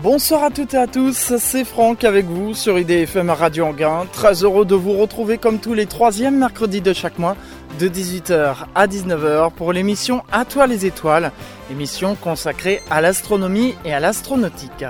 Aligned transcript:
Bonsoir 0.00 0.44
à 0.44 0.50
toutes 0.50 0.74
et 0.74 0.78
à 0.78 0.86
tous, 0.86 1.34
c'est 1.38 1.64
Franck 1.64 2.04
avec 2.04 2.24
vous 2.26 2.54
sur 2.54 2.78
IDFM 2.78 3.30
Radio 3.30 3.64
Anguin. 3.66 4.06
Très 4.12 4.44
heureux 4.44 4.64
de 4.64 4.76
vous 4.76 4.92
retrouver 4.92 5.38
comme 5.38 5.58
tous 5.58 5.74
les 5.74 5.86
troisièmes 5.86 6.38
mercredis 6.38 6.80
de 6.80 6.92
chaque 6.92 7.18
mois 7.18 7.34
de 7.80 7.88
18h 7.88 8.66
à 8.76 8.86
19h 8.86 9.50
pour 9.50 9.72
l'émission 9.72 10.22
À 10.30 10.44
toi 10.44 10.68
les 10.68 10.86
étoiles, 10.86 11.32
émission 11.68 12.14
consacrée 12.14 12.80
à 12.92 13.00
l'astronomie 13.00 13.74
et 13.84 13.92
à 13.92 13.98
l'astronautique. 13.98 14.84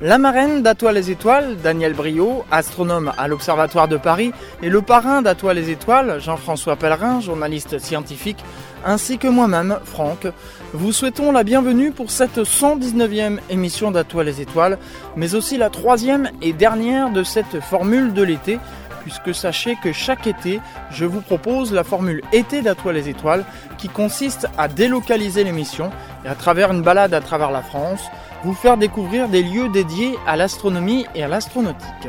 La 0.00 0.18
marraine 0.18 0.62
d'À 0.62 0.76
toi 0.76 0.92
les 0.92 1.10
étoiles, 1.10 1.56
Daniel 1.62 1.94
Brio, 1.94 2.44
astronome 2.52 3.12
à 3.18 3.26
l'Observatoire 3.26 3.88
de 3.88 3.96
Paris, 3.96 4.32
et 4.62 4.68
le 4.68 4.80
parrain 4.80 5.22
d'À 5.22 5.34
toi 5.34 5.54
les 5.54 5.70
étoiles, 5.70 6.20
Jean-François 6.20 6.76
Pellerin, 6.76 7.20
journaliste 7.20 7.80
scientifique, 7.80 8.44
ainsi 8.84 9.18
que 9.18 9.28
moi-même, 9.28 9.78
Franck, 9.84 10.26
vous 10.72 10.92
souhaitons 10.92 11.32
la 11.32 11.44
bienvenue 11.44 11.92
pour 11.92 12.10
cette 12.10 12.38
119e 12.38 13.38
émission 13.50 13.90
d'Atoile 13.90 14.26
les 14.26 14.40
étoiles, 14.40 14.78
mais 15.16 15.34
aussi 15.34 15.56
la 15.58 15.70
troisième 15.70 16.30
et 16.40 16.52
dernière 16.52 17.10
de 17.10 17.22
cette 17.22 17.60
formule 17.60 18.12
de 18.12 18.22
l'été, 18.22 18.58
puisque 19.02 19.34
sachez 19.34 19.76
que 19.82 19.92
chaque 19.92 20.26
été, 20.26 20.60
je 20.90 21.04
vous 21.04 21.20
propose 21.20 21.72
la 21.72 21.84
formule 21.84 22.22
été 22.32 22.62
d'Atoile 22.62 22.96
les 22.96 23.08
étoiles, 23.08 23.44
qui 23.78 23.88
consiste 23.88 24.46
à 24.56 24.68
délocaliser 24.68 25.44
l'émission 25.44 25.90
et 26.24 26.28
à 26.28 26.34
travers 26.34 26.70
une 26.72 26.82
balade 26.82 27.14
à 27.14 27.20
travers 27.20 27.50
la 27.50 27.62
France, 27.62 28.02
vous 28.44 28.54
faire 28.54 28.76
découvrir 28.76 29.28
des 29.28 29.42
lieux 29.42 29.68
dédiés 29.68 30.16
à 30.26 30.36
l'astronomie 30.36 31.06
et 31.14 31.22
à 31.22 31.28
l'astronautique. 31.28 32.08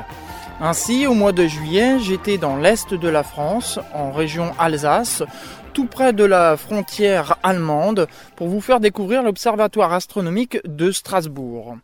Ainsi, 0.61 1.07
au 1.07 1.13
mois 1.13 1.31
de 1.31 1.45
juillet, 1.45 1.99
j'étais 1.99 2.37
dans 2.37 2.55
l'est 2.55 2.93
de 2.93 3.07
la 3.09 3.23
France, 3.23 3.79
en 3.93 4.11
région 4.11 4.51
Alsace, 4.59 5.23
tout 5.73 5.85
près 5.85 6.13
de 6.13 6.23
la 6.23 6.55
frontière 6.55 7.37
allemande 7.41 8.07
pour 8.35 8.47
vous 8.47 8.61
faire 8.61 8.79
découvrir 8.79 9.23
l'Observatoire 9.23 9.91
astronomique 9.91 10.59
de 10.65 10.91
Strasbourg. 10.91 11.77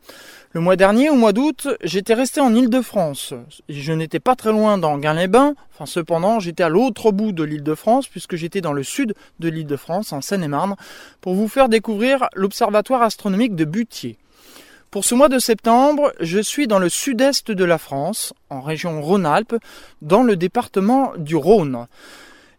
Le 0.52 0.62
mois 0.62 0.75
dernier, 0.75 1.09
au 1.09 1.15
mois 1.15 1.34
d'août, 1.34 1.67
j'étais 1.84 2.13
resté 2.13 2.39
en 2.39 2.53
Île-de-France. 2.53 3.34
Je 3.67 3.93
n'étais 3.93 4.20
pas 4.20 4.35
très 4.35 4.52
loin 4.52 4.77
d'Anguin-les-Bains, 4.77 5.55
enfin 5.73 5.87
cependant 5.87 6.40
j'étais 6.40 6.62
à 6.62 6.70
l'autre 6.70 7.12
bout 7.12 7.31
de 7.31 7.43
l'Île-de-France 7.43 8.07
puisque 8.07 8.35
j'étais 8.35 8.62
dans 8.62 8.73
le 8.73 8.84
sud 8.84 9.15
de 9.40 9.49
l'Île-de-France, 9.49 10.13
en 10.13 10.21
Seine-et-Marne, 10.21 10.76
pour 11.20 11.34
vous 11.34 11.48
faire 11.48 11.68
découvrir 11.68 12.29
l'Observatoire 12.35 13.01
astronomique 13.01 13.55
de 13.55 13.65
Butier. 13.65 14.18
Pour 14.91 15.03
ce 15.03 15.15
mois 15.15 15.29
de 15.29 15.40
septembre, 15.40 16.13
je 16.20 16.40
suis 16.40 16.68
dans 16.68 16.79
le 16.79 16.90
sud-est 16.90 17.51
de 17.51 17.63
la 17.63 17.79
France, 17.79 18.34
en 18.51 18.62
région 18.62 19.01
Rhône-Alpes, 19.01 19.55
dans 20.03 20.21
le 20.21 20.35
département 20.35 21.13
du 21.18 21.35
Rhône 21.35 21.87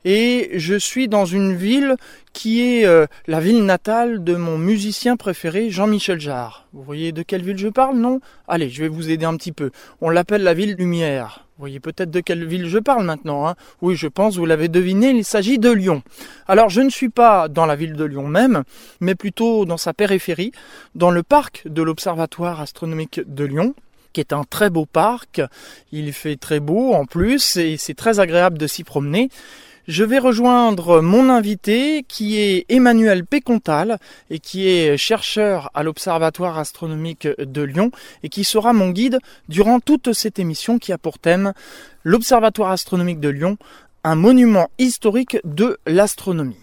et 0.05 0.51
je 0.55 0.75
suis 0.75 1.09
dans 1.09 1.25
une 1.25 1.55
ville 1.55 1.97
qui 2.33 2.63
est 2.63 2.87
euh, 2.87 3.07
la 3.27 3.41
ville 3.41 3.65
natale 3.65 4.23
de 4.25 4.35
mon 4.37 4.57
musicien 4.57 5.17
préféré, 5.17 5.71
Jean-Michel 5.71 6.21
Jarre. 6.21 6.67
Vous 6.73 6.83
voyez 6.83 7.13
de 7.13 7.23
quelle 7.23 7.43
ville 7.43 7.59
je 7.59 7.69
parle, 7.69 7.97
non? 7.99 8.21
Allez, 8.49 8.71
je 8.71 8.83
vais 8.83 8.89
vous 8.89 9.11
aider 9.11 9.27
un 9.27 9.37
petit 9.37 9.53
peu. 9.53 9.71
On 10.01 10.11
l'appelle 10.11 10.43
la 10.43 10.55
ville 10.55 10.75
lumière. 10.77 11.45
Vous 11.57 11.63
voyez 11.63 11.81
peut-être 11.81 12.11
de 12.11 12.21
quelle 12.21 12.47
ville 12.47 12.69
je 12.69 12.79
parle 12.79 13.05
maintenant. 13.05 13.47
Hein? 13.47 13.55
Oui, 13.83 13.95
je 13.95 14.09
pense, 14.09 14.37
vous 14.37 14.47
l'avez 14.47 14.69
deviné, 14.69 15.11
il 15.11 15.25
s'agit 15.25 15.59
de 15.59 15.71
Lyon. 15.71 16.03
Alors, 16.49 16.71
je 16.71 16.81
ne 16.81 16.89
suis 16.89 17.11
pas 17.11 17.49
dans 17.49 17.67
la 17.67 17.77
ville 17.77 17.95
de 17.95 18.05
Lyon 18.05 18.29
même, 18.29 18.63
mais 19.01 19.15
plutôt 19.15 19.67
dans 19.67 19.77
sa 19.77 19.93
périphérie, 19.93 20.53
dans 20.95 21.11
le 21.11 21.23
parc 21.23 21.63
de 21.67 21.83
l'Observatoire 21.83 22.61
astronomique 22.61 23.21
de 23.27 23.45
Lyon 23.45 23.75
qui 24.13 24.21
est 24.21 24.33
un 24.33 24.43
très 24.43 24.71
beau 24.71 24.87
parc. 24.87 25.41
Il 25.93 26.13
fait 26.13 26.37
très 26.37 26.59
beau 26.61 26.95
en 26.95 27.05
plus 27.05 27.57
et 27.57 27.77
c'est 27.77 27.95
très 27.95 28.19
agréable 28.19 28.59
de 28.59 28.67
s'y 28.67 28.83
promener. 28.83 29.31
Je 29.89 30.05
vais 30.05 30.19
rejoindre 30.19 31.01
mon 31.01 31.31
invité 31.31 32.05
qui 32.07 32.39
est 32.39 32.67
Emmanuel 32.69 33.25
Pécontal 33.25 33.99
et 34.29 34.39
qui 34.39 34.69
est 34.69 34.97
chercheur 34.97 35.71
à 35.75 35.83
l'Observatoire 35.83 36.59
astronomique 36.59 37.27
de 37.39 37.63
Lyon 37.63 37.91
et 38.23 38.29
qui 38.29 38.45
sera 38.45 38.73
mon 38.73 38.91
guide 38.91 39.19
durant 39.49 39.81
toute 39.81 40.13
cette 40.13 40.39
émission 40.39 40.79
qui 40.79 40.93
a 40.93 40.99
pour 40.99 41.19
thème 41.19 41.53
l'Observatoire 42.05 42.71
astronomique 42.71 43.21
de 43.21 43.31
Lyon, 43.31 43.57
un 44.05 44.15
monument 44.15 44.69
historique 44.79 45.39
de 45.45 45.79
l'astronomie. 45.87 46.57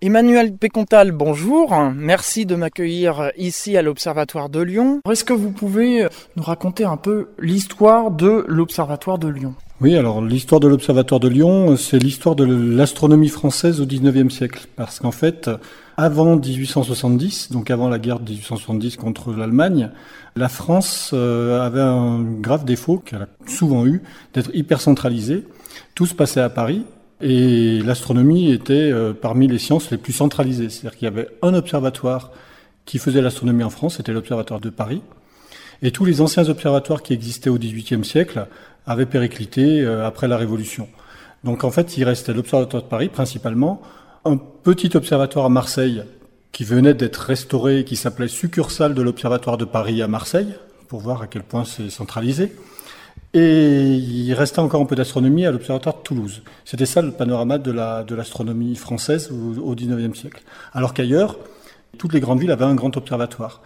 Emmanuel 0.00 0.56
Pécontal, 0.56 1.10
bonjour. 1.10 1.74
Merci 1.92 2.46
de 2.46 2.54
m'accueillir 2.54 3.32
ici 3.36 3.76
à 3.76 3.82
l'Observatoire 3.82 4.48
de 4.48 4.60
Lyon. 4.60 5.00
Est-ce 5.10 5.24
que 5.24 5.32
vous 5.32 5.50
pouvez 5.50 6.06
nous 6.36 6.42
raconter 6.44 6.84
un 6.84 6.96
peu 6.96 7.30
l'histoire 7.40 8.12
de 8.12 8.44
l'Observatoire 8.46 9.18
de 9.18 9.26
Lyon? 9.26 9.56
Oui, 9.80 9.96
alors 9.96 10.22
l'histoire 10.22 10.60
de 10.60 10.68
l'Observatoire 10.68 11.18
de 11.18 11.26
Lyon, 11.26 11.76
c'est 11.76 11.98
l'histoire 11.98 12.36
de 12.36 12.44
l'astronomie 12.44 13.28
française 13.28 13.80
au 13.80 13.86
XIXe 13.86 14.32
siècle. 14.32 14.68
Parce 14.76 15.00
qu'en 15.00 15.10
fait, 15.10 15.50
avant 15.96 16.36
1870, 16.36 17.50
donc 17.50 17.68
avant 17.72 17.88
la 17.88 17.98
guerre 17.98 18.20
de 18.20 18.30
1870 18.30 18.96
contre 18.98 19.32
l'Allemagne, 19.32 19.90
la 20.36 20.48
France 20.48 21.10
euh, 21.12 21.60
avait 21.60 21.80
un 21.80 22.22
grave 22.22 22.64
défaut 22.64 22.98
qu'elle 22.98 23.22
a 23.22 23.28
souvent 23.48 23.84
eu, 23.84 24.00
d'être 24.32 24.54
hyper 24.54 24.80
centralisée. 24.80 25.44
Tout 25.96 26.06
se 26.06 26.14
passait 26.14 26.40
à 26.40 26.50
Paris, 26.50 26.84
et 27.20 27.80
l'astronomie 27.82 28.52
était 28.52 28.74
euh, 28.74 29.12
parmi 29.12 29.48
les 29.48 29.58
sciences 29.58 29.90
les 29.90 29.98
plus 29.98 30.12
centralisées. 30.12 30.70
C'est-à-dire 30.70 30.98
qu'il 30.98 31.04
y 31.06 31.08
avait 31.08 31.28
un 31.42 31.54
observatoire 31.54 32.30
qui 32.84 32.98
faisait 32.98 33.20
l'astronomie 33.20 33.64
en 33.64 33.70
France, 33.70 33.96
c'était 33.96 34.12
l'observatoire 34.12 34.60
de 34.60 34.70
Paris. 34.70 35.02
Et 35.82 35.90
tous 35.90 36.04
les 36.04 36.20
anciens 36.20 36.48
observatoires 36.48 37.02
qui 37.02 37.12
existaient 37.12 37.50
au 37.50 37.58
XVIIIe 37.58 38.04
siècle 38.04 38.46
avaient 38.86 39.06
périclité 39.06 39.82
euh, 39.82 40.06
après 40.06 40.28
la 40.28 40.36
Révolution. 40.36 40.88
Donc 41.44 41.64
en 41.64 41.70
fait, 41.70 41.96
il 41.96 42.04
restait 42.04 42.32
l'observatoire 42.32 42.82
de 42.82 42.88
Paris 42.88 43.08
principalement, 43.08 43.82
un 44.24 44.36
petit 44.36 44.96
observatoire 44.96 45.46
à 45.46 45.48
Marseille 45.48 46.02
qui 46.52 46.64
venait 46.64 46.94
d'être 46.94 47.18
restauré, 47.18 47.84
qui 47.84 47.96
s'appelait 47.96 48.28
succursale 48.28 48.94
de 48.94 49.02
l'observatoire 49.02 49.58
de 49.58 49.64
Paris 49.64 50.02
à 50.02 50.08
Marseille, 50.08 50.54
pour 50.88 51.00
voir 51.00 51.22
à 51.22 51.26
quel 51.26 51.42
point 51.42 51.64
c'est 51.64 51.90
centralisé. 51.90 52.52
Et 53.34 53.94
il 53.94 54.32
restait 54.32 54.60
encore 54.60 54.80
un 54.80 54.86
peu 54.86 54.96
d'astronomie 54.96 55.44
à 55.44 55.50
l'Observatoire 55.50 55.96
de 55.96 56.02
Toulouse. 56.02 56.42
C'était 56.64 56.86
ça 56.86 57.02
le 57.02 57.12
panorama 57.12 57.58
de, 57.58 57.70
la, 57.70 58.04
l'astronomie 58.08 58.74
française 58.74 59.30
au, 59.30 59.60
au 59.60 59.74
XIXe 59.74 60.18
siècle. 60.18 60.42
Alors 60.72 60.94
qu'ailleurs, 60.94 61.36
toutes 61.98 62.14
les 62.14 62.20
grandes 62.20 62.40
villes 62.40 62.50
avaient 62.50 62.64
un 62.64 62.74
grand 62.74 62.96
observatoire. 62.96 63.60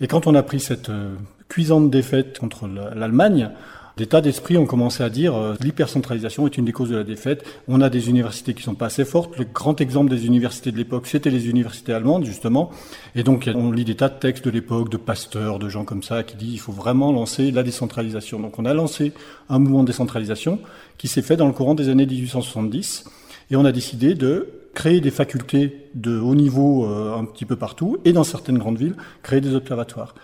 Et 0.00 0.08
quand 0.08 0.26
on 0.26 0.34
a 0.34 0.42
pris 0.42 0.60
cette 0.60 0.90
euh, 0.90 1.14
cuisante 1.48 1.90
défaite 1.90 2.38
contre 2.38 2.66
l'Allemagne, 2.66 3.50
des 3.96 4.06
tas 4.06 4.20
d'esprits 4.20 4.58
ont 4.58 4.66
commencé 4.66 5.02
à 5.02 5.08
dire 5.08 5.34
euh, 5.34 5.54
l'hypercentralisation 5.60 6.46
est 6.46 6.58
une 6.58 6.66
des 6.66 6.72
causes 6.72 6.90
de 6.90 6.96
la 6.96 7.04
défaite. 7.04 7.44
On 7.66 7.80
a 7.80 7.88
des 7.88 8.10
universités 8.10 8.52
qui 8.52 8.62
sont 8.62 8.74
pas 8.74 8.86
assez 8.86 9.06
fortes. 9.06 9.38
Le 9.38 9.44
grand 9.44 9.80
exemple 9.80 10.10
des 10.10 10.26
universités 10.26 10.70
de 10.70 10.76
l'époque, 10.76 11.06
c'était 11.06 11.30
les 11.30 11.48
universités 11.48 11.94
allemandes, 11.94 12.24
justement. 12.24 12.70
Et 13.14 13.22
donc, 13.22 13.48
on 13.54 13.72
lit 13.72 13.86
des 13.86 13.94
tas 13.94 14.10
de 14.10 14.18
textes 14.18 14.44
de 14.44 14.50
l'époque, 14.50 14.90
de 14.90 14.98
pasteurs, 14.98 15.58
de 15.58 15.70
gens 15.70 15.84
comme 15.84 16.02
ça, 16.02 16.24
qui 16.24 16.36
disent 16.36 16.52
il 16.52 16.58
faut 16.58 16.72
vraiment 16.72 17.10
lancer 17.10 17.50
la 17.50 17.62
décentralisation. 17.62 18.38
Donc, 18.38 18.58
on 18.58 18.66
a 18.66 18.74
lancé 18.74 19.14
un 19.48 19.58
mouvement 19.58 19.82
de 19.82 19.86
décentralisation 19.86 20.60
qui 20.98 21.08
s'est 21.08 21.22
fait 21.22 21.36
dans 21.36 21.46
le 21.46 21.54
courant 21.54 21.74
des 21.74 21.88
années 21.88 22.06
1870. 22.06 23.04
Et 23.50 23.56
on 23.56 23.64
a 23.64 23.72
décidé 23.72 24.14
de 24.14 24.48
créer 24.74 25.00
des 25.00 25.10
facultés 25.10 25.88
de 25.94 26.18
haut 26.18 26.34
niveau 26.34 26.84
euh, 26.84 27.16
un 27.16 27.24
petit 27.24 27.46
peu 27.46 27.56
partout, 27.56 27.96
et 28.04 28.12
dans 28.12 28.24
certaines 28.24 28.58
grandes 28.58 28.76
villes, 28.76 28.94
créer 29.22 29.40
des 29.40 29.54
observatoires. 29.54 30.14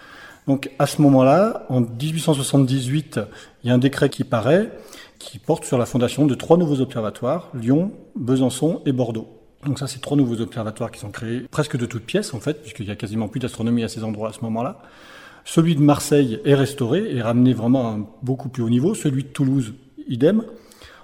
Donc 0.46 0.70
à 0.78 0.86
ce 0.86 1.00
moment-là, 1.02 1.66
en 1.68 1.80
1878, 1.80 3.20
il 3.62 3.68
y 3.68 3.70
a 3.70 3.74
un 3.74 3.78
décret 3.78 4.08
qui 4.08 4.24
paraît 4.24 4.70
qui 5.18 5.38
porte 5.38 5.64
sur 5.64 5.78
la 5.78 5.86
fondation 5.86 6.26
de 6.26 6.34
trois 6.34 6.56
nouveaux 6.56 6.80
observatoires, 6.80 7.48
Lyon, 7.54 7.92
Besançon 8.16 8.82
et 8.86 8.92
Bordeaux. 8.92 9.28
Donc 9.64 9.78
ça, 9.78 9.86
c'est 9.86 10.00
trois 10.00 10.16
nouveaux 10.16 10.40
observatoires 10.40 10.90
qui 10.90 10.98
sont 10.98 11.10
créés 11.10 11.46
presque 11.50 11.76
de 11.76 11.86
toutes 11.86 12.04
pièces, 12.04 12.34
en 12.34 12.40
fait, 12.40 12.60
puisqu'il 12.60 12.86
y 12.86 12.90
a 12.90 12.96
quasiment 12.96 13.28
plus 13.28 13.38
d'astronomie 13.38 13.84
à 13.84 13.88
ces 13.88 14.02
endroits 14.02 14.30
à 14.30 14.32
ce 14.32 14.40
moment-là. 14.40 14.82
Celui 15.44 15.76
de 15.76 15.80
Marseille 15.80 16.40
est 16.44 16.54
restauré 16.54 17.14
et 17.14 17.22
ramené 17.22 17.52
vraiment 17.54 17.88
à 17.88 17.92
un 17.92 18.06
beaucoup 18.22 18.48
plus 18.48 18.64
haut 18.64 18.70
niveau. 18.70 18.94
Celui 18.94 19.22
de 19.22 19.28
Toulouse, 19.28 19.74
idem. 20.08 20.42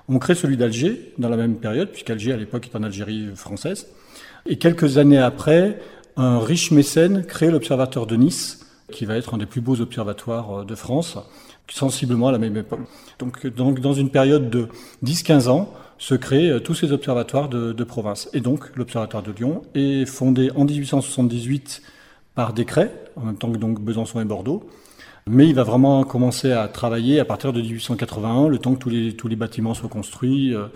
On 0.09 0.19
crée 0.19 0.34
celui 0.34 0.56
d'Alger 0.56 1.12
dans 1.19 1.28
la 1.28 1.37
même 1.37 1.56
période, 1.56 1.91
puisqu'Alger, 1.91 2.32
à 2.32 2.37
l'époque, 2.37 2.69
est 2.72 2.77
en 2.77 2.82
Algérie 2.82 3.28
française. 3.37 3.87
Et 4.47 4.59
quelques 4.59 4.98
années 4.98 5.18
après, 5.18 5.78
un 6.16 6.41
riche 6.41 6.72
mécène 6.72 7.24
crée 7.24 7.51
l'observatoire 7.51 8.07
de 8.07 8.16
Nice, 8.16 8.66
qui 8.92 9.04
va 9.04 9.16
être 9.16 9.34
un 9.34 9.38
des 9.38 9.46
plus 9.46 9.60
beaux 9.60 9.80
observatoires 9.80 10.60
euh, 10.60 10.64
de 10.64 10.74
France, 10.74 11.18
sensiblement 11.70 12.28
à 12.28 12.32
la 12.32 12.38
même 12.38 12.56
époque. 12.56 12.80
Donc, 13.18 13.46
dans 13.46 13.92
une 13.92 14.10
période 14.10 14.50
de 14.50 14.68
10-15 15.04 15.48
ans, 15.48 15.72
se 15.98 16.14
créent 16.14 16.50
euh, 16.50 16.60
tous 16.60 16.74
ces 16.74 16.92
observatoires 16.92 17.48
de, 17.48 17.72
de 17.72 17.84
province. 17.84 18.28
Et 18.32 18.40
donc 18.40 18.70
l'observatoire 18.76 19.22
de 19.22 19.32
Lyon 19.32 19.62
est 19.74 20.06
fondé 20.06 20.50
en 20.54 20.64
1878 20.64 21.82
par 22.34 22.52
décret, 22.52 22.92
en 23.16 23.22
même 23.22 23.36
temps 23.36 23.50
que 23.50 23.58
donc 23.58 23.80
Besançon 23.80 24.20
et 24.20 24.24
Bordeaux. 24.24 24.68
Mais 25.26 25.46
il 25.46 25.54
va 25.54 25.64
vraiment 25.64 26.04
commencer 26.04 26.52
à 26.52 26.68
travailler 26.68 27.20
à 27.20 27.24
partir 27.24 27.52
de 27.52 27.60
1881, 27.60 28.48
le 28.48 28.58
temps 28.58 28.74
que 28.74 28.78
tous 28.78 28.88
les, 28.88 29.14
tous 29.14 29.28
les 29.28 29.36
bâtiments 29.36 29.74
soient 29.74 29.88
construits, 29.88 30.54
euh, 30.54 30.68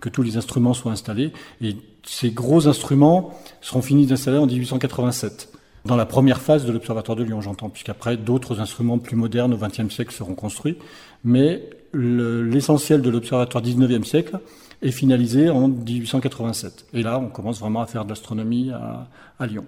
que 0.00 0.08
tous 0.08 0.22
les 0.22 0.36
instruments 0.36 0.74
soient 0.74 0.92
installés. 0.92 1.32
Et 1.60 1.76
ces 2.04 2.30
gros 2.30 2.66
instruments 2.66 3.38
seront 3.60 3.82
finis 3.82 4.06
d'installer 4.06 4.38
en 4.38 4.46
1887. 4.46 5.52
Dans 5.86 5.96
la 5.96 6.04
première 6.04 6.40
phase 6.40 6.66
de 6.66 6.72
l'Observatoire 6.72 7.16
de 7.16 7.24
Lyon, 7.24 7.40
j'entends, 7.40 7.70
puisqu'après 7.70 8.16
d'autres 8.16 8.60
instruments 8.60 8.98
plus 8.98 9.16
modernes 9.16 9.54
au 9.54 9.56
XXe 9.56 9.92
siècle 9.92 10.12
seront 10.12 10.34
construits. 10.34 10.76
Mais 11.24 11.62
l'essentiel 11.94 13.00
de 13.00 13.08
l'Observatoire 13.08 13.64
19e 13.64 14.04
siècle 14.04 14.38
est 14.82 14.90
finalisé 14.90 15.48
en 15.48 15.68
1887. 15.68 16.86
Et 16.94 17.02
là, 17.02 17.18
on 17.18 17.28
commence 17.28 17.60
vraiment 17.60 17.80
à 17.80 17.86
faire 17.86 18.04
de 18.04 18.10
l'astronomie 18.10 18.70
à, 18.70 19.08
à, 19.38 19.46
Lyon. 19.46 19.64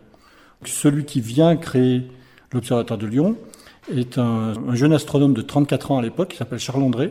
Celui 0.65 1.05
qui 1.05 1.21
vient 1.21 1.57
créer 1.57 2.03
l'Observatoire 2.53 2.99
de 2.99 3.07
Lyon 3.07 3.37
est 3.91 4.19
un, 4.19 4.53
un, 4.69 4.75
jeune 4.75 4.93
astronome 4.93 5.33
de 5.33 5.43
34 5.43 5.93
ans 5.93 5.99
à 5.99 6.03
l'époque, 6.03 6.29
qui 6.29 6.37
s'appelle 6.37 6.59
Charles 6.59 6.83
André, 6.83 7.11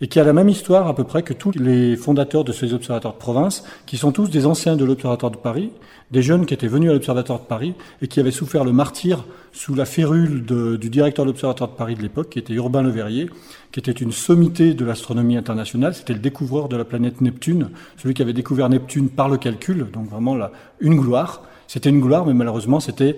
et 0.00 0.08
qui 0.08 0.20
a 0.20 0.24
la 0.24 0.32
même 0.32 0.48
histoire 0.48 0.86
à 0.88 0.94
peu 0.94 1.04
près 1.04 1.22
que 1.22 1.32
tous 1.32 1.52
les 1.52 1.96
fondateurs 1.96 2.44
de 2.44 2.52
ces 2.52 2.74
observatoires 2.74 3.14
de 3.14 3.18
province, 3.18 3.64
qui 3.86 3.96
sont 3.96 4.12
tous 4.12 4.28
des 4.28 4.46
anciens 4.46 4.76
de 4.76 4.84
l'Observatoire 4.84 5.32
de 5.32 5.36
Paris, 5.36 5.70
des 6.10 6.22
jeunes 6.22 6.46
qui 6.46 6.54
étaient 6.54 6.68
venus 6.68 6.90
à 6.90 6.92
l'Observatoire 6.92 7.40
de 7.40 7.46
Paris 7.46 7.74
et 8.02 8.08
qui 8.08 8.20
avaient 8.20 8.30
souffert 8.30 8.64
le 8.64 8.72
martyr 8.72 9.24
sous 9.52 9.74
la 9.74 9.84
férule 9.84 10.44
du 10.44 10.90
directeur 10.90 11.24
de 11.24 11.30
l'Observatoire 11.30 11.70
de 11.70 11.76
Paris 11.76 11.94
de 11.94 12.02
l'époque, 12.02 12.30
qui 12.30 12.38
était 12.38 12.52
Urbain 12.54 12.82
Le 12.82 12.90
Verrier, 12.90 13.30
qui 13.72 13.80
était 13.80 13.92
une 13.92 14.12
sommité 14.12 14.74
de 14.74 14.84
l'astronomie 14.84 15.36
internationale. 15.36 15.94
C'était 15.94 16.12
le 16.12 16.18
découvreur 16.18 16.68
de 16.68 16.76
la 16.76 16.84
planète 16.84 17.20
Neptune, 17.20 17.70
celui 17.96 18.14
qui 18.14 18.22
avait 18.22 18.32
découvert 18.32 18.68
Neptune 18.68 19.08
par 19.08 19.28
le 19.28 19.36
calcul, 19.36 19.86
donc 19.92 20.08
vraiment 20.08 20.34
là, 20.34 20.52
une 20.80 20.96
gloire. 20.96 21.42
C'était 21.66 21.90
une 21.90 22.00
gloire, 22.00 22.26
mais 22.26 22.34
malheureusement, 22.34 22.78
c'était 22.78 23.16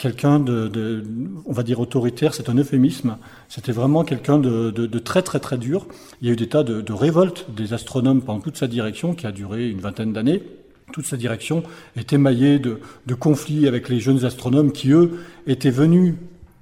quelqu'un 0.00 0.40
de, 0.40 1.04
on 1.44 1.52
va 1.52 1.62
dire 1.62 1.78
autoritaire, 1.78 2.32
c'est 2.32 2.48
un 2.48 2.54
euphémisme. 2.54 3.18
C'était 3.50 3.70
vraiment 3.70 4.02
quelqu'un 4.02 4.38
de, 4.38 4.70
de, 4.70 4.98
très 4.98 5.20
très 5.20 5.40
très 5.40 5.58
dur. 5.58 5.86
Il 6.22 6.28
y 6.28 6.30
a 6.30 6.32
eu 6.32 6.36
des 6.36 6.48
tas 6.48 6.62
de, 6.62 6.92
révoltes 6.92 7.46
des 7.54 7.74
astronomes 7.74 8.22
pendant 8.22 8.40
toute 8.40 8.56
sa 8.56 8.66
direction, 8.66 9.14
qui 9.14 9.26
a 9.26 9.32
duré 9.32 9.68
une 9.68 9.80
vingtaine 9.80 10.14
d'années. 10.14 10.42
Toute 10.92 11.04
sa 11.04 11.18
direction 11.18 11.62
est 11.96 12.14
émaillée 12.14 12.58
de, 12.58 12.80
conflits 13.14 13.68
avec 13.68 13.90
les 13.90 14.00
jeunes 14.00 14.24
astronomes 14.24 14.72
qui, 14.72 14.90
eux, 14.90 15.20
étaient 15.46 15.70
venus 15.70 16.14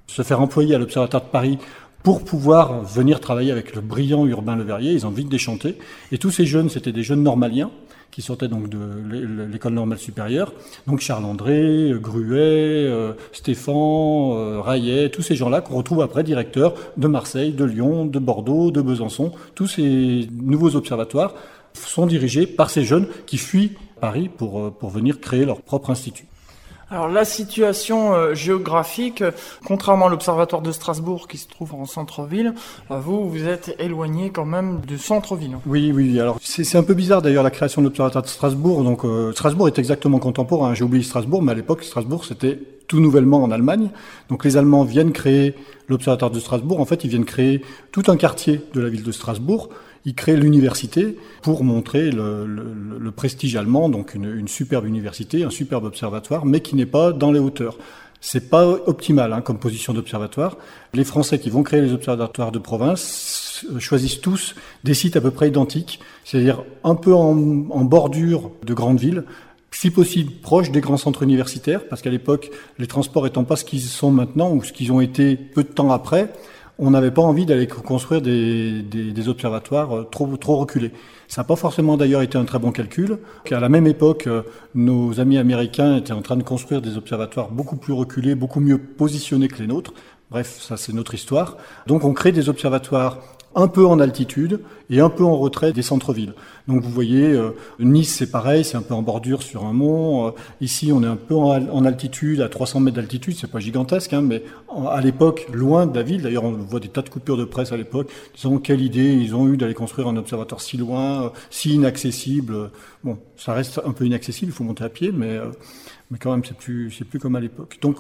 se 0.09 0.23
faire 0.23 0.41
employer 0.41 0.75
à 0.75 0.79
l'Observatoire 0.79 1.23
de 1.23 1.29
Paris 1.29 1.59
pour 2.03 2.25
pouvoir 2.25 2.83
venir 2.83 3.21
travailler 3.21 3.53
avec 3.53 3.75
le 3.77 3.81
brillant 3.81 4.27
Urbain 4.27 4.57
Le 4.57 4.65
Verrier. 4.65 4.93
Ils 4.93 5.07
ont 5.07 5.11
vite 5.11 5.29
déchanté. 5.29 5.77
Et 6.11 6.19
tous 6.19 6.33
ces 6.33 6.45
jeunes, 6.45 6.71
c'était 6.71 6.93
des 6.93 7.05
jeunes 7.05 7.23
normaliens 7.23 7.71
qui 8.11 8.23
sortaient 8.23 8.49
donc 8.49 8.69
de 8.69 8.79
l'école 9.51 9.75
normale 9.75 9.99
supérieure. 9.99 10.53
Donc 10.87 11.01
Charles 11.01 11.25
André, 11.25 11.93
Gruet, 12.01 12.37
euh, 12.37 13.13
Stéphane, 13.33 13.75
euh, 13.75 14.61
Rayet, 14.61 15.11
tous 15.11 15.23
ces 15.23 15.37
gens-là 15.37 15.61
qu'on 15.61 15.77
retrouve 15.77 16.03
après 16.03 16.25
directeurs 16.25 16.75
de 16.97 17.07
Marseille, 17.07 17.53
de 17.53 17.65
Lyon, 17.65 18.07
de 18.07 18.19
Bordeaux, 18.19 18.71
de 18.71 18.81
Besançon. 18.81 19.33
Tous 19.55 19.67
ces 19.67 20.29
nouveaux 20.33 20.75
observatoires 20.77 21.35
sont 21.75 22.07
dirigés 22.07 22.47
par 22.47 22.71
ces 22.71 22.83
jeunes 22.83 23.07
qui 23.27 23.39
fuient 23.39 23.73
Paris 24.01 24.31
euh, 24.43 24.71
pour 24.71 24.91
venir 24.91 25.21
créer 25.21 25.45
leur 25.45 25.63
propre 25.63 25.91
institut. 25.91 26.27
Alors 26.91 27.09
la 27.09 27.27
situation 27.27 28.15
euh, 28.15 28.35
géographique, 28.35 29.23
contrairement 29.67 30.07
à 30.07 30.09
l'observatoire 30.09 30.63
de 30.63 30.73
Strasbourg 30.73 31.29
qui 31.29 31.37
se 31.37 31.47
trouve 31.47 31.75
en 31.75 31.85
centre-ville, 31.85 32.55
euh, 32.91 32.99
vous, 32.99 33.29
vous 33.29 33.47
êtes 33.47 33.77
éloigné 33.79 34.31
quand 34.31 34.47
même 34.47 34.81
du 34.81 34.97
centre-ville. 34.97 35.59
Oui, 35.67 35.93
oui. 35.95 36.19
Alors 36.19 36.39
c'est 36.41 36.79
un 36.79 36.83
peu 36.83 36.95
bizarre 36.95 37.21
d'ailleurs 37.21 37.43
la 37.43 37.51
création 37.51 37.83
de 37.83 37.89
l'observatoire 37.89 38.25
de 38.25 38.29
Strasbourg. 38.29 38.85
Donc 38.85 39.05
euh, 39.05 39.33
Strasbourg 39.33 39.69
est 39.69 39.79
exactement 39.79 40.19
contemporain. 40.19 40.73
J'ai 40.73 40.85
oublié 40.85 41.05
Strasbourg, 41.05 41.43
mais 41.43 41.53
à 41.53 41.55
l'époque 41.55 41.85
Strasbourg 41.85 42.25
c'était 42.25 42.59
tout 42.87 43.01
nouvellement 43.01 43.43
en 43.43 43.51
Allemagne. 43.51 43.91
Donc 44.31 44.47
les 44.47 44.57
Allemands 44.57 44.85
viennent 44.85 45.13
créer 45.13 45.55
l'observatoire 45.89 46.31
de 46.31 46.41
Strasbourg. 46.41 46.81
En 46.81 46.87
fait, 46.87 47.05
ils 47.05 47.11
viennent 47.11 47.27
créer 47.27 47.63
tout 47.93 48.05
un 48.09 48.17
quartier 48.17 48.63
de 48.73 48.81
la 48.81 48.89
ville 48.89 49.03
de 49.03 49.13
Strasbourg 49.13 49.69
il 50.05 50.15
crée 50.15 50.37
l'université 50.37 51.17
pour 51.43 51.65
montrer 51.65 52.11
le, 52.11 53.11
prestige 53.15 53.57
allemand, 53.57 53.89
donc 53.89 54.15
une, 54.15 54.49
superbe 54.49 54.87
université, 54.87 55.43
un 55.45 55.51
superbe 55.51 55.85
observatoire, 55.85 56.45
mais 56.47 56.61
qui 56.61 56.77
n'est 56.77 56.87
pas 56.87 57.13
dans 57.13 57.33
les 57.33 57.41
hauteurs. 57.41 57.79
C'est 58.21 58.51
pas 58.51 58.67
optimal 58.67 59.33
hein, 59.33 59.41
comme 59.41 59.59
position 59.59 59.93
d'observatoire. 59.93 60.57
Les 60.93 61.05
Français 61.05 61.39
qui 61.39 61.51
vont 61.51 61.63
créer 61.63 61.81
les 61.81 61.93
observatoires 61.93 62.53
de 62.53 62.59
province 62.59 63.67
choisissent 63.79 64.21
tous 64.21 64.55
des 64.85 64.95
sites 64.95 65.17
à 65.17 65.21
peu 65.21 65.31
près 65.31 65.49
identiques, 65.49 66.01
c'est-à-dire 66.25 66.63
un 66.85 66.95
peu 66.95 67.15
en, 67.15 67.35
bordure 67.35 68.51
de 68.65 68.75
grandes 68.75 69.01
villes, 69.01 69.25
si 69.71 69.91
possible 69.91 70.33
proche 70.43 70.71
des 70.71 70.81
grands 70.81 70.97
centres 70.97 71.23
universitaires, 71.23 71.87
parce 71.89 72.03
qu'à 72.03 72.11
l'époque, 72.11 72.51
les 72.79 72.87
transports 72.87 73.27
étant 73.27 73.45
pas 73.45 73.57
ce 73.57 73.65
qu'ils 73.65 73.81
sont 73.81 74.11
maintenant 74.11 74.53
ou 74.53 74.63
ce 74.63 74.73
qu'ils 74.73 74.93
ont 74.93 75.01
été 75.01 75.37
peu 75.37 75.63
de 75.63 75.69
temps 75.69 75.93
après, 75.93 76.33
on 76.79 76.91
n'avait 76.91 77.11
pas 77.11 77.23
envie 77.23 77.45
d'aller 77.45 77.67
construire 77.67 78.23
des, 78.23 79.29
observatoires 79.29 79.97
euh, 79.97 80.09
trop, 80.11 80.37
trop 80.37 80.57
reculés. 80.57 80.93
Ça 81.27 81.43
n'a 81.43 81.47
pas 81.47 81.57
forcément 81.57 81.97
d'ailleurs 81.97 82.23
été 82.23 82.39
un 82.39 82.45
très 82.45 82.59
bon 82.59 82.71
calcul, 82.71 83.19
qu'à 83.45 83.61
la 83.61 83.69
même 83.69 83.87
époque, 83.87 84.27
euh, 84.27 84.43
nos 84.75 85.21
amis 85.21 85.39
américains 85.39 85.97
étaient 85.97 86.13
en 86.13 86.23
train 86.23 86.37
de 86.37 86.43
construire 86.43 86.81
des 86.81 86.97
observatoires 86.97 87.51
beaucoup 87.51 87.77
plus 87.77 87.93
reculés, 87.93 88.35
beaucoup 88.35 88.61
mieux 88.61 88.79
positionnés 88.79 89.49
que 89.49 89.59
les 89.59 89.67
nôtres. 89.67 89.93
Bref, 90.31 90.59
ça 90.61 90.77
c'est 90.77 90.93
notre 90.93 91.15
histoire. 91.15 91.57
Donc 91.87 92.05
on 92.05 92.13
crée 92.13 92.33
des 92.33 92.49
observatoires 92.49 93.19
un 93.59 93.67
peu 93.67 93.85
en 93.85 93.99
altitude 93.99 94.61
et 94.89 95.01
un 95.01 95.11
peu 95.11 95.25
en 95.25 95.37
retrait 95.37 95.73
des 95.73 95.83
centres-villes. 95.83 96.33
Donc 96.69 96.81
vous 96.81 96.91
voyez, 96.91 97.27
euh, 97.27 97.51
Nice 97.81 98.15
c'est 98.15 98.31
pareil, 98.31 98.65
c'est 98.65 98.77
un 98.77 98.83
peu 98.83 98.95
en 98.95 99.03
bordure 99.03 99.43
sur 99.43 99.65
un 99.65 99.73
mont. 99.73 100.29
Euh, 100.29 100.31
ici 100.61 100.93
on 100.93 101.03
est 101.03 101.09
un 101.09 101.17
peu 101.17 101.35
en, 101.35 101.85
altitude, 101.85 102.41
à 102.41 102.49
300 102.49 102.79
mètres 102.81 102.97
d'altitude, 102.97 103.37
c'est 103.37 103.51
pas 103.51 103.59
gigantesque, 103.59 104.13
hein, 104.13 104.23
mais 104.23 104.45
à 104.91 105.01
l'époque, 105.01 105.49
loin 105.53 105.87
de 105.87 105.97
la 105.97 106.05
ville, 106.05 106.23
d'ailleurs 106.23 106.45
on 106.45 106.53
voit 106.53 106.79
des 106.79 106.89
tas 106.89 107.03
de 107.03 107.09
coupures 107.09 107.37
de 107.37 107.45
presse 107.45 107.73
à 107.73 107.77
l'époque, 107.77 108.11
disons 108.35 108.59
quelle 108.59 108.81
idée 108.81 109.13
ils 109.13 109.35
ont 109.35 109.49
eu 109.49 109.57
d'aller 109.57 109.75
construire 109.75 110.07
un 110.07 110.17
observatoire 110.17 110.61
si 110.61 110.77
loin, 110.77 111.25
euh, 111.25 111.29
si 111.51 111.75
inaccessible. 111.75 112.71
Bon, 113.03 113.19
ça 113.37 113.55
reste 113.55 113.81
un 113.85 113.93
peu 113.93 114.07
inaccessible, 114.07 114.53
il 114.53 114.55
faut 114.55 114.65
monter 114.65 114.85
à 114.85 114.89
pied, 114.89 115.11
mais, 115.11 115.41
mais 116.13 116.19
quand 116.19 116.31
même 116.31 116.45
c'est 116.45 116.57
plus, 116.57 116.93
c'est 116.97 117.05
plus 117.05 117.19
comme 117.19 117.35
à 117.35 117.41
l'époque. 117.41 117.79
Donc 117.83 117.97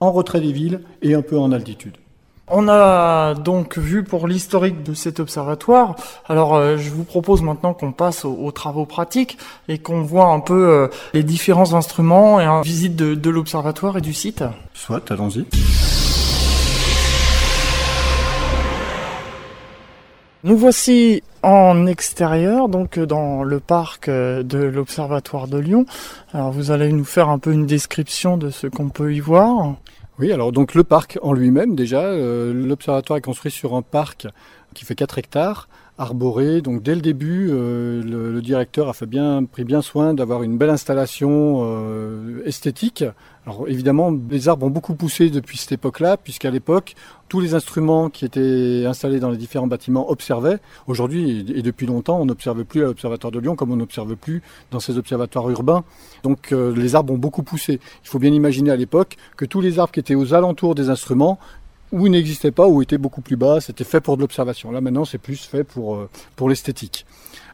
en 0.00 0.12
retrait 0.12 0.42
des 0.42 0.52
villes 0.52 0.80
et 1.00 1.14
un 1.14 1.22
peu 1.22 1.38
en 1.38 1.50
altitude. 1.50 1.96
On 2.50 2.66
a 2.68 3.34
donc 3.34 3.76
vu 3.76 4.04
pour 4.04 4.26
l'historique 4.26 4.82
de 4.82 4.94
cet 4.94 5.20
observatoire. 5.20 5.96
Alors, 6.28 6.54
euh, 6.54 6.78
je 6.78 6.88
vous 6.88 7.04
propose 7.04 7.42
maintenant 7.42 7.74
qu'on 7.74 7.92
passe 7.92 8.24
aux, 8.24 8.50
travaux 8.52 8.86
pratiques 8.86 9.36
et 9.68 9.78
qu'on 9.78 10.00
voit 10.00 10.28
un 10.28 10.40
peu 10.40 10.68
euh, 10.68 10.88
les 11.12 11.22
différents 11.22 11.74
instruments 11.74 12.40
et 12.40 12.44
une 12.44 12.62
visite 12.62 12.96
de, 12.96 13.30
l'observatoire 13.30 13.98
et 13.98 14.00
du 14.00 14.14
site. 14.14 14.44
Soit, 14.72 15.10
allons-y. 15.10 15.44
Nous 20.44 20.56
voici 20.56 21.22
en 21.42 21.86
extérieur, 21.86 22.70
donc 22.70 22.98
dans 22.98 23.42
le 23.42 23.60
parc 23.60 24.08
euh, 24.08 24.42
de 24.42 24.58
l'Observatoire 24.58 25.48
de 25.48 25.58
Lyon. 25.58 25.84
Alors 26.32 26.52
vous 26.52 26.70
allez 26.70 26.92
nous 26.92 27.04
faire 27.04 27.28
un 27.28 27.38
peu 27.38 27.52
une 27.52 27.66
description 27.66 28.38
de 28.38 28.48
ce 28.48 28.66
qu'on 28.66 28.88
peut 28.88 29.12
y 29.12 29.20
voir. 29.20 29.74
Oui, 30.18 30.32
alors 30.32 30.50
donc 30.50 30.74
le 30.74 30.82
parc 30.82 31.16
en 31.22 31.32
lui-même 31.32 31.76
déjà, 31.76 32.02
euh, 32.02 32.52
l'observatoire 32.52 33.18
est 33.18 33.22
construit 33.22 33.52
sur 33.52 33.74
un 33.76 33.82
parc 33.82 34.26
qui 34.74 34.84
fait 34.84 34.94
4 34.94 35.18
hectares, 35.18 35.68
arboré. 35.98 36.62
Donc 36.62 36.82
dès 36.82 36.94
le 36.94 37.00
début, 37.00 37.48
euh, 37.50 38.02
le, 38.02 38.40
directeur 38.40 38.88
a 38.88 38.92
fait 38.92 39.06
bien, 39.06 39.44
pris 39.44 39.64
bien 39.64 39.82
soin 39.82 40.14
d'avoir 40.14 40.42
une 40.42 40.56
belle 40.56 40.70
installation 40.70 41.60
euh, 41.62 42.42
esthétique. 42.46 43.04
Alors 43.46 43.68
évidemment, 43.68 44.14
les 44.30 44.48
arbres 44.48 44.66
ont 44.66 44.70
beaucoup 44.70 44.94
poussé 44.94 45.30
depuis 45.30 45.58
cette 45.58 45.72
époque-là, 45.72 46.16
puisqu'à 46.16 46.50
l'époque, 46.50 46.94
tous 47.28 47.40
les 47.40 47.54
instruments 47.54 48.10
qui 48.10 48.24
étaient 48.24 48.84
installés 48.86 49.20
dans 49.20 49.30
les 49.30 49.36
différents 49.36 49.66
bâtiments 49.66 50.10
observaient. 50.10 50.58
Aujourd'hui, 50.86 51.46
et 51.54 51.62
depuis 51.62 51.86
longtemps, 51.86 52.20
on 52.20 52.26
n'observe 52.26 52.64
plus 52.64 52.82
à 52.82 52.86
l'Observatoire 52.86 53.30
de 53.30 53.38
Lyon 53.38 53.56
comme 53.56 53.72
on 53.72 53.76
n'observe 53.76 54.16
plus 54.16 54.42
dans 54.70 54.80
ces 54.80 54.98
observatoires 54.98 55.48
urbains. 55.50 55.84
Donc 56.22 56.52
euh, 56.52 56.74
les 56.76 56.94
arbres 56.94 57.12
ont 57.12 57.18
beaucoup 57.18 57.42
poussé. 57.42 57.80
Il 58.04 58.08
faut 58.08 58.18
bien 58.18 58.32
imaginer 58.32 58.70
à 58.70 58.76
l'époque 58.76 59.16
que 59.36 59.44
tous 59.44 59.60
les 59.60 59.78
arbres 59.78 59.92
qui 59.92 60.00
étaient 60.00 60.14
aux 60.14 60.34
alentours 60.34 60.74
des 60.74 60.90
instruments 60.90 61.38
ou 61.92 62.08
n'existait 62.08 62.50
pas, 62.50 62.68
ou 62.68 62.82
était 62.82 62.98
beaucoup 62.98 63.20
plus 63.20 63.36
bas, 63.36 63.60
c'était 63.60 63.84
fait 63.84 64.00
pour 64.00 64.16
de 64.16 64.22
l'observation. 64.22 64.70
Là 64.70 64.80
maintenant, 64.80 65.04
c'est 65.04 65.18
plus 65.18 65.44
fait 65.44 65.64
pour, 65.64 65.96
euh, 65.96 66.08
pour 66.36 66.48
l'esthétique. 66.48 67.06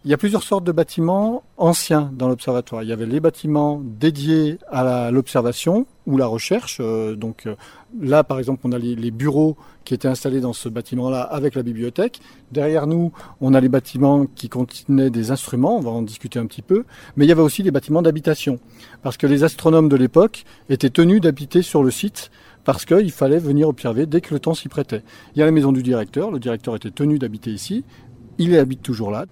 Il 0.06 0.10
y 0.10 0.14
a 0.14 0.18
plusieurs 0.18 0.42
sortes 0.42 0.64
de 0.64 0.72
bâtiments 0.72 1.44
anciens 1.56 2.10
dans 2.12 2.28
l'observatoire. 2.28 2.82
Il 2.82 2.90
y 2.90 2.92
avait 2.92 3.06
les 3.06 3.20
bâtiments 3.20 3.80
dédiés 3.82 4.58
à 4.70 5.10
l'observation 5.10 5.86
ou 6.06 6.18
la 6.18 6.26
recherche. 6.26 6.76
Euh, 6.80 7.16
donc 7.16 7.46
euh, 7.46 7.54
là, 7.98 8.22
par 8.22 8.38
exemple, 8.38 8.60
on 8.64 8.72
a 8.72 8.78
les, 8.78 8.96
les, 8.96 9.10
bureaux 9.10 9.56
qui 9.86 9.94
étaient 9.94 10.08
installés 10.08 10.40
dans 10.40 10.52
ce 10.52 10.68
bâtiment-là 10.68 11.22
avec 11.22 11.54
la 11.54 11.62
bibliothèque. 11.62 12.20
Derrière 12.52 12.86
nous, 12.86 13.12
on 13.40 13.54
a 13.54 13.60
les 13.62 13.70
bâtiments 13.70 14.26
qui 14.26 14.50
contenaient 14.50 15.08
des 15.08 15.30
instruments. 15.30 15.78
On 15.78 15.80
va 15.80 15.92
en 15.92 16.02
discuter 16.02 16.38
un 16.38 16.44
petit 16.44 16.60
peu. 16.60 16.84
Mais 17.16 17.24
il 17.24 17.28
y 17.28 17.32
avait 17.32 17.40
aussi 17.40 17.62
des 17.62 17.70
bâtiments 17.70 18.02
d'habitation 18.02 18.58
parce 19.02 19.16
que 19.16 19.26
les 19.26 19.42
astronomes 19.42 19.88
de 19.88 19.96
l'époque 19.96 20.44
étaient 20.68 20.90
tenus 20.90 21.22
d'habiter 21.22 21.62
sur 21.62 21.82
le 21.82 21.90
site 21.90 22.30
parce 22.64 22.84
qu'il 22.84 23.12
fallait 23.12 23.38
venir 23.38 23.68
observer 23.68 24.06
dès 24.06 24.20
que 24.20 24.34
le 24.34 24.40
temps 24.40 24.54
s'y 24.54 24.68
prêtait. 24.68 25.02
Il 25.34 25.38
y 25.38 25.42
a 25.42 25.44
la 25.44 25.52
maison 25.52 25.72
du 25.72 25.82
directeur, 25.82 26.30
le 26.30 26.38
directeur 26.38 26.76
était 26.76 26.90
tenu 26.90 27.18
d'habiter 27.18 27.50
ici, 27.50 27.84
il 28.38 28.56
habite 28.56 28.82
toujours 28.82 29.10
là. 29.10 29.26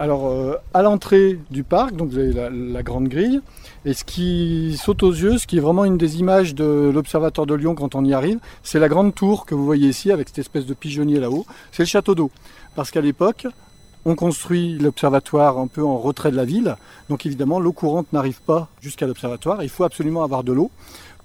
Alors, 0.00 0.26
euh, 0.26 0.56
à 0.72 0.82
l'entrée 0.82 1.38
du 1.50 1.62
parc, 1.62 1.94
donc 1.94 2.10
vous 2.10 2.18
avez 2.18 2.32
la, 2.32 2.82
grande 2.82 3.06
grille, 3.06 3.40
et 3.84 3.94
ce 3.94 4.02
qui 4.02 4.76
saute 4.76 5.04
aux 5.04 5.12
yeux, 5.12 5.38
ce 5.38 5.46
qui 5.46 5.58
est 5.58 5.60
vraiment 5.60 5.84
une 5.84 5.96
des 5.96 6.18
images 6.18 6.54
de 6.56 6.90
l'Observatoire 6.92 7.46
de 7.46 7.54
Lyon 7.54 7.76
quand 7.76 7.94
on 7.94 8.04
y 8.04 8.12
arrive, 8.12 8.40
c'est 8.64 8.80
la 8.80 8.88
grande 8.88 9.14
tour 9.14 9.46
que 9.46 9.54
vous 9.54 9.64
voyez 9.64 9.88
ici 9.88 10.10
avec 10.10 10.28
cette 10.28 10.40
espèce 10.40 10.66
de 10.66 10.74
pigeonnier 10.74 11.20
là-haut. 11.20 11.46
C'est 11.70 11.84
le 11.84 11.88
château 11.88 12.16
d'eau. 12.16 12.32
Parce 12.74 12.90
qu'à 12.90 13.00
l'époque, 13.00 13.46
on 14.04 14.16
construit 14.16 14.78
l'observatoire 14.78 15.58
un 15.58 15.68
peu 15.68 15.84
en 15.84 15.96
retrait 15.96 16.32
de 16.32 16.36
la 16.36 16.44
ville, 16.44 16.76
donc 17.08 17.24
évidemment 17.24 17.60
l'eau 17.60 17.72
courante 17.72 18.12
n'arrive 18.12 18.42
pas 18.42 18.68
jusqu'à 18.80 19.06
l'observatoire, 19.06 19.62
il 19.62 19.68
faut 19.68 19.84
absolument 19.84 20.24
avoir 20.24 20.44
de 20.44 20.52
l'eau 20.52 20.70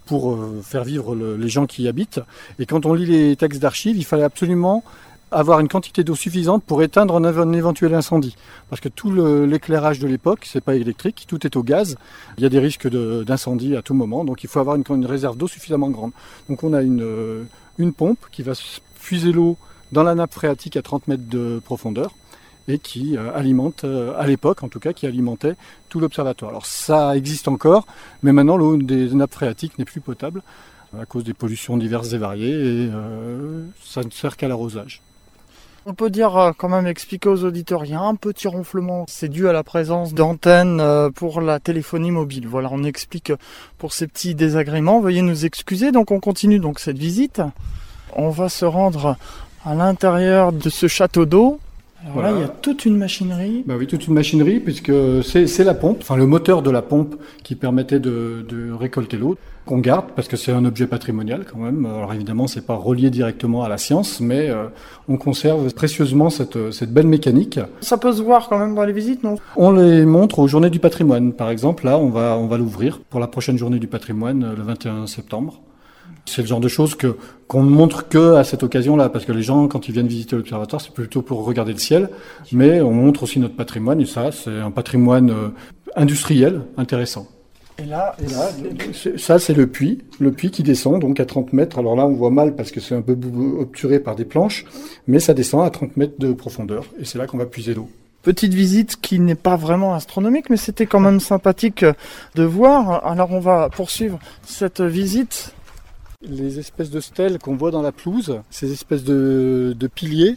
pour 0.10 0.40
faire 0.64 0.84
vivre 0.84 1.16
les 1.16 1.50
gens 1.50 1.68
qui 1.68 1.84
y 1.84 1.88
habitent. 1.88 2.20
Et 2.58 2.66
quand 2.66 2.88
on 2.88 2.96
lit 2.96 3.06
les 3.06 3.36
textes 3.36 3.62
d'archives, 3.62 3.96
il 3.96 4.04
fallait 4.04 4.24
absolument 4.24 4.84
avoir 5.32 5.60
une 5.60 5.68
quantité 5.68 6.04
d'eau 6.04 6.16
suffisante 6.16 6.64
pour 6.64 6.82
éteindre 6.82 7.16
un, 7.16 7.54
éventuel 7.54 7.94
incendie. 7.94 8.36
Parce 8.72 8.82
que 8.82 8.90
tout 8.90 9.12
l'éclairage 9.46 10.00
de 10.00 10.08
l'époque, 10.08 10.48
c'est 10.52 10.64
pas 10.64 10.74
électrique, 10.74 11.26
tout 11.28 11.46
est 11.46 11.56
au 11.56 11.62
gaz. 11.62 11.96
Il 12.40 12.44
y 12.44 12.48
a 12.48 12.50
des 12.50 12.58
risques 12.58 12.88
d'incendie 12.90 13.76
à 13.76 13.84
tout 13.84 13.94
moment, 13.94 14.26
donc 14.26 14.44
il 14.44 14.50
faut 14.50 14.60
avoir 14.60 14.76
une, 14.76 15.06
réserve 15.06 15.38
d'eau 15.38 15.48
suffisamment 15.48 15.92
grande. 15.92 16.12
Donc 16.50 16.64
on 16.64 16.74
a 16.74 16.82
une, 16.82 17.04
euh, 17.04 17.44
une 17.78 17.94
pompe 17.94 18.26
qui 18.32 18.42
va 18.42 18.54
puiser 19.00 19.32
l'eau 19.32 19.58
dans 19.92 20.02
la 20.02 20.16
nappe 20.16 20.34
phréatique 20.34 20.76
à 20.76 20.82
30 20.82 21.08
mètres 21.08 21.30
de 21.30 21.62
profondeur 21.64 22.16
et 22.70 22.80
qui 22.80 23.18
euh, 23.18 23.36
alimente, 23.36 23.84
euh, 23.84 24.14
à 24.18 24.26
l'époque 24.26 24.64
en 24.64 24.70
tout 24.70 24.80
cas, 24.80 24.94
qui 24.94 25.06
alimentait 25.06 25.56
tout 25.90 26.00
l'observatoire. 26.00 26.52
Alors 26.52 26.66
ça 26.66 27.18
existe 27.18 27.48
encore, 27.48 27.86
mais 28.24 28.32
maintenant 28.32 28.56
l'eau 28.56 28.78
des 28.78 29.14
nappes 29.14 29.34
phréatiques 29.34 29.78
n'est 29.78 29.86
plus 29.86 30.02
potable 30.02 30.42
à 31.00 31.06
cause 31.06 31.24
des 31.24 31.34
pollutions 31.34 31.78
diverses 31.78 32.14
et 32.14 32.18
variées 32.18 32.86
et 32.86 32.90
ça 33.84 34.02
ne 34.02 34.10
sert 34.10 34.38
qu'à 34.38 34.48
l'arrosage. 34.48 35.04
On 35.86 35.94
peut 35.94 36.10
dire 36.10 36.38
euh, 36.38 36.52
quand 36.56 36.70
même 36.70 36.88
expliquer 36.88 37.30
aux 37.30 37.44
auditeurs, 37.46 37.86
il 37.86 37.92
y 37.92 37.96
a 37.96 38.02
un 38.02 38.16
petit 38.16 38.48
ronflement, 38.48 39.06
c'est 39.08 39.30
dû 39.30 39.48
à 39.48 39.54
la 39.54 39.64
présence 39.64 40.14
d'antennes 40.14 40.82
euh, 40.82 41.10
pour 41.10 41.40
la 41.42 41.60
téléphonie 41.60 42.12
mobile. 42.12 42.48
Voilà, 42.48 42.70
on 42.72 42.84
explique 42.84 43.32
pour 43.78 43.94
ces 43.94 44.06
petits 44.06 44.36
désagréments. 44.36 45.00
Veuillez 45.00 45.22
nous 45.22 45.46
excuser. 45.46 45.92
Donc 45.92 46.12
on 46.12 46.20
continue 46.20 46.60
donc 46.60 46.80
cette 46.80 46.98
visite. 46.98 47.42
On 48.14 48.30
va 48.30 48.50
se 48.50 48.66
rendre 48.66 49.16
à 49.66 49.74
l'intérieur 49.74 50.52
de 50.52 50.70
ce 50.70 50.88
château 50.88 51.26
d'eau. 51.26 51.60
Alors 52.06 52.22
là, 52.22 52.32
il 52.32 52.42
y 52.42 52.44
a 52.44 52.48
toute 52.48 52.86
une 52.86 52.98
machinerie. 52.98 53.64
Bah 53.66 53.76
oui, 53.78 53.88
toute 53.88 54.08
une 54.08 54.14
machinerie, 54.14 54.60
puisque 54.60 54.92
c'est 55.24 55.64
la 55.64 55.74
pompe, 55.74 55.98
enfin 56.02 56.16
le 56.16 56.26
moteur 56.26 56.62
de 56.62 56.72
la 56.72 56.82
pompe 56.82 57.16
qui 57.44 57.56
permettait 57.56 58.00
de, 58.00 58.46
de 58.48 58.72
récolter 58.72 59.18
l'eau 59.18 59.38
qu'on 59.66 59.80
garde 59.80 60.06
parce 60.16 60.28
que 60.28 60.38
c'est 60.38 60.52
un 60.52 60.66
objet 60.66 60.88
patrimonial 60.88 61.46
quand 61.46 61.60
même. 61.60 61.86
Alors 61.86 62.14
évidemment, 62.14 62.48
c'est 62.48 62.66
pas 62.66 62.76
relié 62.76 63.10
directement 63.10 63.64
à 63.64 63.70
la 63.70 63.78
science, 63.78 64.20
mais 64.20 64.50
euh, 64.50 64.68
on 65.08 65.18
conserve 65.18 65.72
précieusement 65.74 66.30
cette, 66.30 66.72
cette 66.72 66.92
belle 66.92 67.08
mécanique. 67.08 67.60
Ça 67.82 67.98
peut 67.98 68.14
se 68.14 68.22
voir 68.22 68.50
quand 68.50 68.58
même 68.58 68.76
dans 68.76 68.86
les 68.86 68.94
visites, 68.94 69.24
non? 69.24 69.36
On 69.56 69.72
les 69.72 70.06
montre 70.06 70.40
aux 70.40 70.48
Journées 70.48 70.70
du 70.70 70.80
patrimoine, 70.80 71.34
par 71.34 71.50
exemple. 71.50 71.86
Là, 71.86 71.98
on 72.00 72.10
va 72.10 72.38
on 72.38 72.48
va 72.48 72.58
l'ouvrir 72.58 73.00
pour 73.10 73.20
la 73.20 73.28
prochaine 73.28 73.58
Journée 73.58 73.80
du 73.80 73.88
patrimoine 73.88 74.44
euh, 74.44 74.56
le 74.56 74.64
21 74.64 75.06
septembre. 75.06 75.62
C'est 76.30 76.44
le 76.44 76.48
genre 76.48 76.60
de 76.60 76.68
choses 76.68 76.96
que 76.96 77.18
qu'on 77.48 77.64
ne 77.64 77.70
montre 77.70 78.08
que 78.08 78.36
à 78.36 78.44
cette 78.44 78.62
occasion-là, 78.62 79.10
parce 79.10 79.26
que 79.26 79.32
les 79.32 79.42
gens, 79.42 79.68
quand 79.68 79.88
ils 79.88 79.92
viennent 79.92 80.08
visiter 80.08 80.36
l'observatoire, 80.36 80.80
c'est 80.82 80.94
plutôt 80.94 81.24
pour 81.24 81.44
regarder 81.44 81.74
le 81.74 81.80
ciel, 81.80 82.10
mais 82.52 82.80
on 82.82 82.92
montre 82.92 83.24
aussi 83.24 83.40
notre 83.40 83.56
patrimoine, 83.56 84.00
et 84.00 84.06
ça, 84.06 84.32
c'est 84.32 84.60
un 84.60 84.70
patrimoine 84.70 85.32
euh, 85.32 85.50
industriel 85.96 86.62
intéressant. 86.78 87.28
Et 87.80 87.86
là, 87.86 88.16
ça 89.18 89.40
c'est 89.40 89.54
le 89.54 89.66
puits, 89.68 90.00
le 90.20 90.32
puits 90.32 90.52
qui 90.52 90.64
descend 90.64 91.00
donc 91.00 91.20
à 91.22 91.26
30 91.26 91.54
mètres. 91.54 91.80
Alors 91.80 91.96
là 91.96 92.06
on 92.06 92.14
voit 92.14 92.30
mal 92.30 92.56
parce 92.56 92.72
que 92.72 92.82
c'est 92.82 92.94
un 92.94 93.02
peu 93.02 93.18
obturé 93.58 94.00
par 94.00 94.16
des 94.18 94.26
planches, 94.26 94.66
mais 95.08 95.20
ça 95.20 95.34
descend 95.34 95.66
à 95.66 95.70
30 95.70 95.96
mètres 95.96 96.20
de 96.20 96.34
profondeur 96.34 96.84
et 97.00 97.06
c'est 97.06 97.18
là 97.18 97.26
qu'on 97.26 97.38
va 97.38 97.46
puiser 97.46 97.74
l'eau. 97.74 97.90
Petite 98.22 98.54
visite 98.54 99.00
qui 99.00 99.18
n'est 99.18 99.34
pas 99.34 99.56
vraiment 99.56 99.94
astronomique, 99.94 100.50
mais 100.50 100.58
c'était 100.58 100.88
quand 100.88 101.00
même 101.00 101.22
sympathique 101.22 101.86
de 102.36 102.44
voir. 102.44 103.06
Alors 103.06 103.32
on 103.32 103.40
va 103.40 103.70
poursuivre 103.70 104.20
cette 104.44 104.82
visite. 104.82 105.54
Les 106.28 106.60
espèces 106.60 106.90
de 106.90 107.00
stèles 107.00 107.40
qu'on 107.40 107.56
voit 107.56 107.72
dans 107.72 107.82
la 107.82 107.94
pelouse, 107.94 108.42
ces 108.50 108.74
espèces 108.74 109.06
de, 109.06 109.90
piliers, 109.96 110.36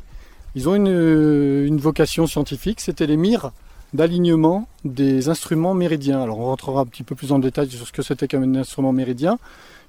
ils 0.55 0.69
ont 0.69 0.77
une, 0.77 0.87
une 0.87 1.79
vocation 1.79 2.29
scientifique, 2.29 2.81
c'était 2.81 3.09
les 3.09 3.17
mires 3.17 3.51
d'alignement 3.93 4.69
des 4.85 5.29
instruments 5.29 5.75
méridiens. 5.75 6.23
Alors 6.23 6.39
on 6.39 6.45
rentrera 6.45 6.83
un 6.83 6.87
petit 6.87 7.03
peu 7.03 7.17
plus 7.17 7.33
en 7.33 7.41
détail 7.41 7.69
sur 7.69 7.85
ce 7.85 7.91
que 7.91 8.03
c'était 8.03 8.29
qu'un 8.29 8.55
instrument 8.55 8.93
méridien 8.93 9.41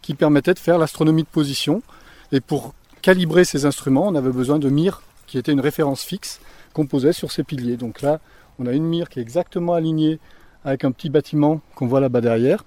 qui 0.01 0.15
permettait 0.15 0.55
de 0.55 0.59
faire 0.59 0.79
l'astronomie 0.79 1.21
de 1.21 1.27
position. 1.27 1.83
Et 2.31 2.41
pour 2.41 2.73
calibrer 3.03 3.45
ces 3.45 3.67
instruments, 3.67 4.07
on 4.07 4.15
avait 4.15 4.31
besoin 4.31 4.57
de 4.57 4.69
mires 4.69 5.03
qui 5.27 5.37
étaient 5.37 5.51
une 5.51 5.61
référence 5.61 6.01
fixe 6.01 6.41
qu'on 6.73 6.87
posait 6.87 7.13
sur 7.13 7.31
ces 7.31 7.43
piliers. 7.43 7.77
Donc 7.77 8.01
là, 8.01 8.19
on 8.57 8.65
a 8.65 8.71
une 8.71 8.85
mire 8.85 9.09
qui 9.09 9.19
est 9.19 9.21
exactement 9.21 9.75
alignée 9.75 10.19
avec 10.65 10.85
un 10.85 10.91
petit 10.91 11.11
bâtiment 11.11 11.61
qu'on 11.75 11.85
voit 11.85 11.99
là-bas 11.99 12.21
derrière. 12.21 12.65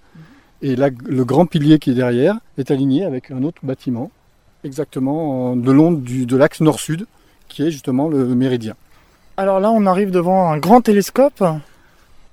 Et 0.63 0.77
là, 0.77 0.89
le 1.05 1.25
grand 1.25 1.47
pilier 1.47 1.79
qui 1.79 1.91
est 1.91 1.95
derrière 1.95 2.39
est 2.59 2.71
aligné 2.71 3.05
avec 3.05 3.31
un 3.31 3.43
autre 3.43 3.61
bâtiment, 3.63 4.11
exactement 4.65 5.55
de 5.55 5.71
long 5.71 5.93
de 5.93 6.37
l'axe 6.37 6.61
nord-sud, 6.61 7.07
qui 7.49 7.63
est 7.63 7.71
justement 7.71 8.09
le 8.09 8.27
méridien. 8.35 8.75
Alors 9.37 9.61
là, 9.61 9.71
on 9.71 9.85
arrive 9.87 10.11
devant 10.11 10.51
un 10.51 10.59
grand 10.59 10.81
télescope. 10.81 11.45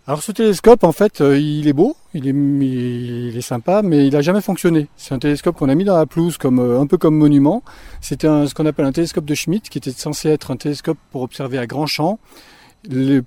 Alors 0.05 0.21
ce 0.21 0.31
télescope, 0.31 0.83
en 0.83 0.91
fait, 0.91 1.21
euh, 1.21 1.39
il 1.39 1.67
est 1.67 1.73
beau, 1.73 1.95
il 2.13 2.27
est, 2.27 2.31
il 2.31 3.37
est 3.37 3.41
sympa, 3.41 3.81
mais 3.81 4.05
il 4.05 4.13
n'a 4.13 4.21
jamais 4.21 4.41
fonctionné. 4.41 4.87
C'est 4.97 5.13
un 5.13 5.19
télescope 5.19 5.55
qu'on 5.57 5.69
a 5.69 5.75
mis 5.75 5.85
dans 5.85 5.97
la 5.97 6.05
pelouse 6.05 6.37
comme 6.37 6.59
euh, 6.59 6.81
un 6.81 6.87
peu 6.87 6.97
comme 6.97 7.15
monument. 7.15 7.63
C'était 8.01 8.27
ce 8.27 8.53
qu'on 8.53 8.65
appelle 8.65 8.85
un 8.85 8.91
télescope 8.91 9.23
de 9.23 9.33
Schmidt, 9.33 9.69
qui 9.69 9.77
était 9.77 9.91
censé 9.91 10.29
être 10.29 10.51
un 10.51 10.57
télescope 10.57 10.97
pour 11.11 11.21
observer 11.21 11.57
à 11.57 11.67
grand 11.67 11.87
champ 11.87 12.19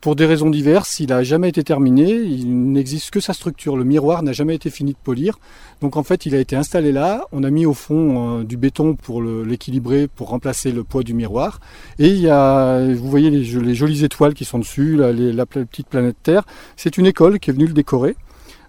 pour 0.03 0.17
des 0.17 0.27
raisons 0.27 0.51
diverses, 0.51 1.01
il 1.01 1.09
n'a 1.09 1.23
jamais 1.23 1.49
été 1.49 1.65
terminé, 1.65 2.11
il 2.11 2.73
n'existe 2.73 3.11
que 3.11 3.21
sa 3.21 3.33
structure. 3.33 3.77
Le 3.77 3.85
miroir 3.85 4.23
n'a 4.23 4.33
jamais 4.33 4.55
été 4.55 4.69
fini 4.69 4.93
de 4.93 4.99
polir. 5.03 5.39
Donc 5.81 5.97
en 5.97 6.03
fait, 6.03 6.27
il 6.27 6.35
a 6.35 6.39
été 6.39 6.57
installé 6.57 6.93
là, 6.93 7.25
on 7.33 7.43
a 7.43 7.51
mis 7.51 7.65
au 7.65 7.73
fond 7.73 8.41
euh, 8.41 8.45
du 8.45 8.59
béton 8.59 8.95
pour 8.95 9.23
l'équilibrer, 9.23 10.09
pour 10.09 10.29
remplacer 10.29 10.73
le 10.73 10.85
poids 10.85 11.03
du 11.03 11.15
miroir. 11.15 11.61
Et 11.99 12.09
il 12.09 12.21
y 12.21 12.29
a, 12.29 12.87
vous 12.95 13.09
voyez 13.09 13.31
les, 13.31 13.45
jolies 13.45 14.05
étoiles 14.05 14.35
qui 14.35 14.45
sont 14.45 14.59
dessus, 14.59 14.97
la 14.97 15.47
petite 15.47 15.89
planète 15.89 16.17
Terre. 16.23 16.45
C'est 16.77 16.99
une 16.99 17.07
école 17.07 17.39
qui 17.41 17.49
est 17.49 17.55
venue 17.55 17.67
le 17.67 17.73
décorer. 17.73 18.15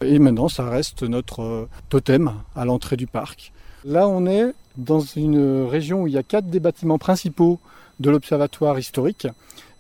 Et 0.02 0.20
maintenant, 0.20 0.48
ça 0.48 0.70
reste 0.70 1.04
notre 1.04 1.42
euh, 1.42 1.70
totem 1.90 2.32
à 2.56 2.64
l'entrée 2.64 2.96
du 2.96 3.08
parc. 3.08 3.52
Là, 3.84 4.08
on 4.08 4.26
est 4.26 4.54
dans 4.78 5.00
une 5.00 5.66
région 5.66 6.04
où 6.04 6.08
il 6.08 6.14
y 6.14 6.18
a 6.18 6.24
quatre 6.24 6.48
des 6.48 6.60
bâtiments 6.60 7.00
principaux 7.00 7.60
de 8.00 8.10
l'observatoire 8.10 8.78
historique. 8.80 9.28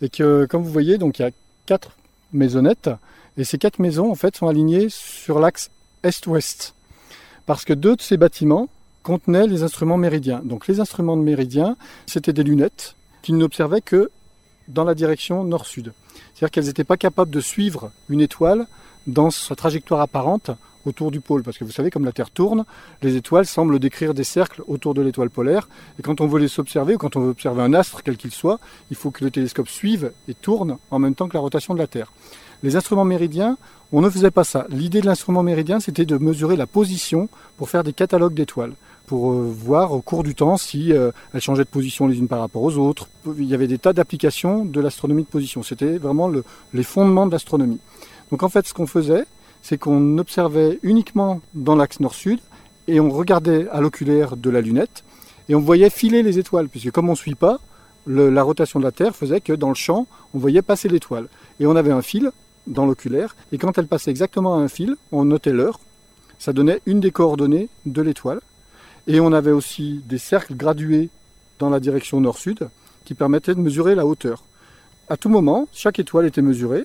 Et 0.01 0.09
que, 0.09 0.45
comme 0.45 0.63
vous 0.63 0.71
voyez, 0.71 0.97
donc 0.97 1.19
il 1.19 1.23
y 1.23 1.25
a 1.25 1.31
quatre 1.65 1.91
maisonnettes. 2.33 2.89
Et 3.37 3.43
ces 3.43 3.57
quatre 3.57 3.79
maisons, 3.79 4.11
en 4.11 4.15
fait, 4.15 4.35
sont 4.35 4.47
alignées 4.47 4.87
sur 4.89 5.39
l'axe 5.39 5.69
est-ouest. 6.03 6.73
Parce 7.45 7.65
que 7.65 7.73
deux 7.73 7.95
de 7.95 8.01
ces 8.01 8.17
bâtiments 8.17 8.67
contenaient 9.03 9.47
les 9.47 9.63
instruments 9.63 9.97
méridiens. 9.97 10.41
Donc 10.43 10.67
les 10.67 10.79
instruments 10.79 11.17
de 11.17 11.21
méridien, 11.21 11.77
c'était 12.07 12.33
des 12.33 12.43
lunettes 12.43 12.95
qui 13.21 13.33
n'observaient 13.33 13.81
que 13.81 14.11
dans 14.67 14.83
la 14.83 14.95
direction 14.95 15.43
nord-sud. 15.43 15.93
C'est-à-dire 16.33 16.51
qu'elles 16.51 16.65
n'étaient 16.65 16.83
pas 16.83 16.97
capables 16.97 17.31
de 17.31 17.39
suivre 17.39 17.91
une 18.09 18.21
étoile 18.21 18.67
dans 19.05 19.31
sa 19.31 19.55
trajectoire 19.55 20.01
apparente 20.01 20.51
autour 20.87 21.11
du 21.11 21.21
pôle. 21.21 21.43
Parce 21.43 21.57
que 21.57 21.63
vous 21.63 21.71
savez, 21.71 21.89
comme 21.89 22.05
la 22.05 22.11
Terre 22.11 22.31
tourne, 22.31 22.65
les 23.01 23.15
étoiles 23.15 23.45
semblent 23.45 23.79
décrire 23.79 24.13
des 24.13 24.23
cercles 24.23 24.63
autour 24.67 24.93
de 24.93 25.01
l'étoile 25.01 25.29
polaire. 25.29 25.69
Et 25.99 26.01
quand 26.01 26.21
on 26.21 26.27
veut 26.27 26.39
les 26.39 26.59
observer, 26.59 26.95
ou 26.95 26.97
quand 26.97 27.15
on 27.15 27.21
veut 27.21 27.29
observer 27.29 27.61
un 27.61 27.73
astre, 27.73 28.01
quel 28.03 28.17
qu'il 28.17 28.31
soit, 28.31 28.59
il 28.89 28.97
faut 28.97 29.11
que 29.11 29.23
le 29.23 29.31
télescope 29.31 29.67
suive 29.67 30.11
et 30.27 30.33
tourne 30.33 30.77
en 30.91 30.99
même 30.99 31.15
temps 31.15 31.27
que 31.27 31.33
la 31.33 31.41
rotation 31.41 31.73
de 31.73 31.79
la 31.79 31.87
Terre. 31.87 32.11
Les 32.63 32.75
instruments 32.75 33.05
méridiens, 33.05 33.57
on 33.91 34.01
ne 34.01 34.09
faisait 34.09 34.31
pas 34.31 34.43
ça. 34.43 34.65
L'idée 34.69 35.01
de 35.01 35.05
l'instrument 35.05 35.43
méridien, 35.43 35.79
c'était 35.79 36.05
de 36.05 36.17
mesurer 36.17 36.55
la 36.55 36.65
position 36.65 37.29
pour 37.57 37.69
faire 37.69 37.83
des 37.83 37.93
catalogues 37.93 38.33
d'étoiles, 38.33 38.73
pour 39.05 39.31
euh, 39.31 39.53
voir 39.55 39.91
au 39.93 40.01
cours 40.01 40.23
du 40.23 40.33
temps 40.33 40.57
si 40.57 40.91
euh, 40.91 41.11
elles 41.33 41.41
changeaient 41.41 41.63
de 41.63 41.69
position 41.69 42.07
les 42.07 42.17
unes 42.17 42.27
par 42.27 42.39
rapport 42.39 42.63
aux 42.63 42.77
autres. 42.77 43.07
Il 43.37 43.45
y 43.45 43.53
avait 43.53 43.67
des 43.67 43.77
tas 43.77 43.93
d'applications 43.93 44.65
de 44.65 44.81
l'astronomie 44.81 45.23
de 45.23 45.27
position. 45.27 45.61
C'était 45.61 45.97
vraiment 45.97 46.31
les 46.73 46.83
fondements 46.83 47.27
de 47.27 47.31
l'astronomie. 47.31 47.79
Donc 48.31 48.43
en 48.43 48.49
fait, 48.49 48.67
ce 48.67 48.73
qu'on 48.73 48.87
faisait, 48.87 49.25
c'est 49.61 49.77
qu'on 49.77 50.17
observait 50.17 50.79
uniquement 50.83 51.41
dans 51.53 51.75
l'axe 51.75 51.99
nord-sud 51.99 52.39
et 52.87 52.99
on 52.99 53.09
regardait 53.09 53.67
à 53.69 53.81
l'oculaire 53.81 54.37
de 54.37 54.49
la 54.49 54.61
lunette 54.61 55.03
et 55.49 55.55
on 55.55 55.59
voyait 55.59 55.89
filer 55.89 56.23
les 56.23 56.39
étoiles, 56.39 56.67
puisque 56.67 56.91
comme 56.91 57.07
on 57.07 57.13
ne 57.13 57.17
suit 57.17 57.35
pas, 57.35 57.59
la 58.05 58.43
rotation 58.43 58.79
de 58.79 58.85
la 58.85 58.91
Terre 58.91 59.15
faisait 59.15 59.41
que 59.41 59.53
dans 59.53 59.69
le 59.69 59.75
champ, 59.75 60.07
on 60.33 60.39
voyait 60.39 60.61
passer 60.61 60.89
l'étoile. 60.89 61.27
Et 61.59 61.67
on 61.67 61.75
avait 61.75 61.91
un 61.91 62.01
fil 62.01 62.31
dans 62.65 62.85
l'oculaire, 62.85 63.35
et 63.51 63.57
quand 63.57 63.77
elle 63.77 63.87
passait 63.87 64.11
exactement 64.11 64.55
à 64.55 64.59
un 64.59 64.67
fil, 64.67 64.97
on 65.11 65.25
notait 65.25 65.53
l'heure, 65.53 65.79
ça 66.37 66.53
donnait 66.53 66.81
une 66.85 66.99
des 66.99 67.11
coordonnées 67.11 67.69
de 67.85 68.01
l'étoile. 68.01 68.41
Et 69.07 69.21
on 69.21 69.31
avait 69.31 69.51
aussi 69.51 70.01
des 70.05 70.17
cercles 70.17 70.55
gradués 70.55 71.09
dans 71.59 71.69
la 71.69 71.79
direction 71.79 72.19
nord-sud 72.19 72.67
qui 73.05 73.13
permettaient 73.13 73.55
de 73.55 73.61
mesurer 73.61 73.95
la 73.95 74.05
hauteur. 74.05 74.43
À 75.09 75.15
tout 75.15 75.29
moment, 75.29 75.69
chaque 75.71 75.99
étoile 75.99 76.25
était 76.25 76.41
mesurée, 76.41 76.83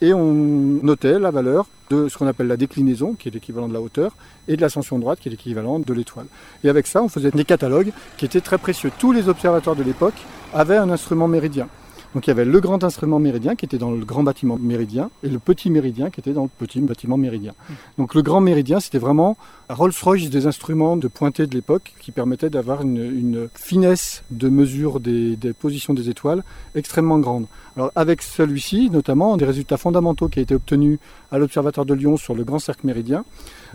et 0.00 0.12
on 0.12 0.32
notait 0.32 1.18
la 1.18 1.30
valeur 1.30 1.66
de 1.90 2.08
ce 2.08 2.18
qu'on 2.18 2.26
appelle 2.26 2.46
la 2.46 2.56
déclinaison, 2.56 3.14
qui 3.14 3.28
est 3.28 3.30
l'équivalent 3.30 3.68
de 3.68 3.72
la 3.74 3.80
hauteur, 3.80 4.12
et 4.48 4.56
de 4.56 4.60
l'ascension 4.60 4.98
droite, 4.98 5.20
qui 5.20 5.28
est 5.28 5.30
l'équivalent 5.30 5.78
de 5.78 5.94
l'étoile. 5.94 6.26
Et 6.62 6.68
avec 6.68 6.86
ça, 6.86 7.02
on 7.02 7.08
faisait 7.08 7.30
des 7.30 7.44
catalogues 7.44 7.92
qui 8.16 8.24
étaient 8.24 8.40
très 8.40 8.58
précieux. 8.58 8.90
Tous 8.98 9.12
les 9.12 9.28
observateurs 9.28 9.76
de 9.76 9.82
l'époque 9.82 10.14
avaient 10.52 10.76
un 10.76 10.90
instrument 10.90 11.28
méridien. 11.28 11.68
Donc 12.14 12.26
il 12.26 12.30
y 12.30 12.32
avait 12.32 12.44
le 12.44 12.60
grand 12.60 12.84
instrument 12.84 13.18
méridien 13.18 13.56
qui 13.56 13.64
était 13.64 13.78
dans 13.78 13.90
le 13.90 14.04
grand 14.04 14.22
bâtiment 14.22 14.56
méridien 14.56 15.10
et 15.24 15.28
le 15.28 15.40
petit 15.40 15.68
méridien 15.68 16.10
qui 16.10 16.20
était 16.20 16.32
dans 16.32 16.44
le 16.44 16.48
petit 16.48 16.80
bâtiment 16.80 17.16
méridien. 17.16 17.54
Donc 17.98 18.14
le 18.14 18.22
grand 18.22 18.40
méridien, 18.40 18.78
c'était 18.78 18.98
vraiment 18.98 19.36
Rolls-Royce 19.68 20.30
des 20.30 20.46
instruments 20.46 20.96
de 20.96 21.08
pointé 21.08 21.46
de 21.46 21.54
l'époque 21.54 21.92
qui 22.00 22.12
permettaient 22.12 22.50
d'avoir 22.50 22.82
une, 22.82 23.48
finesse 23.54 24.22
de 24.30 24.48
mesure 24.48 25.00
des, 25.00 25.36
des, 25.36 25.52
positions 25.52 25.92
des 25.92 26.08
étoiles 26.08 26.44
extrêmement 26.76 27.18
grande. 27.18 27.46
Alors 27.76 27.90
avec 27.96 28.22
celui-ci, 28.22 28.90
notamment, 28.90 29.36
des 29.36 29.44
résultats 29.44 29.76
fondamentaux 29.76 30.28
qui 30.28 30.38
a 30.38 30.42
été 30.42 30.54
obtenus 30.54 30.98
à 31.32 31.38
l'Observatoire 31.38 31.84
de 31.84 31.94
Lyon 31.94 32.16
sur 32.16 32.36
le 32.36 32.44
grand 32.44 32.60
cercle 32.60 32.86
méridien, 32.86 33.24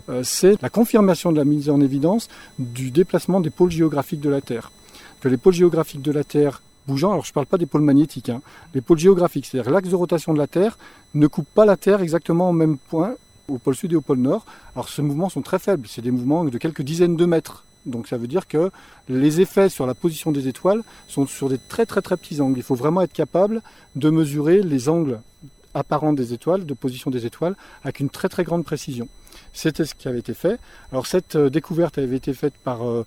euh, 0.08 0.22
c'est 0.22 0.60
la 0.62 0.70
confirmation 0.70 1.32
de 1.32 1.36
la 1.36 1.44
mise 1.44 1.68
en 1.68 1.80
évidence 1.80 2.28
du 2.58 2.90
déplacement 2.90 3.40
des 3.40 3.50
pôles 3.50 3.70
géographiques 3.70 4.20
de 4.20 4.30
la 4.30 4.40
Terre. 4.40 4.72
Que 5.20 5.28
les 5.28 5.36
pôles 5.36 5.52
géographiques 5.52 6.00
de 6.00 6.12
la 6.12 6.24
Terre 6.24 6.62
alors 6.98 7.24
je 7.24 7.30
ne 7.30 7.34
parle 7.34 7.46
pas 7.46 7.58
des 7.58 7.66
pôles 7.66 7.82
magnétiques, 7.82 8.28
hein, 8.28 8.40
les 8.74 8.80
pôles 8.80 8.98
géographiques, 8.98 9.46
c'est-à-dire 9.46 9.70
l'axe 9.70 9.88
de 9.88 9.96
rotation 9.96 10.32
de 10.32 10.38
la 10.38 10.46
Terre 10.46 10.78
ne 11.14 11.26
coupe 11.26 11.48
pas 11.54 11.64
la 11.64 11.76
Terre 11.76 12.02
exactement 12.02 12.50
au 12.50 12.52
même 12.52 12.78
point 12.78 13.14
au 13.48 13.58
pôle 13.58 13.74
sud 13.74 13.92
et 13.92 13.96
au 13.96 14.00
pôle 14.00 14.18
nord. 14.18 14.46
Alors 14.74 14.88
ces 14.88 15.02
mouvements 15.02 15.28
sont 15.28 15.42
très 15.42 15.58
faibles, 15.58 15.86
c'est 15.88 16.02
des 16.02 16.10
mouvements 16.10 16.44
de 16.44 16.58
quelques 16.58 16.82
dizaines 16.82 17.16
de 17.16 17.26
mètres. 17.26 17.64
Donc 17.86 18.08
ça 18.08 18.16
veut 18.16 18.26
dire 18.26 18.46
que 18.46 18.70
les 19.08 19.40
effets 19.40 19.68
sur 19.68 19.86
la 19.86 19.94
position 19.94 20.32
des 20.32 20.48
étoiles 20.48 20.82
sont 21.08 21.26
sur 21.26 21.48
des 21.48 21.58
très 21.58 21.86
très 21.86 22.02
très 22.02 22.16
petits 22.16 22.40
angles. 22.40 22.58
Il 22.58 22.62
faut 22.62 22.74
vraiment 22.74 23.00
être 23.02 23.12
capable 23.12 23.62
de 23.96 24.10
mesurer 24.10 24.62
les 24.62 24.88
angles 24.88 25.20
apparents 25.74 26.12
des 26.12 26.32
étoiles, 26.32 26.66
de 26.66 26.74
position 26.74 27.10
des 27.10 27.26
étoiles, 27.26 27.56
avec 27.82 28.00
une 28.00 28.10
très 28.10 28.28
très 28.28 28.44
grande 28.44 28.64
précision. 28.64 29.08
C'était 29.52 29.84
ce 29.84 29.94
qui 29.94 30.08
avait 30.08 30.18
été 30.18 30.34
fait. 30.34 30.58
Alors 30.92 31.06
cette 31.06 31.36
euh, 31.36 31.50
découverte 31.50 31.98
avait 31.98 32.16
été 32.16 32.34
faite 32.34 32.54
par 32.64 32.86
euh, 32.86 33.06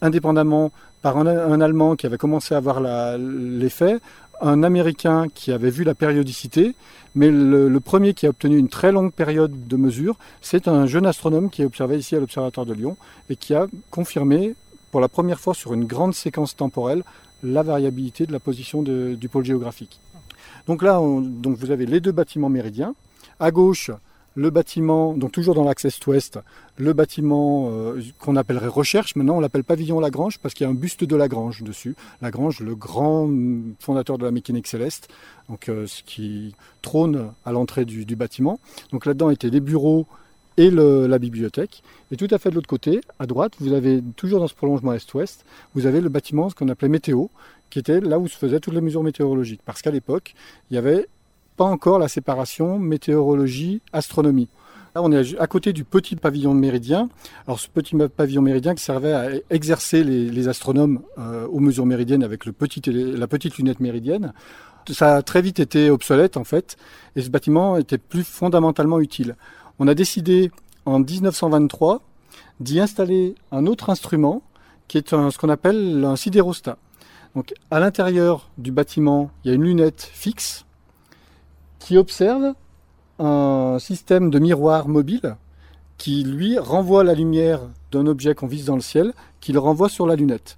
indépendamment 0.00 0.72
par 1.02 1.16
un, 1.16 1.60
Allemand 1.60 1.96
qui 1.96 2.06
avait 2.06 2.18
commencé 2.18 2.54
à 2.54 2.60
voir 2.60 2.80
l'effet, 3.18 3.98
un 4.40 4.62
Américain 4.62 5.26
qui 5.34 5.52
avait 5.52 5.70
vu 5.70 5.84
la 5.84 5.94
périodicité, 5.94 6.74
mais 7.14 7.30
le, 7.30 7.80
premier 7.80 8.14
qui 8.14 8.26
a 8.26 8.30
obtenu 8.30 8.56
une 8.58 8.68
très 8.68 8.92
longue 8.92 9.12
période 9.12 9.66
de 9.66 9.76
mesure, 9.76 10.16
c'est 10.40 10.68
un 10.68 10.86
jeune 10.86 11.06
astronome 11.06 11.50
qui 11.50 11.62
a 11.62 11.66
observé 11.66 11.98
ici 11.98 12.14
à 12.14 12.20
l'Observatoire 12.20 12.66
de 12.66 12.74
Lyon 12.74 12.96
et 13.28 13.36
qui 13.36 13.54
a 13.54 13.66
confirmé 13.90 14.54
pour 14.90 15.00
la 15.00 15.08
première 15.08 15.40
fois 15.40 15.54
sur 15.54 15.74
une 15.74 15.84
grande 15.84 16.14
séquence 16.14 16.56
temporelle 16.56 17.02
la 17.42 17.62
variabilité 17.62 18.26
de 18.26 18.32
la 18.32 18.40
position 18.40 18.82
du 18.82 19.28
pôle 19.30 19.44
géographique. 19.44 20.00
Donc 20.66 20.82
là, 20.82 21.00
donc 21.00 21.56
vous 21.56 21.70
avez 21.70 21.86
les 21.86 22.00
deux 22.00 22.12
bâtiments 22.12 22.50
méridiens. 22.50 22.94
À 23.38 23.50
gauche, 23.50 23.90
le 24.34 24.50
bâtiment, 24.50 25.14
donc 25.14 25.32
toujours 25.32 25.54
dans 25.54 25.64
l'axe 25.64 25.84
est-ouest, 25.84 26.38
le 26.76 26.92
bâtiment 26.92 27.68
euh, 27.72 28.00
qu'on 28.20 28.36
appellerait 28.36 28.68
recherche, 28.68 29.16
maintenant 29.16 29.36
on 29.36 29.40
l'appelle 29.40 29.64
pavillon 29.64 30.00
Lagrange 30.00 30.38
parce 30.38 30.54
qu'il 30.54 30.64
y 30.64 30.68
a 30.68 30.70
un 30.70 30.74
buste 30.74 31.04
de 31.04 31.16
Lagrange 31.16 31.62
dessus. 31.62 31.96
Lagrange, 32.22 32.60
le 32.60 32.74
grand 32.74 33.28
fondateur 33.80 34.18
de 34.18 34.24
la 34.24 34.30
mécanique 34.30 34.66
céleste, 34.66 35.08
donc 35.48 35.68
euh, 35.68 35.86
ce 35.86 36.02
qui 36.02 36.54
trône 36.82 37.32
à 37.44 37.52
l'entrée 37.52 37.84
du, 37.84 38.04
bâtiment. 38.16 38.60
Donc 38.92 39.06
là-dedans 39.06 39.30
étaient 39.30 39.50
les 39.50 39.60
bureaux 39.60 40.06
et 40.56 40.70
la 40.70 41.18
bibliothèque. 41.18 41.82
Et 42.10 42.16
tout 42.16 42.28
à 42.30 42.38
fait 42.38 42.50
de 42.50 42.54
l'autre 42.54 42.68
côté, 42.68 43.00
à 43.18 43.26
droite, 43.26 43.54
vous 43.60 43.72
avez 43.72 44.02
toujours 44.16 44.40
dans 44.40 44.48
ce 44.48 44.54
prolongement 44.54 44.92
est-ouest, 44.92 45.44
vous 45.74 45.86
avez 45.86 46.00
le 46.00 46.10
bâtiment, 46.10 46.50
ce 46.50 46.54
qu'on 46.54 46.68
appelait 46.68 46.88
météo, 46.88 47.26
qui 47.70 47.78
était 47.78 48.00
là 48.00 48.18
où 48.18 48.28
se 48.28 48.36
faisaient 48.36 48.60
toutes 48.60 48.74
les 48.74 48.80
mesures 48.82 49.02
météorologiques. 49.02 49.62
Parce 49.64 49.80
qu'à 49.80 49.90
l'époque, 49.90 50.34
il 50.70 50.74
y 50.74 50.78
avait 50.78 51.06
pas 51.60 51.66
encore 51.66 51.98
la 51.98 52.08
séparation 52.08 52.78
météorologie-astronomie. 52.78 54.48
Là, 54.94 55.02
on 55.02 55.12
est 55.12 55.38
à 55.38 55.46
côté 55.46 55.74
du 55.74 55.84
petit 55.84 56.16
pavillon 56.16 56.54
méridien. 56.54 57.10
Alors, 57.46 57.60
ce 57.60 57.68
petit 57.68 57.94
pavillon 58.16 58.40
méridien 58.40 58.74
qui 58.74 58.82
servait 58.82 59.12
à 59.12 59.28
exercer 59.50 60.02
les, 60.02 60.48
astronomes 60.48 61.02
euh, 61.18 61.46
aux 61.48 61.60
mesures 61.60 61.84
méridiennes 61.84 62.24
avec 62.24 62.46
le 62.46 62.52
petit, 62.52 62.80
la 62.86 63.26
petite 63.26 63.58
lunette 63.58 63.80
méridienne. 63.80 64.32
Ça 64.90 65.16
a 65.16 65.22
très 65.22 65.42
vite 65.42 65.60
été 65.60 65.90
obsolète, 65.90 66.38
en 66.38 66.44
fait, 66.44 66.78
et 67.14 67.20
ce 67.20 67.28
bâtiment 67.28 67.76
était 67.76 67.98
plus 67.98 68.24
fondamentalement 68.24 68.98
utile. 68.98 69.36
On 69.78 69.86
a 69.86 69.92
décidé, 69.94 70.50
en 70.86 71.00
1923, 71.00 72.00
d'y 72.60 72.80
installer 72.80 73.34
un 73.52 73.66
autre 73.66 73.90
instrument, 73.90 74.40
qui 74.88 74.96
est 74.96 75.10
ce 75.10 75.36
qu'on 75.36 75.50
appelle 75.50 76.06
un 76.06 76.16
sidérostat. 76.16 76.78
Donc, 77.36 77.52
à 77.70 77.80
l'intérieur 77.80 78.48
du 78.56 78.72
bâtiment, 78.72 79.30
il 79.44 79.48
y 79.48 79.50
a 79.52 79.54
une 79.54 79.64
lunette 79.64 80.10
fixe, 80.10 80.64
qui 81.80 81.98
observe 81.98 82.54
un 83.18 83.78
système 83.80 84.30
de 84.30 84.38
miroir 84.38 84.86
mobile 84.86 85.36
qui, 85.98 86.22
lui, 86.22 86.58
renvoie 86.58 87.04
la 87.04 87.14
lumière 87.14 87.60
d'un 87.92 88.06
objet 88.06 88.34
qu'on 88.34 88.46
vise 88.46 88.66
dans 88.66 88.76
le 88.76 88.80
ciel, 88.80 89.12
qui 89.40 89.52
le 89.52 89.58
renvoie 89.58 89.88
sur 89.88 90.06
la 90.06 90.16
lunette. 90.16 90.56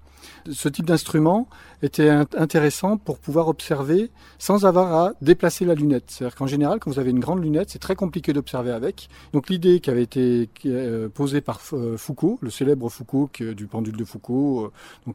Ce 0.51 0.69
type 0.69 0.87
d'instrument 0.87 1.49
était 1.83 2.09
intéressant 2.09 2.97
pour 2.97 3.19
pouvoir 3.19 3.49
observer 3.49 4.11
sans 4.39 4.65
avoir 4.65 4.93
à 4.95 5.13
déplacer 5.21 5.65
la 5.65 5.75
lunette. 5.75 6.05
C'est-à-dire 6.09 6.37
qu'en 6.37 6.47
général, 6.47 6.79
quand 6.81 6.91
vous 6.91 6.99
avez 6.99 7.11
une 7.11 7.21
grande 7.21 7.43
lunette, 7.43 7.71
c'est 7.71 7.79
très 7.79 7.97
compliqué 7.97 8.33
d'observer 8.33 8.71
avec. 8.71 9.09
Donc 9.33 9.49
l'idée 9.49 9.81
qui 9.81 9.91
avait 9.91 10.03
été 10.03 10.49
euh, 10.67 11.09
posée 11.09 11.41
par 11.41 11.61
euh, 11.73 11.97
Foucault, 11.97 12.39
le 12.41 12.51
célèbre 12.51 12.89
Foucault 12.89 13.31
du 13.39 13.67
pendule 13.67 13.97
de 13.97 14.05
Foucault, 14.05 14.73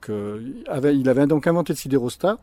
euh, 0.09 0.53
il 0.69 1.09
avait 1.09 1.27
donc 1.27 1.47
inventé 1.47 1.73
le 1.73 1.77
sidérostat, 1.77 2.39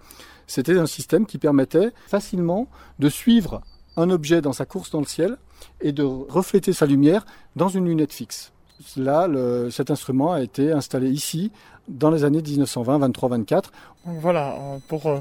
c'était 0.46 0.78
un 0.78 0.86
système 0.86 1.26
qui 1.26 1.38
permettait 1.38 1.92
facilement 2.06 2.68
de 2.98 3.08
suivre 3.08 3.62
un 3.96 4.10
objet 4.10 4.40
dans 4.40 4.52
sa 4.52 4.66
course 4.66 4.90
dans 4.90 5.00
le 5.00 5.06
ciel 5.06 5.36
et 5.80 5.92
de 5.92 6.02
refléter 6.02 6.72
sa 6.72 6.86
lumière 6.86 7.24
dans 7.56 7.68
une 7.68 7.86
lunette 7.86 8.12
fixe. 8.12 8.53
Là, 8.96 9.28
cet 9.70 9.90
instrument 9.90 10.32
a 10.32 10.42
été 10.42 10.72
installé 10.72 11.08
ici 11.08 11.50
dans 11.88 12.10
les 12.10 12.24
années 12.24 12.42
1920, 12.42 12.98
23, 12.98 13.28
24. 13.30 13.72
Voilà, 14.04 14.56
pour 14.88 15.06
euh, 15.06 15.20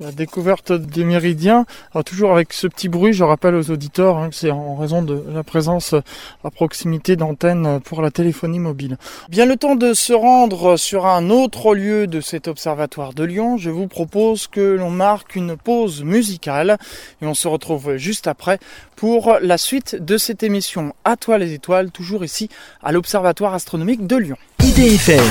la 0.00 0.12
découverte 0.12 0.72
des 0.72 1.04
méridiens, 1.04 1.66
toujours 2.04 2.32
avec 2.32 2.52
ce 2.52 2.66
petit 2.66 2.88
bruit, 2.88 3.12
je 3.12 3.24
rappelle 3.24 3.54
aux 3.54 3.70
auditeurs 3.70 4.18
hein, 4.18 4.30
que 4.30 4.34
c'est 4.34 4.50
en 4.50 4.76
raison 4.76 5.02
de 5.02 5.22
la 5.32 5.42
présence 5.42 5.94
à 6.42 6.50
proximité 6.50 7.16
d'antennes 7.16 7.80
pour 7.84 8.02
la 8.02 8.10
téléphonie 8.10 8.58
mobile. 8.58 8.96
Bien 9.28 9.46
le 9.46 9.56
temps 9.56 9.76
de 9.76 9.94
se 9.94 10.12
rendre 10.12 10.76
sur 10.76 11.06
un 11.06 11.30
autre 11.30 11.74
lieu 11.74 12.06
de 12.06 12.20
cet 12.20 12.48
observatoire 12.48 13.14
de 13.14 13.24
Lyon, 13.24 13.56
je 13.56 13.70
vous 13.70 13.86
propose 13.86 14.46
que 14.46 14.60
l'on 14.60 14.90
marque 14.90 15.36
une 15.36 15.56
pause 15.56 16.02
musicale 16.02 16.78
et 17.22 17.26
on 17.26 17.34
se 17.34 17.48
retrouve 17.48 17.96
juste 17.96 18.26
après 18.26 18.58
pour 18.96 19.36
la 19.40 19.58
suite 19.58 19.96
de 19.96 20.18
cette 20.18 20.42
émission 20.42 20.94
À 21.04 21.16
toi 21.16 21.38
les 21.38 21.52
étoiles, 21.52 21.90
toujours 21.90 22.24
ici 22.24 22.48
à 22.82 22.92
l'Observatoire 22.92 23.54
astronomique 23.54 24.06
de 24.06 24.16
Lyon. 24.16 24.36
IDFM 24.62 25.22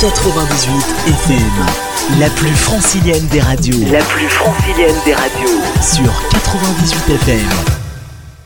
98 0.00 0.70
FM. 1.06 2.18
La 2.18 2.30
plus 2.30 2.48
francilienne 2.48 3.26
des 3.28 3.40
radios. 3.40 3.76
Plus 4.08 4.28
francilienne 4.28 4.96
des 5.04 5.14
radios. 5.14 5.60
Sur 5.80 6.12
98 6.30 7.14
FM. 7.14 7.79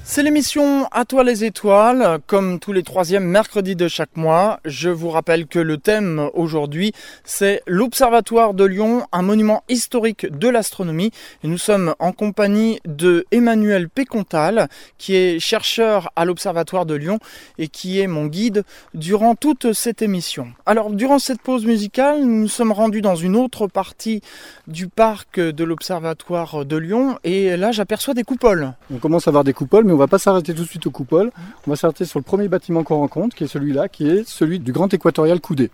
C'est 0.06 0.22
l'émission 0.22 0.86
À 0.92 1.06
toi 1.06 1.24
les 1.24 1.44
étoiles, 1.44 2.18
comme 2.26 2.58
tous 2.58 2.74
les 2.74 2.82
troisièmes 2.82 3.24
mercredis 3.24 3.74
de 3.74 3.88
chaque 3.88 4.18
mois. 4.18 4.60
Je 4.66 4.90
vous 4.90 5.08
rappelle 5.08 5.46
que 5.46 5.58
le 5.58 5.78
thème 5.78 6.28
aujourd'hui, 6.34 6.92
c'est 7.24 7.62
l'Observatoire 7.66 8.52
de 8.52 8.64
Lyon, 8.64 9.06
un 9.12 9.22
monument 9.22 9.64
historique 9.70 10.26
de 10.26 10.48
l'astronomie. 10.48 11.10
Nous 11.42 11.56
sommes 11.56 11.94
en 12.00 12.12
compagnie 12.12 12.80
de 12.84 13.24
Emmanuel 13.30 13.88
Pécontal, 13.88 14.68
qui 14.98 15.16
est 15.16 15.38
chercheur 15.40 16.10
à 16.16 16.26
l'Observatoire 16.26 16.84
de 16.84 16.94
Lyon 16.94 17.18
et 17.56 17.68
qui 17.68 17.98
est 17.98 18.06
mon 18.06 18.26
guide 18.26 18.64
durant 18.92 19.34
toute 19.34 19.72
cette 19.72 20.02
émission. 20.02 20.48
Alors, 20.66 20.90
durant 20.90 21.18
cette 21.18 21.40
pause 21.40 21.64
musicale, 21.64 22.20
nous 22.20 22.42
nous 22.42 22.48
sommes 22.48 22.72
rendus 22.72 23.00
dans 23.00 23.16
une 23.16 23.36
autre 23.36 23.68
partie 23.68 24.20
du 24.68 24.86
parc 24.86 25.40
de 25.40 25.64
l'Observatoire 25.64 26.66
de 26.66 26.76
Lyon 26.76 27.18
et 27.24 27.56
là, 27.56 27.72
j'aperçois 27.72 28.12
des 28.12 28.22
coupoles. 28.22 28.74
On 28.92 28.98
commence 28.98 29.26
à 29.28 29.30
voir 29.30 29.44
des 29.44 29.54
coupoles, 29.54 29.84
mais 29.84 29.93
on 29.94 29.98
va 29.98 30.08
pas 30.08 30.18
s'arrêter 30.18 30.54
tout 30.54 30.62
de 30.62 30.68
suite 30.68 30.86
aux 30.86 30.90
coupoles. 30.90 31.30
On 31.66 31.70
va 31.70 31.76
s'arrêter 31.76 32.04
sur 32.04 32.18
le 32.18 32.24
premier 32.24 32.48
bâtiment 32.48 32.82
qu'on 32.82 32.98
rencontre, 32.98 33.36
qui 33.36 33.44
est 33.44 33.48
celui-là, 33.48 33.88
qui 33.88 34.08
est 34.08 34.28
celui 34.28 34.58
du 34.58 34.72
Grand 34.72 34.92
Équatorial 34.92 35.40
Coudé. 35.40 35.70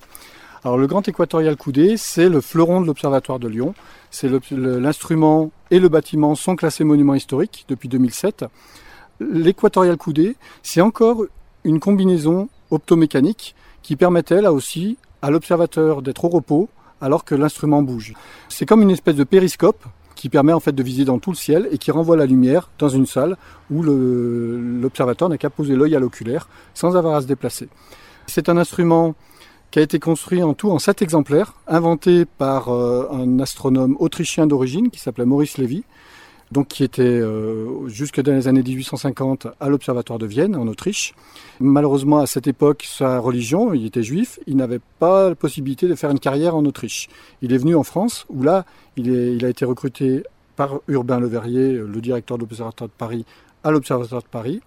Alors 0.62 0.76
le 0.76 0.86
Grand 0.86 1.06
Équatorial 1.08 1.56
Coudé, 1.56 1.96
c'est 1.96 2.28
le 2.28 2.42
fleuron 2.42 2.82
de 2.82 2.86
l'Observatoire 2.86 3.38
de 3.38 3.48
Lyon. 3.48 3.74
C'est 4.10 4.30
l'instrument 4.52 5.50
et 5.70 5.78
le 5.78 5.88
bâtiment 5.88 6.34
sont 6.34 6.54
classés 6.54 6.84
monuments 6.84 7.14
historiques 7.14 7.64
depuis 7.68 7.88
2007. 7.88 8.44
L'Équatorial 9.20 9.96
Coudé, 9.96 10.36
c'est 10.62 10.82
encore 10.82 11.24
une 11.64 11.80
combinaison 11.80 12.50
optomécanique 12.70 13.54
qui 13.82 13.96
permettait 13.96 14.42
là 14.42 14.52
aussi 14.52 14.98
à 15.22 15.30
l'observateur 15.30 16.02
d'être 16.02 16.26
au 16.26 16.28
repos 16.28 16.68
alors 17.00 17.24
que 17.24 17.34
l'instrument 17.34 17.82
bouge. 17.82 18.12
C'est 18.50 18.66
comme 18.66 18.82
une 18.82 18.90
espèce 18.90 19.16
de 19.16 19.24
périscope 19.24 19.82
qui 20.20 20.28
permet 20.28 20.52
en 20.52 20.60
fait 20.60 20.72
de 20.72 20.82
viser 20.82 21.06
dans 21.06 21.18
tout 21.18 21.30
le 21.30 21.36
ciel 21.36 21.66
et 21.72 21.78
qui 21.78 21.90
renvoie 21.90 22.14
la 22.14 22.26
lumière 22.26 22.68
dans 22.78 22.90
une 22.90 23.06
salle 23.06 23.38
où 23.70 23.82
l'observateur 23.82 25.30
n'a 25.30 25.38
qu'à 25.38 25.48
poser 25.48 25.74
l'œil 25.74 25.96
à 25.96 25.98
l'oculaire 25.98 26.46
sans 26.74 26.94
avoir 26.94 27.14
à 27.14 27.22
se 27.22 27.26
déplacer. 27.26 27.70
C'est 28.26 28.50
un 28.50 28.58
instrument 28.58 29.14
qui 29.70 29.78
a 29.78 29.82
été 29.82 29.98
construit 29.98 30.42
en 30.42 30.52
tout 30.52 30.70
en 30.72 30.78
sept 30.78 31.00
exemplaires, 31.00 31.54
inventé 31.66 32.26
par 32.26 32.68
euh, 32.68 33.08
un 33.10 33.40
astronome 33.40 33.96
autrichien 33.98 34.46
d'origine 34.46 34.90
qui 34.90 35.00
s'appelait 35.00 35.24
Maurice 35.24 35.56
Lévy, 35.56 35.84
donc 36.50 36.68
qui 36.68 36.82
était 36.82 37.02
euh, 37.02 37.86
jusque 37.88 38.20
dans 38.20 38.32
les 38.32 38.48
années 38.48 38.62
1850 38.62 39.48
à 39.60 39.68
l'Observatoire 39.68 40.18
de 40.18 40.26
Vienne, 40.26 40.56
en 40.56 40.66
Autriche. 40.66 41.14
Malheureusement, 41.60 42.18
à 42.18 42.26
cette 42.26 42.46
époque, 42.46 42.84
sa 42.88 43.18
religion, 43.18 43.72
il 43.72 43.86
était 43.86 44.02
juif, 44.02 44.40
il 44.46 44.56
n'avait 44.56 44.80
pas 44.98 45.28
la 45.28 45.34
possibilité 45.34 45.86
de 45.86 45.94
faire 45.94 46.10
une 46.10 46.18
carrière 46.18 46.56
en 46.56 46.64
Autriche. 46.64 47.08
Il 47.42 47.52
est 47.52 47.58
venu 47.58 47.76
en 47.76 47.84
France, 47.84 48.26
où 48.28 48.42
là, 48.42 48.64
il, 48.96 49.44
a 49.44 49.48
été 49.48 49.64
recruté 49.64 50.24
par 50.56 50.80
Urbain 50.88 51.20
Leverrier, 51.20 51.72
le 51.72 52.00
directeur 52.00 52.36
de 52.36 52.42
l'Observatoire 52.42 52.88
de 52.88 52.94
Paris, 52.96 53.24
à 53.62 53.70
l'Observatoire 53.70 54.22
de 54.22 54.28
Paris. 54.28 54.60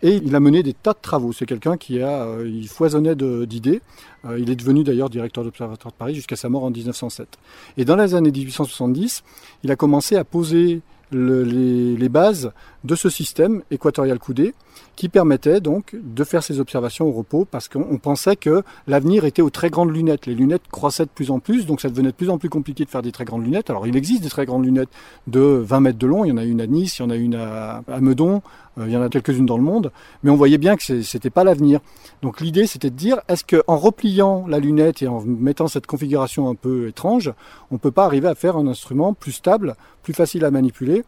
Et 0.00 0.14
il 0.14 0.34
a 0.34 0.40
mené 0.40 0.62
des 0.62 0.74
tas 0.74 0.92
de 0.92 0.98
travaux. 1.02 1.32
C'est 1.32 1.44
quelqu'un 1.44 1.76
qui 1.76 2.00
a, 2.00 2.22
euh, 2.22 2.48
il 2.48 2.68
foisonnait 2.68 3.16
d'idées. 3.16 3.80
Euh, 4.24 4.38
il 4.38 4.48
est 4.48 4.54
devenu 4.54 4.84
d'ailleurs 4.84 5.10
directeur 5.10 5.42
de 5.42 5.48
l'Observatoire 5.48 5.92
de 5.92 5.96
Paris 5.98 6.14
jusqu'à 6.14 6.36
sa 6.36 6.48
mort 6.48 6.62
en 6.64 6.70
1907. 6.70 7.36
Et 7.76 7.84
dans 7.84 7.96
les 7.96 8.14
années 8.14 8.30
1870, 8.30 9.24
il 9.64 9.70
a 9.72 9.76
commencé 9.76 10.14
à 10.14 10.22
poser 10.22 10.82
les, 11.12 12.08
bases 12.08 12.52
de 12.84 12.94
ce 12.94 13.10
système 13.10 13.62
équatorial 13.70 14.18
coudé 14.18 14.54
qui 14.96 15.08
permettait 15.08 15.60
donc 15.60 15.94
de 15.94 16.24
faire 16.24 16.42
ces 16.42 16.60
observations 16.60 17.06
au 17.06 17.12
repos 17.12 17.44
parce 17.44 17.68
qu'on 17.68 17.98
pensait 17.98 18.36
que 18.36 18.62
l'avenir 18.86 19.24
était 19.24 19.42
aux 19.42 19.50
très 19.50 19.70
grandes 19.70 19.94
lunettes. 19.94 20.26
Les 20.26 20.34
lunettes 20.34 20.62
croissaient 20.70 21.04
de 21.04 21.10
plus 21.10 21.30
en 21.30 21.38
plus, 21.38 21.66
donc 21.66 21.80
ça 21.80 21.88
devenait 21.88 22.10
de 22.10 22.16
plus 22.16 22.30
en 22.30 22.38
plus 22.38 22.48
compliqué 22.48 22.84
de 22.84 22.90
faire 22.90 23.02
des 23.02 23.12
très 23.12 23.24
grandes 23.24 23.44
lunettes. 23.44 23.70
Alors 23.70 23.86
il 23.86 23.96
existe 23.96 24.22
des 24.22 24.28
très 24.28 24.46
grandes 24.46 24.64
lunettes 24.64 24.88
de 25.26 25.40
20 25.40 25.80
mètres 25.80 25.98
de 25.98 26.06
long, 26.06 26.24
il 26.24 26.28
y 26.28 26.32
en 26.32 26.36
a 26.36 26.44
une 26.44 26.60
à 26.60 26.66
Nice, 26.66 26.98
il 26.98 27.02
y 27.02 27.04
en 27.04 27.10
a 27.10 27.16
une 27.16 27.34
à, 27.34 27.82
Meudon, 28.00 28.42
il 28.86 28.92
y 28.92 28.96
en 28.96 29.02
a 29.02 29.08
quelques-unes 29.08 29.46
dans 29.46 29.56
le 29.56 29.62
monde, 29.62 29.92
mais 30.22 30.30
on 30.30 30.36
voyait 30.36 30.58
bien 30.58 30.76
que 30.76 31.02
c'était 31.02 31.30
pas 31.30 31.44
l'avenir. 31.44 31.80
Donc 32.22 32.40
l'idée 32.40 32.66
c'était 32.66 32.90
de 32.90 32.96
dire 32.96 33.20
est-ce 33.28 33.44
qu'en 33.44 33.76
repliant 33.76 34.46
la 34.46 34.58
lunette 34.58 35.02
et 35.02 35.08
en 35.08 35.20
mettant 35.20 35.68
cette 35.68 35.86
configuration 35.86 36.48
un 36.48 36.54
peu 36.54 36.88
étrange, 36.88 37.32
on 37.70 37.78
peut 37.78 37.90
pas 37.90 38.04
arriver 38.04 38.28
à 38.28 38.34
faire 38.34 38.56
un 38.56 38.66
instrument 38.66 39.14
plus 39.14 39.32
stable, 39.32 39.74
plus 40.02 40.14
facile 40.14 40.44
à 40.44 40.50
manipuler? 40.50 41.04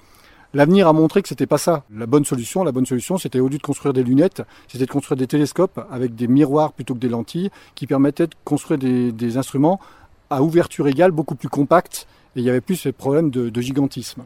L'avenir 0.53 0.89
a 0.89 0.93
montré 0.93 1.23
que 1.23 1.29
c'était 1.29 1.47
pas 1.47 1.59
ça. 1.59 1.85
La 1.95 2.07
bonne 2.07 2.25
solution, 2.25 2.65
la 2.65 2.73
bonne 2.73 2.87
solution, 2.87 3.19
c'était 3.19 3.39
au 3.39 3.47
lieu 3.47 3.59
de 3.59 3.63
construire 3.63 3.93
des 3.93 4.03
lunettes, 4.03 4.43
c'était 4.67 4.85
de 4.87 4.91
construire 4.91 5.17
des 5.17 5.29
télescopes 5.29 5.81
avec 5.93 6.17
des 6.17 6.27
miroirs 6.27 6.73
plutôt 6.73 6.95
que 6.95 6.99
des 6.99 7.09
lentilles, 7.09 7.51
qui 7.77 7.87
permettaient 7.87 8.27
de 8.27 8.35
construire 8.45 8.79
des, 8.79 9.37
instruments 9.37 9.79
à 10.29 10.43
ouverture 10.43 10.89
égale, 10.89 11.13
beaucoup 11.13 11.37
plus 11.37 11.49
compacts, 11.49 12.09
et 12.35 12.41
il 12.41 12.45
y 12.45 12.51
avait 12.51 12.61
plus 12.61 12.75
ce 12.75 12.89
problème 12.89 13.31
de, 13.31 13.61
gigantisme. 13.61 14.25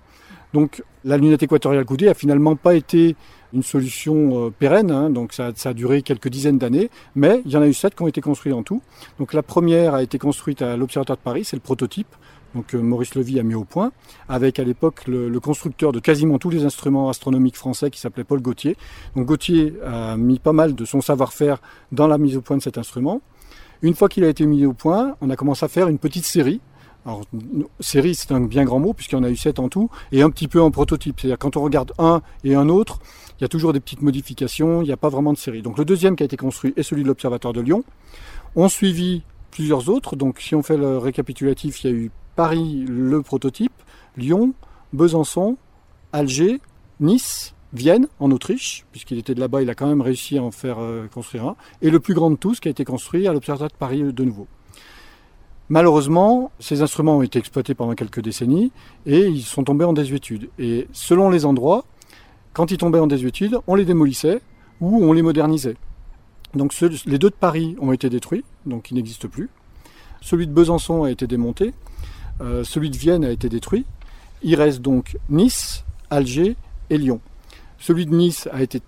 Donc 0.55 0.85
la 1.05 1.17
lunette 1.17 1.43
équatoriale 1.43 1.85
coudée 1.85 2.07
a 2.07 2.14
finalement 2.14 2.55
pas 2.55 2.77
été 2.77 3.17
une 3.53 3.64
solution 3.64 4.47
euh, 4.47 4.51
pérenne, 4.51 4.93
hein, 4.93 5.11
donc 5.11 5.33
ça, 5.33 5.51
a 5.64 5.75
duré 5.75 6.03
quelques 6.03 6.29
dizaines 6.29 6.59
d'années, 6.59 6.90
mais 7.17 7.43
il 7.45 7.51
y 7.51 7.57
en 7.57 7.62
a 7.62 7.67
eu 7.67 7.75
sept 7.75 7.97
qui 7.97 8.03
ont 8.03 8.07
été 8.07 8.21
construits 8.21 8.53
en 8.53 8.62
tout. 8.62 8.81
Donc 9.19 9.33
la 9.33 9.43
première 9.43 9.95
a 9.95 10.03
été 10.05 10.17
construite 10.17 10.62
à 10.62 10.77
l'Observatoire 10.77 11.19
de 11.19 11.23
Paris, 11.23 11.45
c'est 11.45 11.57
le 11.57 11.61
prototype, 11.61 12.14
donc 12.55 12.73
euh, 12.73 12.81
Maurice 12.81 13.17
Levy 13.17 13.40
a 13.40 13.43
mis 13.43 13.57
au 13.57 13.64
point, 13.64 13.90
avec 14.29 14.61
à 14.61 14.64
l'époque 14.64 15.09
le, 15.09 15.40
constructeur 15.40 15.90
de 15.90 15.99
quasiment 15.99 16.38
tous 16.38 16.51
les 16.51 16.64
instruments 16.64 17.09
astronomiques 17.09 17.57
français 17.57 17.90
qui 17.90 17.99
s'appelait 17.99 18.23
Paul 18.23 18.40
Gauthier. 18.40 18.77
Donc 19.17 19.27
Gauthier 19.27 19.75
a 19.85 20.17
mis 20.17 20.38
pas 20.38 20.53
mal 20.53 20.77
de 20.77 20.85
son 20.85 21.01
savoir-faire 21.01 21.61
dans 21.90 22.07
la 22.07 22.17
mise 22.17 22.37
au 22.37 22.43
point 22.43 22.57
de 22.57 22.62
cet 22.62 22.79
instrument. 22.79 23.23
Une 23.83 23.95
fois 23.95 24.09
qu'il 24.09 24.23
a 24.23 24.29
été 24.29 24.47
mis 24.47 24.64
au 24.67 24.73
point, 24.73 25.17
on 25.21 25.31
a 25.31 25.37
commencé 25.37 25.64
à 25.64 25.69
faire 25.69 25.88
une 25.88 25.99
petite 25.99 26.25
série. 26.25 26.61
Alors, 27.07 27.23
série, 27.81 28.14
c'est 28.14 28.33
un 28.33 28.40
bien 28.40 28.64
grand 28.64 28.81
mot, 28.81 28.95
puisqu'il 28.95 29.17
y 29.17 29.19
en 29.19 29.25
a 29.25 29.31
eu 29.31 29.37
sept 29.37 29.59
en 29.59 29.69
tout, 29.69 29.90
et 30.11 30.23
un 30.23 30.31
petit 30.31 30.49
peu 30.49 30.61
en 30.61 30.71
prototype. 30.71 31.21
C'est-à-dire, 31.21 31.38
quand 31.38 31.57
on 31.57 31.62
regarde 31.62 31.93
un 31.99 32.23
et 32.45 32.55
un 32.55 32.69
autre, 32.69 32.99
il 33.38 33.43
y 33.43 33.45
a 33.45 33.49
toujours 33.49 33.73
des 33.73 33.81
petites 33.81 34.01
modifications, 34.01 34.81
il 34.81 34.87
n'y 34.87 34.93
a 34.93 34.97
pas 34.97 35.11
vraiment 35.11 35.33
de 35.33 35.38
série. 35.38 35.61
Donc, 35.61 35.77
le 35.77 35.85
deuxième 35.85 36.17
qui 36.17 36.23
a 36.23 36.27
été 36.27 36.37
construit 36.37 36.73
est 36.77 36.83
celui 36.83 37.03
de 37.03 37.09
l'Observatoire 37.09 37.53
de 37.53 37.61
Lyon. 37.61 37.85
On 38.57 38.69
suivi 38.69 39.23
plusieurs 39.51 39.88
autres. 39.88 40.17
Donc, 40.17 40.40
si 40.40 40.55
on 40.55 40.62
fait 40.62 40.77
le 40.77 40.99
récapitulatif, 40.99 41.85
il 41.85 41.90
y 41.90 41.93
a 41.93 41.97
eu 41.97 42.11
Paris, 42.37 42.85
le 42.88 43.23
prototype, 43.23 43.73
Lyon, 44.17 44.55
Besançon, 44.93 45.59
Alger, 46.12 46.61
Nice, 47.01 47.55
Vienne, 47.75 48.07
en 48.19 48.31
Autriche, 48.31 48.87
puisqu'il 48.93 49.19
était 49.19 49.35
de 49.35 49.40
là-bas, 49.40 49.61
il 49.61 49.69
a 49.69 49.75
quand 49.75 49.87
même 49.87 50.01
réussi 50.01 50.38
à 50.38 50.43
en 50.43 50.51
faire 50.51 50.79
euh, 50.79 51.07
construire 51.09 51.45
un, 51.45 51.57
et 51.83 51.90
le 51.90 52.01
plus 52.01 52.14
grand 52.14 52.31
de 52.31 52.37
tous 52.37 52.61
qui 52.61 52.69
a 52.69 52.71
été 52.71 52.85
construit 52.85 53.27
à 53.27 53.33
l'Observatoire 53.33 53.71
de 53.71 53.77
Paris 53.77 54.12
de 54.12 54.25
nouveau. 54.25 54.47
Malheureusement, 55.68 56.50
ces 56.61 56.83
instruments 56.83 57.18
ont 57.18 57.22
été 57.22 57.38
exploités 57.38 57.74
pendant 57.74 57.94
quelques 57.94 58.20
décennies 58.20 58.70
et 59.07 59.27
ils 59.27 59.42
sont 59.42 59.64
tombés 59.64 59.85
en 59.85 59.92
désuétude. 59.92 60.50
Et 60.59 60.88
selon 60.92 61.31
les 61.31 61.46
endroits, 61.46 61.85
quand 62.53 62.70
ils 62.70 62.79
tombaient 62.79 62.98
en 62.98 63.07
désuétude, 63.07 63.59
on 63.66 63.74
les 63.74 63.85
démolissait 63.85 64.40
ou 64.81 65.03
on 65.05 65.12
les 65.12 65.22
modernisait. 65.22 65.77
Donc 66.55 66.74
les 66.81 67.18
deux 67.18 67.31
de 67.31 67.35
Paris 67.35 67.77
ont 67.81 67.92
été 67.92 68.11
détruits, 68.11 68.44
donc 68.66 68.90
ils 68.90 68.94
n'existent 68.94 69.29
plus. 69.29 69.48
Celui 70.20 70.46
de 70.46 70.53
Besançon 70.53 71.03
a 71.05 71.11
été 71.11 71.27
démonté 71.27 71.72
euh, 72.40 72.64
celui 72.64 72.90
de 72.90 72.96
Vienne 72.96 73.24
a 73.24 73.31
été 73.31 73.48
détruit. 73.48 73.85
Il 74.42 74.57
reste 74.57 74.81
donc 74.81 75.16
Nice, 75.31 75.85
Alger 76.11 76.57
et 76.90 76.98
Lyon. 76.98 77.20
Celui 77.79 78.07
de 78.07 78.14
Nice 78.14 78.48
a 78.53 78.62
été 78.62 78.81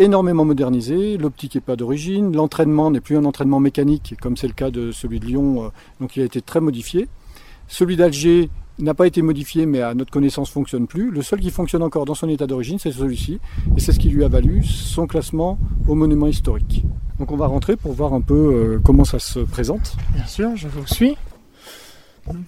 énormément 0.00 0.44
modernisé, 0.44 1.16
l'optique 1.18 1.54
n'est 1.54 1.60
pas 1.60 1.76
d'origine, 1.76 2.34
l'entraînement 2.34 2.90
n'est 2.90 3.00
plus 3.00 3.16
un 3.16 3.24
entraînement 3.24 3.60
mécanique 3.60 4.14
comme 4.20 4.36
c'est 4.36 4.48
le 4.48 4.54
cas 4.54 4.70
de 4.70 4.92
celui 4.92 5.20
de 5.20 5.26
Lyon, 5.26 5.64
euh, 5.64 5.68
donc 6.00 6.16
il 6.16 6.22
a 6.22 6.24
été 6.24 6.40
très 6.40 6.60
modifié. 6.60 7.06
Celui 7.68 7.96
d'Alger 7.96 8.48
n'a 8.78 8.94
pas 8.94 9.06
été 9.06 9.20
modifié 9.20 9.66
mais 9.66 9.82
à 9.82 9.94
notre 9.94 10.10
connaissance 10.10 10.50
fonctionne 10.50 10.86
plus. 10.86 11.10
Le 11.10 11.22
seul 11.22 11.38
qui 11.38 11.50
fonctionne 11.50 11.82
encore 11.82 12.06
dans 12.06 12.14
son 12.14 12.28
état 12.30 12.46
d'origine 12.46 12.78
c'est 12.78 12.90
celui-ci 12.90 13.38
et 13.76 13.80
c'est 13.80 13.92
ce 13.92 13.98
qui 13.98 14.08
lui 14.08 14.24
a 14.24 14.28
valu 14.28 14.64
son 14.64 15.06
classement 15.06 15.58
au 15.86 15.94
monument 15.94 16.26
historique. 16.26 16.82
Donc 17.18 17.30
on 17.30 17.36
va 17.36 17.46
rentrer 17.46 17.76
pour 17.76 17.92
voir 17.92 18.14
un 18.14 18.22
peu 18.22 18.34
euh, 18.34 18.80
comment 18.82 19.04
ça 19.04 19.18
se 19.18 19.40
présente. 19.40 19.96
Bien 20.14 20.26
sûr, 20.26 20.56
je 20.56 20.66
vous 20.68 20.86
suis. 20.86 21.16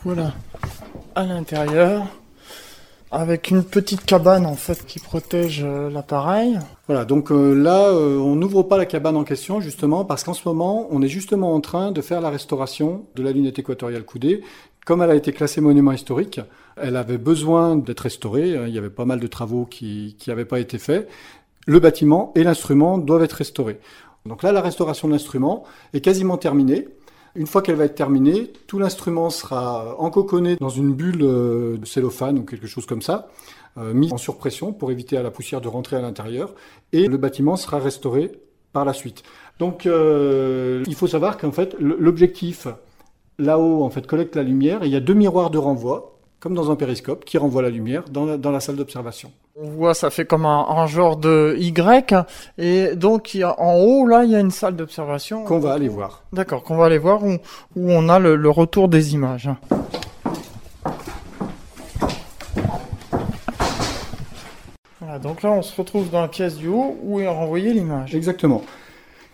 Voilà, 0.04 0.32
à 1.14 1.24
l'intérieur, 1.24 2.06
avec 3.12 3.50
une 3.50 3.62
petite 3.62 4.06
cabane 4.06 4.46
en 4.46 4.56
fait 4.56 4.86
qui 4.86 4.98
protège 4.98 5.60
euh, 5.62 5.90
l'appareil. 5.90 6.58
Voilà, 6.86 7.04
donc 7.04 7.30
euh, 7.30 7.52
là, 7.52 7.88
euh, 7.88 8.16
on 8.16 8.34
n'ouvre 8.34 8.62
pas 8.62 8.78
la 8.78 8.86
cabane 8.86 9.16
en 9.16 9.24
question 9.24 9.60
justement 9.60 10.06
parce 10.06 10.24
qu'en 10.24 10.32
ce 10.32 10.48
moment, 10.48 10.88
on 10.90 11.02
est 11.02 11.08
justement 11.08 11.54
en 11.54 11.60
train 11.60 11.92
de 11.92 12.00
faire 12.00 12.22
la 12.22 12.30
restauration 12.30 13.04
de 13.14 13.22
la 13.22 13.32
lunette 13.32 13.58
équatoriale 13.58 14.04
coudée. 14.04 14.42
Comme 14.86 15.02
elle 15.02 15.10
a 15.10 15.14
été 15.14 15.32
classée 15.32 15.60
monument 15.60 15.92
historique, 15.92 16.40
elle 16.76 16.96
avait 16.96 17.18
besoin 17.18 17.76
d'être 17.76 18.00
restaurée. 18.00 18.48
Il 18.66 18.74
y 18.74 18.78
avait 18.78 18.90
pas 18.90 19.04
mal 19.04 19.20
de 19.20 19.26
travaux 19.28 19.64
qui 19.64 20.16
n'avaient 20.26 20.44
pas 20.44 20.58
été 20.58 20.78
faits. 20.78 21.08
Le 21.66 21.78
bâtiment 21.78 22.32
et 22.34 22.42
l'instrument 22.42 22.98
doivent 22.98 23.22
être 23.22 23.34
restaurés. 23.34 23.78
Donc 24.26 24.42
là, 24.42 24.50
la 24.50 24.60
restauration 24.60 25.06
de 25.06 25.12
l'instrument 25.12 25.62
est 25.92 26.00
quasiment 26.00 26.36
terminée. 26.36 26.88
Une 27.34 27.46
fois 27.46 27.62
qu'elle 27.62 27.76
va 27.76 27.84
être 27.84 27.94
terminée, 27.94 28.52
tout 28.66 28.78
l'instrument 28.78 29.30
sera 29.30 29.98
encoconné 29.98 30.56
dans 30.56 30.68
une 30.68 30.92
bulle 30.92 31.22
euh, 31.22 31.78
de 31.78 31.86
cellophane 31.86 32.38
ou 32.38 32.44
quelque 32.44 32.66
chose 32.66 32.84
comme 32.84 33.00
ça, 33.00 33.28
euh, 33.78 33.94
mis 33.94 34.12
en 34.12 34.18
surpression 34.18 34.74
pour 34.74 34.90
éviter 34.90 35.16
à 35.16 35.22
la 35.22 35.30
poussière 35.30 35.62
de 35.62 35.68
rentrer 35.68 35.96
à 35.96 36.02
l'intérieur, 36.02 36.54
et 36.92 37.08
le 37.08 37.16
bâtiment 37.16 37.56
sera 37.56 37.78
restauré 37.78 38.32
par 38.74 38.84
la 38.84 38.92
suite. 38.92 39.22
Donc 39.58 39.86
euh, 39.86 40.82
il 40.86 40.94
faut 40.94 41.06
savoir 41.06 41.38
qu'en 41.38 41.52
fait 41.52 41.74
l'objectif 41.78 42.66
là-haut 43.38 43.82
en 43.82 43.90
fait 43.90 44.06
collecte 44.06 44.36
la 44.36 44.42
lumière 44.42 44.82
et 44.82 44.86
il 44.86 44.92
y 44.92 44.96
a 44.96 45.00
deux 45.00 45.14
miroirs 45.14 45.50
de 45.50 45.58
renvoi 45.58 46.11
comme 46.42 46.54
dans 46.54 46.72
un 46.72 46.74
périscope, 46.74 47.24
qui 47.24 47.38
renvoie 47.38 47.62
la 47.62 47.70
lumière 47.70 48.02
dans 48.10 48.26
la, 48.26 48.60
salle 48.60 48.74
d'observation. 48.74 49.30
On 49.54 49.68
voit, 49.68 49.94
ça 49.94 50.10
fait 50.10 50.24
comme 50.24 50.44
un, 50.44 50.86
genre 50.86 51.16
de 51.16 51.54
Y, 51.60 52.16
et 52.58 52.96
donc 52.96 53.38
en 53.58 53.74
haut, 53.76 54.08
là, 54.08 54.24
il 54.24 54.32
y 54.32 54.34
a 54.34 54.40
une 54.40 54.50
salle 54.50 54.74
d'observation. 54.74 55.44
Qu'on 55.44 55.60
va 55.60 55.72
aller 55.72 55.86
voir. 55.86 56.24
D'accord, 56.32 56.64
qu'on 56.64 56.76
va 56.76 56.86
aller 56.86 56.98
voir, 56.98 57.22
où, 57.24 57.38
on 57.76 58.08
a 58.08 58.18
le, 58.18 58.50
retour 58.50 58.88
des 58.88 59.14
images. 59.14 59.50
Voilà, 65.00 65.20
donc 65.20 65.42
là, 65.44 65.52
on 65.52 65.62
se 65.62 65.76
retrouve 65.80 66.10
dans 66.10 66.22
la 66.22 66.28
pièce 66.28 66.56
du 66.56 66.66
haut, 66.66 66.98
où 67.04 67.20
est 67.20 67.28
renvoyée 67.28 67.72
l'image. 67.72 68.16
Exactement. 68.16 68.62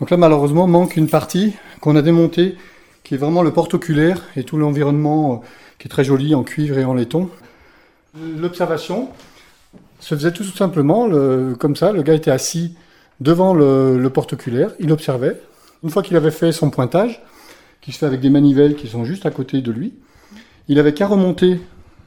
Donc 0.00 0.10
là, 0.10 0.18
malheureusement, 0.18 0.66
manque 0.66 0.98
une 0.98 1.08
partie 1.08 1.54
qu'on 1.80 1.96
a 1.96 2.02
démontée, 2.02 2.56
qui 3.02 3.14
est 3.14 3.18
vraiment 3.18 3.40
le 3.40 3.50
porte-oculaire 3.50 4.24
et 4.36 4.44
tout 4.44 4.58
l'environnement 4.58 5.32
euh, 5.32 5.46
qui 5.78 5.86
est 5.86 5.90
très 5.90 6.04
joli 6.04 6.34
en 6.34 6.42
cuivre 6.42 6.78
et 6.78 6.84
en 6.84 6.94
laiton. 6.94 7.30
L'observation 8.36 9.08
se 10.00 10.14
faisait 10.14 10.32
tout 10.32 10.44
simplement 10.44 11.08
comme 11.58 11.76
ça. 11.76 11.92
Le 11.92 12.02
gars 12.02 12.14
était 12.14 12.30
assis 12.30 12.74
devant 13.20 13.54
le, 13.54 14.08
porte-oculaire, 14.08 14.70
il 14.78 14.92
observait. 14.92 15.40
Une 15.82 15.90
fois 15.90 16.02
qu'il 16.02 16.16
avait 16.16 16.30
fait 16.30 16.52
son 16.52 16.70
pointage, 16.70 17.22
qui 17.80 17.92
se 17.92 17.98
fait 17.98 18.06
avec 18.06 18.20
des 18.20 18.30
manivelles 18.30 18.74
qui 18.74 18.88
sont 18.88 19.04
juste 19.04 19.26
à 19.26 19.30
côté 19.30 19.60
de 19.60 19.70
lui, 19.70 19.94
il 20.68 20.78
avait 20.78 20.94
qu'à 20.94 21.06
remonter 21.06 21.60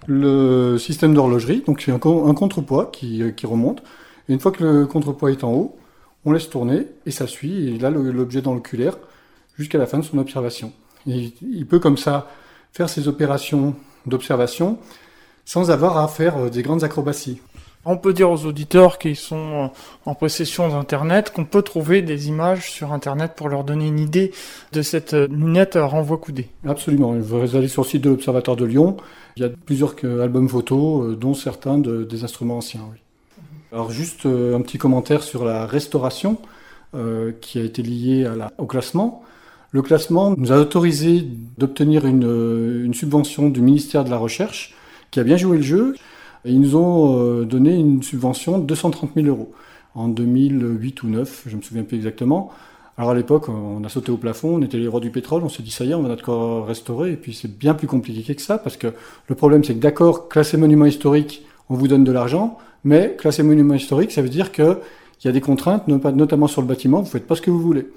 le 0.07 0.77
système 0.77 1.13
d'horlogerie, 1.13 1.63
donc 1.65 1.81
c'est 1.81 1.91
un, 1.91 1.99
contrepoids 1.99 2.89
qui, 2.91 3.23
remonte. 3.43 3.81
Et 4.29 4.34
une 4.34 4.39
fois 4.39 4.51
que 4.51 4.63
le 4.63 4.86
contrepoids 4.86 5.31
est 5.31 5.43
en 5.43 5.53
haut, 5.53 5.77
on 6.25 6.31
laisse 6.31 6.49
tourner 6.49 6.88
et 7.05 7.12
ça 7.12 7.27
suit. 7.27 7.69
Et 7.69 7.77
là, 7.79 7.89
l'objet 7.89 8.41
dans 8.41 8.53
l'oculaire 8.53 8.97
jusqu'à 9.57 9.77
la 9.77 9.86
fin 9.86 9.99
de 9.99 10.03
son 10.03 10.17
observation. 10.17 10.71
il 11.05 11.65
peut 11.67 11.79
comme 11.79 11.97
ça 11.97 12.27
faire 12.71 12.89
ces 12.89 13.07
opérations 13.07 13.75
d'observation 14.05 14.77
sans 15.45 15.71
avoir 15.71 15.97
à 15.97 16.07
faire 16.07 16.38
euh, 16.38 16.49
des 16.49 16.62
grandes 16.62 16.84
acrobaties. 16.84 17.41
On 17.84 17.97
peut 17.97 18.13
dire 18.13 18.29
aux 18.29 18.45
auditeurs 18.45 18.99
qui 18.99 19.15
sont 19.15 19.63
euh, 19.63 19.67
en 20.05 20.13
possession 20.13 20.69
d'Internet 20.69 21.31
qu'on 21.34 21.45
peut 21.45 21.63
trouver 21.63 22.01
des 22.01 22.27
images 22.27 22.71
sur 22.71 22.93
Internet 22.93 23.34
pour 23.36 23.49
leur 23.49 23.63
donner 23.63 23.88
une 23.88 23.99
idée 23.99 24.31
de 24.71 24.81
cette 24.81 25.13
euh, 25.13 25.27
lunette 25.27 25.77
renvoi 25.79 26.17
coudé. 26.17 26.47
Absolument. 26.67 27.13
Vous 27.13 27.55
allez 27.55 27.67
sur 27.67 27.84
le 27.84 27.88
site 27.88 28.03
de 28.03 28.12
l'Observatoire 28.12 28.55
de 28.55 28.65
Lyon. 28.65 28.97
Il 29.36 29.43
y 29.43 29.45
a 29.45 29.49
plusieurs 29.49 29.95
albums 30.21 30.47
photos, 30.47 31.17
dont 31.17 31.34
certains 31.34 31.77
des 31.77 32.23
instruments 32.23 32.57
anciens. 32.57 32.81
Alors 33.71 33.89
juste 33.89 34.25
un 34.25 34.62
petit 34.62 34.77
commentaire 34.77 35.23
sur 35.23 35.45
la 35.45 35.65
restauration 35.65 36.38
qui 37.39 37.57
a 37.57 37.63
été 37.63 37.81
liée 37.81 38.29
au 38.57 38.65
classement. 38.65 39.23
Le 39.73 39.81
classement 39.81 40.36
nous 40.36 40.51
a 40.51 40.57
autorisé 40.57 41.25
d'obtenir 41.57 42.05
une, 42.05 42.93
subvention 42.93 43.49
du 43.49 43.62
ministère 43.62 44.03
de 44.03 44.10
la 44.10 44.17
Recherche 44.17 44.75
qui 45.12 45.19
a 45.21 45.23
bien 45.23 45.38
joué 45.38 45.57
le 45.57 45.63
jeu. 45.63 45.95
Et 46.43 46.51
ils 46.51 46.60
nous 46.60 46.75
ont 46.75 47.19
euh, 47.19 47.45
donné 47.45 47.75
une 47.75 48.03
subvention 48.03 48.57
de 48.57 48.65
230 48.65 49.12
000 49.15 49.27
euros 49.27 49.53
en 49.95 50.07
2008 50.07 51.03
ou 51.03 51.05
2009, 51.07 51.43
je 51.47 51.57
me 51.57 51.62
souviens 51.62 51.84
plus 51.84 51.97
exactement. 51.97 52.51
Alors 52.97 53.12
à 53.12 53.15
l'époque, 53.15 53.49
on 53.49 53.84
a 53.84 53.89
sauté 53.89 54.12
au 54.12 54.17
plafond, 54.17 54.55
on 54.55 54.62
était 54.62 54.77
les 54.77 54.88
rois 54.88 54.99
du 54.99 55.12
pétrole, 55.12 55.43
on 55.43 55.49
s'est 55.49 55.63
dit 55.63 55.71
ça 55.71 55.86
y 55.86 55.91
est, 55.91 55.93
on 55.93 56.01
va 56.01 56.10
notre 56.10 56.62
restaurer, 56.62 57.12
et 57.12 57.15
puis 57.15 57.34
c'est 57.34 57.57
bien 57.57 57.73
plus 57.73 57.88
compliqué 57.88 58.36
que 58.36 58.41
ça, 58.41 58.57
parce 58.57 58.77
que 58.77 58.88
le 59.27 59.36
problème 59.36 59.63
c'est 59.63 59.73
que 59.73 59.79
d'accord, 59.79 60.29
classer 60.29 60.57
monument 60.57 60.86
historique, 60.86 61.45
on 61.69 61.75
vous 61.75 61.88
donne 61.88 62.03
de 62.03 62.12
l'argent, 62.12 62.57
mais 62.84 63.15
classer 63.17 63.43
monument 63.43 63.73
historique, 63.73 64.12
ça 64.12 64.21
veut 64.21 64.29
dire 64.29 64.51
qu'il 64.51 64.77
y 65.25 65.27
a 65.27 65.31
des 65.31 65.41
contraintes, 65.41 65.88
notamment 65.88 66.47
sur 66.47 66.62
le 66.62 66.67
bâtiment, 66.67 67.01
vous 67.01 67.10
faites 67.10 67.27
pas 67.27 67.36
ce 67.36 67.41
que 67.41 67.51
vous 67.51 67.62
voulez. 67.62 67.88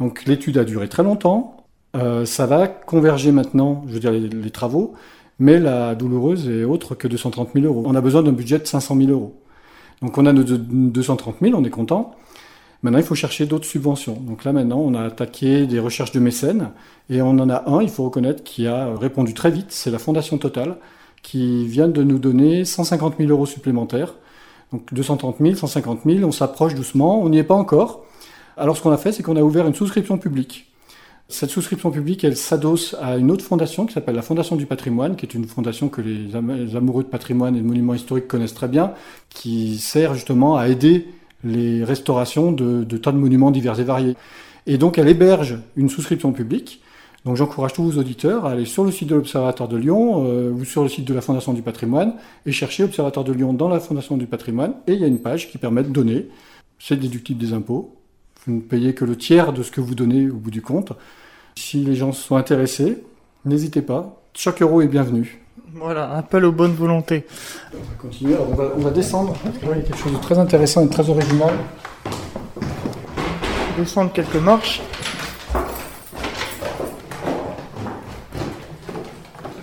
Donc 0.00 0.24
l'étude 0.26 0.58
a 0.58 0.64
duré 0.64 0.88
très 0.88 1.02
longtemps, 1.02 1.56
euh, 1.96 2.24
ça 2.24 2.46
va 2.46 2.68
converger 2.68 3.32
maintenant, 3.32 3.84
je 3.88 3.94
veux 3.94 4.00
dire, 4.00 4.12
les, 4.12 4.50
travaux, 4.50 4.94
mais 5.38 5.58
la 5.58 5.94
douloureuse 5.94 6.48
est 6.48 6.64
autre 6.64 6.94
que 6.94 7.08
230 7.08 7.50
000 7.54 7.66
euros. 7.66 7.82
On 7.86 7.94
a 7.94 8.00
besoin 8.00 8.22
d'un 8.22 8.32
budget 8.32 8.58
de 8.58 8.66
500 8.66 8.96
000 8.96 9.10
euros. 9.10 9.40
Donc 10.02 10.16
on 10.18 10.26
a 10.26 10.32
nos 10.32 10.44
230 10.44 11.36
000, 11.42 11.58
on 11.58 11.64
est 11.64 11.70
content. 11.70 12.14
Maintenant, 12.82 12.98
il 12.98 13.04
faut 13.04 13.16
chercher 13.16 13.46
d'autres 13.46 13.66
subventions. 13.66 14.14
Donc 14.20 14.44
là, 14.44 14.52
maintenant, 14.52 14.78
on 14.78 14.94
a 14.94 15.02
attaqué 15.02 15.66
des 15.66 15.80
recherches 15.80 16.12
de 16.12 16.20
mécènes 16.20 16.70
et 17.10 17.20
on 17.22 17.30
en 17.30 17.50
a 17.50 17.68
un, 17.68 17.82
il 17.82 17.88
faut 17.88 18.04
reconnaître, 18.04 18.44
qui 18.44 18.68
a 18.68 18.94
répondu 18.94 19.34
très 19.34 19.50
vite. 19.50 19.66
C'est 19.70 19.90
la 19.90 19.98
Fondation 19.98 20.38
Total 20.38 20.76
qui 21.22 21.66
vient 21.66 21.88
de 21.88 22.04
nous 22.04 22.20
donner 22.20 22.64
150 22.64 23.16
000 23.18 23.30
euros 23.30 23.46
supplémentaires. 23.46 24.14
Donc 24.72 24.92
230 24.94 25.38
000, 25.40 25.54
150 25.56 26.00
000, 26.06 26.24
on 26.24 26.30
s'approche 26.30 26.74
doucement, 26.74 27.20
on 27.20 27.28
n'y 27.30 27.38
est 27.38 27.44
pas 27.44 27.54
encore. 27.54 28.04
Alors 28.58 28.76
ce 28.76 28.82
qu'on 28.82 28.90
a 28.90 28.98
fait, 28.98 29.12
c'est 29.12 29.22
qu'on 29.22 29.36
a 29.36 29.42
ouvert 29.42 29.66
une 29.66 29.74
souscription 29.74 30.18
publique. 30.18 30.66
Cette 31.28 31.50
souscription 31.50 31.90
publique, 31.90 32.24
elle 32.24 32.36
s'adosse 32.36 32.96
à 33.00 33.18
une 33.18 33.30
autre 33.30 33.44
fondation 33.44 33.86
qui 33.86 33.92
s'appelle 33.92 34.16
la 34.16 34.22
Fondation 34.22 34.56
du 34.56 34.66
patrimoine, 34.66 35.14
qui 35.14 35.26
est 35.26 35.34
une 35.34 35.44
fondation 35.44 35.88
que 35.88 36.00
les 36.00 36.34
amoureux 36.34 37.04
de 37.04 37.08
patrimoine 37.08 37.54
et 37.54 37.60
de 37.60 37.66
monuments 37.66 37.94
historiques 37.94 38.26
connaissent 38.26 38.54
très 38.54 38.66
bien, 38.66 38.94
qui 39.28 39.76
sert 39.78 40.14
justement 40.14 40.56
à 40.56 40.68
aider 40.68 41.06
les 41.44 41.84
restaurations 41.84 42.50
de, 42.50 42.82
tas 42.96 43.12
de 43.12 43.18
monuments 43.18 43.50
divers 43.50 43.78
et 43.78 43.84
variés. 43.84 44.16
Et 44.66 44.78
donc 44.78 44.98
elle 44.98 45.08
héberge 45.08 45.58
une 45.76 45.88
souscription 45.90 46.32
publique. 46.32 46.82
Donc 47.26 47.36
j'encourage 47.36 47.74
tous 47.74 47.84
vos 47.84 48.00
auditeurs 48.00 48.46
à 48.46 48.52
aller 48.52 48.64
sur 48.64 48.84
le 48.84 48.90
site 48.90 49.08
de 49.08 49.14
l'Observatoire 49.14 49.68
de 49.68 49.76
Lyon 49.76 50.24
euh, 50.26 50.50
ou 50.50 50.64
sur 50.64 50.82
le 50.82 50.88
site 50.88 51.04
de 51.04 51.12
la 51.12 51.20
Fondation 51.20 51.52
du 51.52 51.62
patrimoine 51.62 52.14
et 52.46 52.52
chercher 52.52 52.84
Observatoire 52.84 53.24
de 53.24 53.32
Lyon 53.32 53.52
dans 53.52 53.68
la 53.68 53.80
Fondation 53.80 54.16
du 54.16 54.26
patrimoine. 54.26 54.72
Et 54.86 54.94
il 54.94 55.00
y 55.00 55.04
a 55.04 55.08
une 55.08 55.20
page 55.20 55.50
qui 55.50 55.58
permet 55.58 55.82
de 55.82 55.90
donner. 55.90 56.28
C'est 56.78 56.96
déductible 56.96 57.38
des 57.38 57.52
impôts. 57.52 57.97
Vous 58.46 58.52
ne 58.52 58.60
payez 58.60 58.94
que 58.94 59.04
le 59.04 59.16
tiers 59.16 59.52
de 59.52 59.62
ce 59.62 59.70
que 59.70 59.80
vous 59.80 59.94
donnez 59.94 60.30
au 60.30 60.36
bout 60.36 60.50
du 60.50 60.62
compte. 60.62 60.92
Si 61.56 61.84
les 61.84 61.94
gens 61.94 62.12
sont 62.12 62.36
intéressés, 62.36 63.02
n'hésitez 63.44 63.82
pas. 63.82 64.22
Chaque 64.32 64.62
euro 64.62 64.80
est 64.80 64.86
bienvenu. 64.86 65.40
Voilà, 65.74 66.10
appel 66.12 66.44
aux 66.44 66.52
bonnes 66.52 66.74
volontés. 66.74 67.26
On 67.74 67.76
va 67.76 67.94
continuer, 67.98 68.36
on 68.38 68.54
va, 68.54 68.90
descendre. 68.90 69.34
Il 69.62 69.68
y 69.68 69.72
a 69.72 69.74
quelque 69.76 69.96
chose 69.96 70.12
de 70.12 70.18
très 70.18 70.38
intéressant 70.38 70.84
et 70.84 70.88
très 70.88 71.10
original. 71.10 71.52
Descendre 73.76 74.12
quelques 74.12 74.36
marches. 74.36 74.80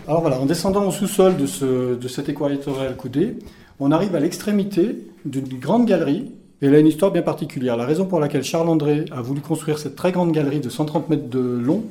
Alors 0.08 0.22
voilà, 0.22 0.40
en 0.40 0.46
descendant 0.46 0.86
au 0.86 0.92
sous-sol 0.92 1.38
de, 1.38 1.48
ce, 1.48 1.96
de 1.96 2.08
cet 2.08 2.30
équatorial 2.30 2.96
coudé, 2.96 3.40
on 3.80 3.92
arrive 3.92 4.16
à 4.16 4.20
l'extrémité 4.20 5.08
d'une 5.26 5.60
grande 5.60 5.88
galerie. 5.88 6.32
Et 6.62 6.68
elle 6.68 6.76
a 6.76 6.80
une 6.80 6.88
histoire 6.88 7.12
bien 7.12 7.22
particulière. 7.22 7.76
La 7.76 7.86
raison 7.86 8.06
pour 8.06 8.20
laquelle 8.20 8.44
Charles 8.44 8.70
André 8.70 9.06
a 9.12 9.22
voulu 9.22 9.42
construire 9.42 9.78
cette 9.78 9.96
très 9.96 10.12
grande 10.12 10.32
galerie 10.32 10.60
de 10.60 10.70
130 10.70 11.10
mètres 11.10 11.30
de 11.30 11.40
long, 11.40 11.84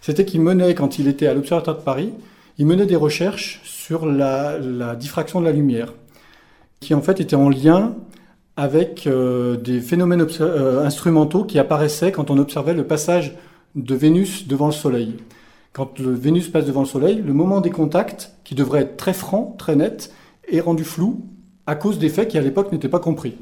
c'était 0.00 0.24
qu'il 0.24 0.40
menait, 0.40 0.74
quand 0.74 0.98
il 0.98 1.08
était 1.08 1.26
à 1.26 1.34
l'Observatoire 1.34 1.76
de 1.76 1.82
Paris, 1.82 2.12
il 2.58 2.66
menait 2.66 2.86
des 2.86 2.96
recherches 2.96 3.60
sur 3.64 4.06
la, 4.06 4.58
diffraction 4.96 5.40
de 5.40 5.46
la 5.46 5.52
lumière, 5.52 5.92
qui 6.80 6.94
en 6.94 7.02
fait 7.02 7.20
étaient 7.20 7.36
en 7.36 7.48
lien 7.48 7.94
avec 8.56 9.06
euh, 9.06 9.56
des 9.56 9.80
phénomènes 9.80 10.26
euh, 10.40 10.84
instrumentaux 10.84 11.44
qui 11.44 11.58
apparaissaient 11.58 12.12
quand 12.12 12.30
on 12.30 12.38
observait 12.38 12.74
le 12.74 12.84
passage 12.84 13.36
de 13.74 13.94
Vénus 13.94 14.48
devant 14.48 14.66
le 14.66 14.72
Soleil. 14.72 15.16
Quand 15.72 16.00
Vénus 16.00 16.48
passe 16.48 16.66
devant 16.66 16.80
le 16.80 16.86
Soleil, 16.86 17.22
le 17.24 17.32
moment 17.32 17.60
des 17.60 17.70
contacts, 17.70 18.32
qui 18.44 18.54
devrait 18.54 18.82
être 18.82 18.96
très 18.96 19.14
franc, 19.14 19.54
très 19.58 19.76
net, 19.76 20.12
est 20.50 20.60
rendu 20.60 20.84
flou 20.84 21.24
à 21.66 21.76
cause 21.76 21.98
d'effets 21.98 22.26
qui 22.26 22.38
à 22.38 22.40
l'époque 22.40 22.72
n'étaient 22.72 22.88
pas 22.88 22.98
compris. 22.98 23.36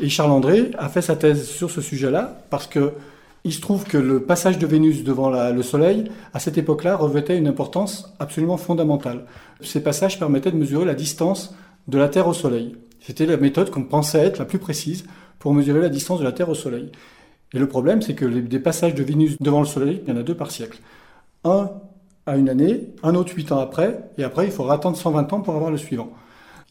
Et 0.00 0.08
Charles 0.08 0.30
André 0.30 0.70
a 0.78 0.88
fait 0.88 1.02
sa 1.02 1.16
thèse 1.16 1.48
sur 1.48 1.70
ce 1.70 1.80
sujet-là 1.80 2.42
parce 2.50 2.66
que 2.66 2.92
il 3.44 3.52
se 3.52 3.60
trouve 3.60 3.84
que 3.84 3.96
le 3.96 4.20
passage 4.20 4.58
de 4.58 4.66
Vénus 4.66 5.04
devant 5.04 5.30
le 5.30 5.62
Soleil, 5.62 6.10
à 6.34 6.40
cette 6.40 6.58
époque-là, 6.58 6.96
revêtait 6.96 7.38
une 7.38 7.46
importance 7.46 8.12
absolument 8.18 8.56
fondamentale. 8.56 9.24
Ces 9.60 9.80
passages 9.80 10.18
permettaient 10.18 10.50
de 10.50 10.56
mesurer 10.56 10.84
la 10.84 10.96
distance 10.96 11.54
de 11.86 11.96
la 11.96 12.08
Terre 12.08 12.26
au 12.26 12.34
Soleil. 12.34 12.74
C'était 12.98 13.24
la 13.24 13.36
méthode 13.36 13.70
qu'on 13.70 13.84
pensait 13.84 14.18
être 14.18 14.40
la 14.40 14.46
plus 14.46 14.58
précise 14.58 15.06
pour 15.38 15.54
mesurer 15.54 15.78
la 15.78 15.88
distance 15.88 16.18
de 16.18 16.24
la 16.24 16.32
Terre 16.32 16.48
au 16.48 16.56
Soleil. 16.56 16.90
Et 17.52 17.60
le 17.60 17.68
problème, 17.68 18.02
c'est 18.02 18.14
que 18.14 18.24
des 18.24 18.58
passages 18.58 18.96
de 18.96 19.04
Vénus 19.04 19.36
devant 19.40 19.60
le 19.60 19.66
Soleil, 19.66 20.02
il 20.04 20.12
y 20.12 20.16
en 20.16 20.18
a 20.18 20.24
deux 20.24 20.34
par 20.34 20.50
siècle. 20.50 20.80
Un 21.44 21.70
à 22.26 22.36
une 22.36 22.48
année, 22.48 22.94
un 23.04 23.14
autre 23.14 23.32
huit 23.36 23.52
ans 23.52 23.60
après, 23.60 24.10
et 24.18 24.24
après, 24.24 24.46
il 24.46 24.50
faudra 24.50 24.74
attendre 24.74 24.96
120 24.96 25.32
ans 25.32 25.40
pour 25.40 25.54
avoir 25.54 25.70
le 25.70 25.76
suivant. 25.76 26.10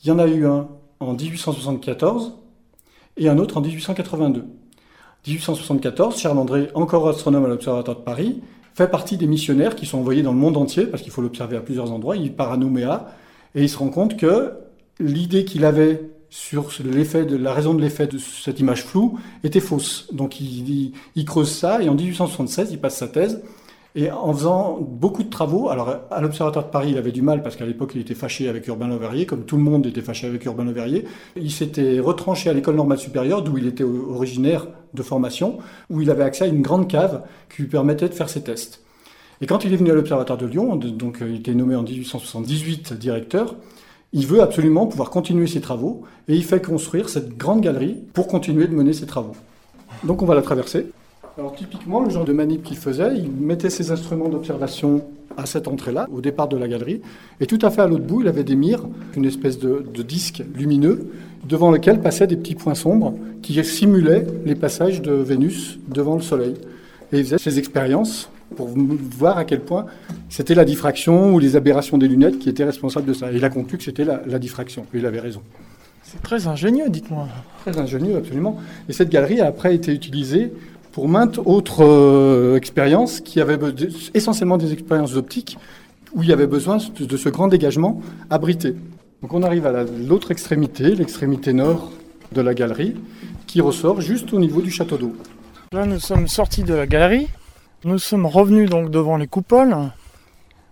Il 0.04 0.10
y 0.10 0.12
en 0.12 0.20
a 0.20 0.28
eu 0.28 0.46
un 0.46 0.68
en 1.00 1.14
1874 1.14 2.34
et 3.18 3.30
un 3.30 3.38
autre 3.38 3.58
en 3.58 3.62
1882. 3.62 4.46
1874, 5.28 6.20
Charles 6.20 6.38
André, 6.38 6.70
encore 6.76 7.08
astronome 7.08 7.46
à 7.46 7.48
l'Observatoire 7.48 7.98
de 7.98 8.04
Paris, 8.04 8.42
fait 8.76 8.88
partie 8.88 9.18
des 9.18 9.28
missionnaires 9.28 9.76
qui 9.76 9.86
sont 9.86 10.00
envoyés 10.00 10.22
dans 10.22 10.34
le 10.34 10.38
monde 10.38 10.58
entier, 10.58 10.86
parce 10.86 11.02
qu'il 11.02 11.12
faut 11.12 11.22
l'observer 11.22 11.58
à 11.58 11.62
plusieurs 11.62 11.92
endroits. 11.92 12.18
Il 12.18 12.34
part 12.34 12.52
à 12.52 12.58
Nouméa, 12.58 13.08
et 13.56 13.64
il 13.64 13.70
se 13.70 13.78
rend 13.78 13.90
compte 13.90 14.18
que 14.18 14.54
l'idée 15.00 15.46
qu'il 15.46 15.66
avait 15.66 16.10
sur 16.30 16.70
l'effet 16.84 17.26
de 17.26 17.38
la 17.38 17.54
raison 17.54 17.74
de 17.74 17.82
l'effet 17.82 18.08
de 18.08 18.18
cette 18.18 18.60
image 18.60 18.84
floue 18.84 19.18
était 19.44 19.62
fausse. 19.62 20.10
Donc 20.12 20.42
il, 20.42 20.94
il, 21.16 21.26
creuse 21.26 21.52
ça, 21.52 21.82
et 21.82 21.88
en 21.88 21.96
1876, 21.96 22.72
il 22.72 22.80
passe 22.80 22.98
sa 22.98 23.08
thèse 23.08 23.42
et 23.98 24.12
en 24.12 24.34
faisant 24.34 24.78
beaucoup 24.82 25.24
de 25.24 25.30
travaux, 25.30 25.70
alors 25.70 25.96
à 26.12 26.20
l'Observatoire 26.20 26.66
de 26.66 26.70
Paris, 26.70 26.90
il 26.92 26.98
avait 26.98 27.14
du 27.14 27.22
mal 27.22 27.42
parce 27.42 27.56
qu'à 27.56 27.66
l'époque, 27.66 27.94
il 27.96 28.02
était 28.02 28.14
fâché 28.14 28.50
avec 28.50 28.68
Urbain 28.68 28.90
Le 28.90 29.24
comme 29.24 29.46
tout 29.46 29.56
le 29.56 29.64
monde 29.64 29.86
était 29.88 30.02
fâché 30.02 30.28
avec 30.28 30.44
Urbain 30.44 30.66
Le 30.66 31.04
Il 31.38 31.50
s'était 31.50 32.02
retranché 32.02 32.50
à 32.50 32.54
l'École 32.54 32.76
normale 32.76 32.98
supérieure, 32.98 33.42
d'où 33.42 33.58
il 33.58 33.68
était 33.68 33.86
originaire 33.86 34.68
de 34.94 35.02
formation, 35.02 35.60
où 35.90 36.02
il 36.02 36.12
avait 36.12 36.24
accès 36.24 36.44
à 36.44 36.48
une 36.48 36.62
grande 36.62 36.90
cave 36.90 37.24
qui 37.50 37.62
lui 37.62 37.70
permettait 37.70 38.10
de 38.10 38.14
faire 38.14 38.28
ses 38.28 38.42
tests. 38.42 38.82
Et 39.40 39.46
quand 39.46 39.64
il 39.64 39.72
est 39.74 39.78
venu 39.78 39.92
à 39.92 39.96
l'Observatoire 39.96 40.38
de 40.38 40.46
Lyon, 40.46 40.76
donc 40.76 41.20
il 41.22 41.38
était 41.38 41.54
nommé 41.54 41.76
en 41.76 41.84
1878 41.84 42.94
directeur, 42.94 43.56
il 44.12 44.28
veut 44.28 44.42
absolument 44.42 44.88
pouvoir 44.88 45.10
continuer 45.10 45.48
ses 45.48 45.62
travaux 45.62 46.04
et 46.28 46.36
il 46.36 46.44
fait 46.44 46.62
construire 46.62 47.08
cette 47.08 47.38
grande 47.38 47.62
galerie 47.62 47.98
pour 48.14 48.28
continuer 48.28 48.68
de 48.68 48.74
mener 48.74 48.92
ses 48.92 49.06
travaux. 49.06 49.36
Donc 50.04 50.22
on 50.22 50.26
va 50.26 50.36
la 50.36 50.42
traverser. 50.42 50.88
Alors 51.38 51.54
typiquement, 51.54 52.02
le 52.02 52.10
genre 52.10 52.24
de 52.24 52.32
manip 52.32 52.64
qu'il 52.64 52.78
faisait, 52.78 53.18
il 53.18 53.30
mettait 53.30 53.70
ses 53.70 53.92
instruments 53.92 54.30
d'observation 54.30 55.02
à 55.36 55.46
cette 55.46 55.68
entrée-là, 55.68 56.08
au 56.14 56.22
départ 56.22 56.48
de 56.48 56.56
la 56.56 56.66
galerie, 56.66 57.02
et 57.42 57.46
tout 57.46 57.60
à 57.62 57.70
fait 57.72 57.82
à 57.82 57.88
l'autre 57.88 58.06
bout, 58.06 58.22
il 58.22 58.30
avait 58.30 58.46
des 58.46 58.56
mires, 58.56 58.84
une 59.18 59.26
espèce 59.26 59.60
de, 59.60 59.84
disque 60.02 60.44
lumineux, 60.56 61.12
devant 61.44 61.72
lequel 61.72 62.00
passaient 62.00 62.26
des 62.26 62.38
petits 62.38 62.56
points 62.56 62.74
sombres 62.74 63.16
qui 63.42 63.62
simulaient 63.66 64.26
les 64.46 64.56
passages 64.56 65.02
de 65.02 65.12
Vénus 65.12 65.78
devant 65.90 66.16
le 66.16 66.22
Soleil. 66.22 66.54
Et 67.12 67.20
il 67.20 67.26
faisait 67.26 67.38
ses 67.38 67.60
expériences 67.60 68.30
pour 68.56 68.70
voir 68.70 69.38
à 69.38 69.44
quel 69.44 69.60
point 69.60 69.88
c'était 70.30 70.56
la 70.56 70.64
diffraction 70.64 71.34
ou 71.34 71.40
les 71.40 71.58
aberrations 71.58 71.98
des 71.98 72.08
lunettes 72.08 72.40
qui 72.40 72.48
étaient 72.48 72.64
responsables 72.64 73.08
de 73.08 73.14
ça. 73.14 73.34
Et 73.34 73.36
il 73.36 73.44
a 73.44 73.50
conclu 73.50 73.78
que 73.78 73.84
c'était 73.84 74.06
la, 74.06 74.22
la 74.26 74.40
diffraction, 74.40 74.86
et 74.94 75.00
il 75.00 75.06
avait 75.06 75.20
raison. 75.20 75.42
C'est 76.04 76.22
très 76.22 76.48
ingénieux, 76.48 76.88
dites-moi. 76.88 77.28
Très 77.66 77.78
ingénieux, 77.78 78.16
absolument. 78.16 78.58
Et 78.88 78.94
cette 78.94 79.10
galerie 79.10 79.42
a 79.42 79.48
après 79.48 79.76
été 79.76 79.92
utilisée 79.92 80.52
pour 80.96 81.10
maintes 81.10 81.40
autres 81.44 81.84
euh, 81.84 82.56
expériences 82.56 83.20
qui 83.20 83.42
avaient 83.42 83.60
essentiellement 84.14 84.58
des 84.58 84.72
expériences 84.72 85.18
optiques 85.18 85.58
où 86.14 86.24
il 86.24 86.30
y 86.30 86.32
avait 86.32 86.48
besoin 86.48 86.78
de, 86.78 87.18
ce 87.18 87.28
grand 87.28 87.50
dégagement 87.50 88.00
abrité. 88.30 88.76
Donc 89.22 89.34
on 89.34 89.44
arrive 89.44 89.66
à 89.66 89.84
l'autre 89.84 90.32
extrémité, 90.32 90.96
l'extrémité 90.96 91.52
nord 91.52 91.92
de 92.32 92.40
la 92.40 92.54
galerie, 92.54 92.96
qui 93.46 93.60
ressort 93.60 94.00
juste 94.00 94.32
au 94.32 94.40
niveau 94.40 94.62
du 94.62 94.72
château 94.72 94.96
d'eau. 94.96 95.14
Là, 95.74 95.86
nous 95.86 96.00
sommes 96.00 96.30
sortis 96.30 96.64
de 96.64 96.74
la 96.74 96.88
galerie. 96.88 97.28
Nous 97.84 98.00
sommes 98.00 98.26
revenus 98.26 98.70
donc 98.70 98.90
devant 98.90 99.18
les 99.18 99.28
coupoles. 99.28 99.76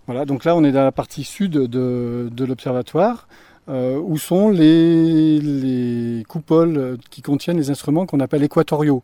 Voilà, 0.06 0.24
donc 0.24 0.46
là, 0.46 0.56
on 0.56 0.64
est 0.64 0.72
dans 0.72 0.84
la 0.84 0.92
partie 0.92 1.24
sud 1.24 1.52
de, 1.52 2.30
de 2.32 2.44
l'observatoire. 2.46 3.28
Euh, 3.70 3.98
où 3.98 4.18
sont 4.18 4.50
les, 4.50 6.22
coupoles 6.28 6.98
qui 7.08 7.22
contiennent 7.22 7.56
les 7.56 7.70
instruments 7.70 8.04
qu'on 8.04 8.20
appelle 8.20 8.42
équatoriaux. 8.42 9.02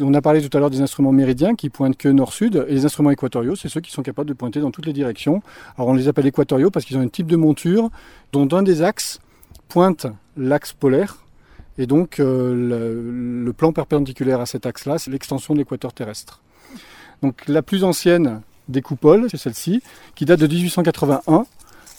On 0.00 0.14
a 0.14 0.20
parlé 0.20 0.42
tout 0.42 0.56
à 0.56 0.60
l'heure 0.60 0.70
des 0.70 0.80
instruments 0.80 1.12
méridiens 1.12 1.54
qui 1.54 1.70
pointent 1.70 1.96
que 1.96 2.08
nord-sud, 2.08 2.64
et 2.68 2.74
les 2.74 2.84
instruments 2.84 3.12
équatoriaux, 3.12 3.54
c'est 3.54 3.68
ceux 3.68 3.80
qui 3.80 3.92
sont 3.92 4.02
capables 4.02 4.28
de 4.28 4.34
pointer 4.34 4.58
dans 4.58 4.72
toutes 4.72 4.86
les 4.86 4.92
directions. 4.92 5.42
Alors 5.76 5.90
on 5.90 5.94
les 5.94 6.08
appelle 6.08 6.26
équatoriaux 6.26 6.70
parce 6.70 6.84
qu'ils 6.84 6.96
ont 6.98 7.02
un 7.02 7.08
type 7.08 7.28
de 7.28 7.36
monture 7.36 7.88
dont 8.32 8.48
un 8.52 8.64
des 8.64 8.82
axes 8.82 9.20
pointe 9.68 10.08
l'axe 10.36 10.72
polaire, 10.72 11.24
et 11.78 11.86
donc 11.86 12.18
euh, 12.18 13.44
le, 13.44 13.52
plan 13.52 13.72
perpendiculaire 13.72 14.40
à 14.40 14.46
cet 14.46 14.66
axe-là, 14.66 14.98
c'est 14.98 15.12
l'extension 15.12 15.54
de 15.54 15.60
l'équateur 15.60 15.92
terrestre. 15.92 16.40
Donc 17.22 17.46
la 17.46 17.62
plus 17.62 17.84
ancienne 17.84 18.40
des 18.68 18.82
coupoles, 18.82 19.28
c'est 19.30 19.36
celle-ci, 19.36 19.82
qui 20.16 20.24
date 20.24 20.40
de 20.40 20.48
1881 20.48 21.46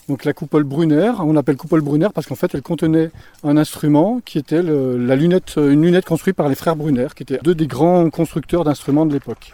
Donc 0.10 0.26
la 0.26 0.34
coupole 0.34 0.64
Brunner, 0.64 1.14
on 1.20 1.36
appelle 1.38 1.58
coupole 1.58 1.82
Brunner 1.82 2.10
parce 2.14 2.28
qu'en 2.28 2.36
fait 2.36 2.54
elle 2.54 2.62
contenait 2.62 3.12
un 3.44 3.56
instrument 3.56 4.20
qui 4.26 4.38
était 4.38 4.62
la 4.62 5.16
lunette, 5.16 5.56
une 5.58 5.84
lunette 5.84 6.06
construite 6.06 6.36
par 6.36 6.50
les 6.50 6.56
frères 6.56 6.76
Brunner, 6.76 7.08
qui 7.16 7.24
étaient 7.24 7.40
deux 7.42 7.56
des 7.56 7.68
grands 7.68 8.10
constructeurs 8.10 8.64
d'instruments 8.64 9.06
de 9.06 9.14
l'époque. 9.14 9.54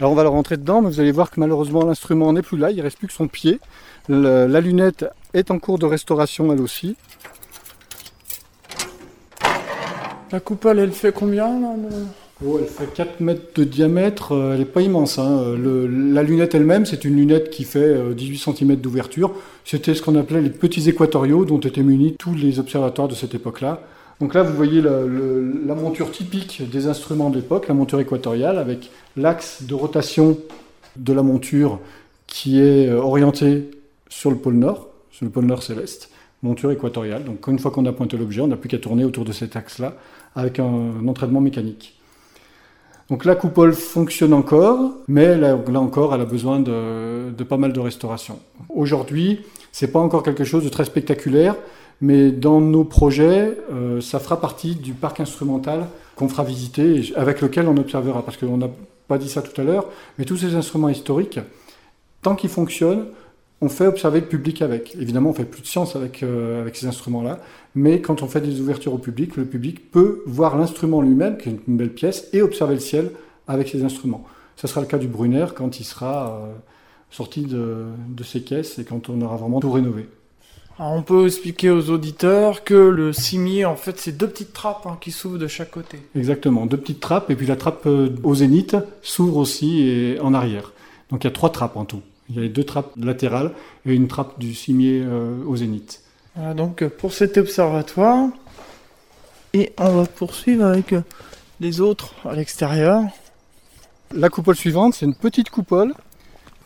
Alors 0.00 0.12
on 0.12 0.14
va 0.14 0.22
le 0.22 0.28
rentrer 0.28 0.56
dedans, 0.56 0.80
mais 0.80 0.88
vous 0.88 1.00
allez 1.00 1.12
voir 1.12 1.30
que 1.30 1.40
malheureusement 1.40 1.84
l'instrument 1.84 2.32
n'est 2.32 2.42
plus 2.42 2.56
là, 2.56 2.70
il 2.70 2.76
ne 2.78 2.82
reste 2.82 2.98
plus 2.98 3.08
que 3.08 3.12
son 3.12 3.28
pied. 3.28 3.60
la 4.08 4.60
lunette 4.60 5.04
est 5.34 5.50
en 5.50 5.58
cours 5.58 5.78
de 5.78 5.86
restauration 5.86 6.52
elle 6.52 6.60
aussi. 6.60 6.96
La 10.30 10.40
coupole 10.40 10.78
elle 10.78 10.92
fait 10.92 11.12
combien 11.12 11.60
là 11.60 11.74
Oh, 12.46 12.56
elle 12.60 12.68
fait 12.68 12.86
4 12.94 13.18
mètres 13.18 13.52
de 13.56 13.64
diamètre, 13.64 14.30
euh, 14.30 14.52
elle 14.52 14.60
n'est 14.60 14.64
pas 14.64 14.80
immense. 14.80 15.18
Hein. 15.18 15.56
la 15.58 16.22
lunette 16.22 16.54
elle-même, 16.54 16.86
c'est 16.86 17.04
une 17.04 17.16
lunette 17.16 17.50
qui 17.50 17.64
fait 17.64 18.14
18 18.14 18.34
euh, 18.48 18.52
cm 18.54 18.76
d'ouverture. 18.76 19.32
C'était 19.64 19.92
ce 19.92 20.02
qu'on 20.02 20.14
appelait 20.14 20.40
les 20.40 20.50
petits 20.50 20.88
équatoriaux 20.88 21.44
dont 21.44 21.58
étaient 21.58 21.82
munis 21.82 22.14
tous 22.16 22.34
les 22.34 22.60
observatoires 22.60 23.08
de 23.08 23.16
cette 23.16 23.34
époque-là. 23.34 23.82
Donc 24.20 24.34
là, 24.34 24.44
vous 24.44 24.54
voyez 24.54 24.80
la, 24.80 25.74
monture 25.74 26.12
typique 26.12 26.62
des 26.70 26.86
instruments 26.86 27.30
de 27.30 27.36
l'époque, 27.36 27.66
la 27.66 27.74
monture 27.74 27.98
équatoriale, 27.98 28.58
avec 28.58 28.90
l'axe 29.16 29.64
de 29.64 29.74
rotation 29.74 30.38
de 30.96 31.12
la 31.12 31.24
monture 31.24 31.80
qui 32.28 32.60
est 32.60 32.88
euh, 32.88 33.00
orienté 33.00 33.68
sur 34.08 34.30
le 34.30 34.36
pôle 34.36 34.54
nord, 34.54 34.86
sur 35.10 35.24
le 35.24 35.32
pôle 35.32 35.46
nord 35.46 35.64
céleste, 35.64 36.10
monture 36.44 36.70
équatoriale. 36.70 37.24
Donc 37.24 37.48
une 37.48 37.58
fois 37.58 37.72
qu'on 37.72 37.86
a 37.86 37.92
pointé 37.92 38.16
l'objet, 38.16 38.42
on 38.42 38.46
n'a 38.46 38.56
plus 38.56 38.68
qu'à 38.68 38.78
tourner 38.78 39.04
autour 39.04 39.24
de 39.24 39.32
cet 39.32 39.56
axe-là 39.56 39.94
avec 40.36 40.60
un 40.60 41.08
entraînement 41.08 41.40
mécanique. 41.40 41.97
Donc 43.10 43.24
la 43.24 43.34
coupole 43.34 43.72
fonctionne 43.72 44.34
encore, 44.34 44.90
mais 45.08 45.36
là, 45.38 45.56
encore, 45.76 46.14
elle 46.14 46.20
a 46.20 46.26
besoin 46.26 46.60
de, 46.60 47.32
pas 47.48 47.56
mal 47.56 47.72
de 47.72 47.80
restauration. 47.80 48.38
Aujourd'hui, 48.68 49.40
c'est 49.72 49.92
pas 49.92 49.98
encore 49.98 50.22
quelque 50.22 50.44
chose 50.44 50.62
de 50.64 50.68
très 50.68 50.84
spectaculaire, 50.84 51.56
mais 52.02 52.30
dans 52.30 52.60
nos 52.60 52.84
projets, 52.84 53.56
euh, 53.72 54.00
ça 54.02 54.18
fera 54.18 54.40
partie 54.40 54.74
du 54.74 54.92
parc 54.92 55.20
instrumental 55.20 55.86
qu'on 56.16 56.28
fera 56.28 56.44
visiter 56.44 56.96
et 56.96 57.16
avec 57.16 57.40
lequel 57.40 57.66
on 57.66 57.76
observera. 57.78 58.22
Parce 58.22 58.36
qu'on 58.36 58.58
n'a 58.58 58.68
pas 59.08 59.16
dit 59.16 59.28
ça 59.28 59.40
tout 59.40 59.58
à 59.58 59.64
l'heure, 59.64 59.86
mais 60.18 60.26
tous 60.26 60.36
ces 60.36 60.54
instruments 60.54 60.90
historiques, 60.90 61.40
tant 62.20 62.34
qu'ils 62.34 62.50
fonctionnent, 62.50 63.06
on 63.60 63.68
fait 63.68 63.86
observer 63.86 64.20
le 64.20 64.26
public 64.26 64.62
avec. 64.62 64.94
Évidemment, 64.94 65.30
on 65.30 65.34
fait 65.34 65.44
plus 65.44 65.62
de 65.62 65.66
science 65.66 65.96
avec, 65.96 66.22
euh, 66.22 66.60
avec 66.60 66.76
ces 66.76 66.86
instruments-là, 66.86 67.40
mais 67.74 68.00
quand 68.00 68.22
on 68.22 68.28
fait 68.28 68.40
des 68.40 68.60
ouvertures 68.60 68.94
au 68.94 68.98
public, 68.98 69.36
le 69.36 69.44
public 69.44 69.90
peut 69.90 70.22
voir 70.26 70.56
l'instrument 70.56 71.02
lui-même, 71.02 71.38
qui 71.38 71.48
est 71.48 71.58
une 71.66 71.76
belle 71.76 71.92
pièce, 71.92 72.28
et 72.32 72.42
observer 72.42 72.74
le 72.74 72.80
ciel 72.80 73.10
avec 73.48 73.68
ces 73.68 73.82
instruments. 73.82 74.24
Ce 74.56 74.66
sera 74.66 74.80
le 74.80 74.86
cas 74.86 74.98
du 74.98 75.08
Brunner 75.08 75.46
quand 75.54 75.80
il 75.80 75.84
sera 75.84 76.40
euh, 76.42 76.52
sorti 77.10 77.42
de, 77.42 77.86
de, 78.08 78.22
ses 78.24 78.42
caisses 78.42 78.78
et 78.78 78.84
quand 78.84 79.08
on 79.08 79.20
aura 79.22 79.36
vraiment 79.36 79.60
tout 79.60 79.70
rénové. 79.70 80.08
on 80.78 81.02
peut 81.02 81.26
expliquer 81.26 81.70
aux 81.70 81.90
auditeurs 81.90 82.64
que 82.64 82.74
le 82.74 83.12
cimier, 83.12 83.64
en 83.64 83.76
fait, 83.76 83.98
c'est 83.98 84.16
deux 84.16 84.28
petites 84.28 84.52
trappes 84.52 84.86
hein, 84.86 84.98
qui 85.00 85.10
s'ouvrent 85.10 85.38
de 85.38 85.46
chaque 85.48 85.70
côté. 85.70 85.98
Exactement, 86.14 86.66
deux 86.66 86.76
petites 86.76 87.00
trappes, 87.00 87.30
et 87.30 87.36
puis 87.36 87.46
la 87.46 87.56
trappe 87.56 87.86
euh, 87.86 88.10
au 88.22 88.36
zénith 88.36 88.76
s'ouvre 89.02 89.38
aussi 89.38 89.82
et 89.82 90.20
en 90.20 90.32
arrière. 90.32 90.72
Donc 91.10 91.24
il 91.24 91.26
y 91.26 91.30
a 91.30 91.32
trois 91.32 91.50
trappes 91.50 91.76
en 91.76 91.84
tout. 91.84 92.02
Il 92.28 92.36
y 92.36 92.38
a 92.38 92.42
les 92.42 92.48
deux 92.48 92.64
trappes 92.64 92.92
latérales 92.96 93.52
et 93.86 93.94
une 93.94 94.08
trappe 94.08 94.38
du 94.38 94.54
cimier 94.54 95.02
euh, 95.04 95.42
au 95.46 95.56
zénith. 95.56 96.02
Voilà 96.36 96.54
donc 96.54 96.86
pour 96.86 97.12
cet 97.12 97.36
observatoire. 97.38 98.28
Et 99.54 99.72
on 99.78 99.90
va 99.90 100.04
poursuivre 100.06 100.64
avec 100.64 100.92
euh, 100.92 101.02
les 101.60 101.80
autres 101.80 102.14
à 102.24 102.34
l'extérieur. 102.34 103.02
La 104.14 104.28
coupole 104.28 104.56
suivante, 104.56 104.94
c'est 104.94 105.06
une 105.06 105.14
petite 105.14 105.50
coupole 105.50 105.94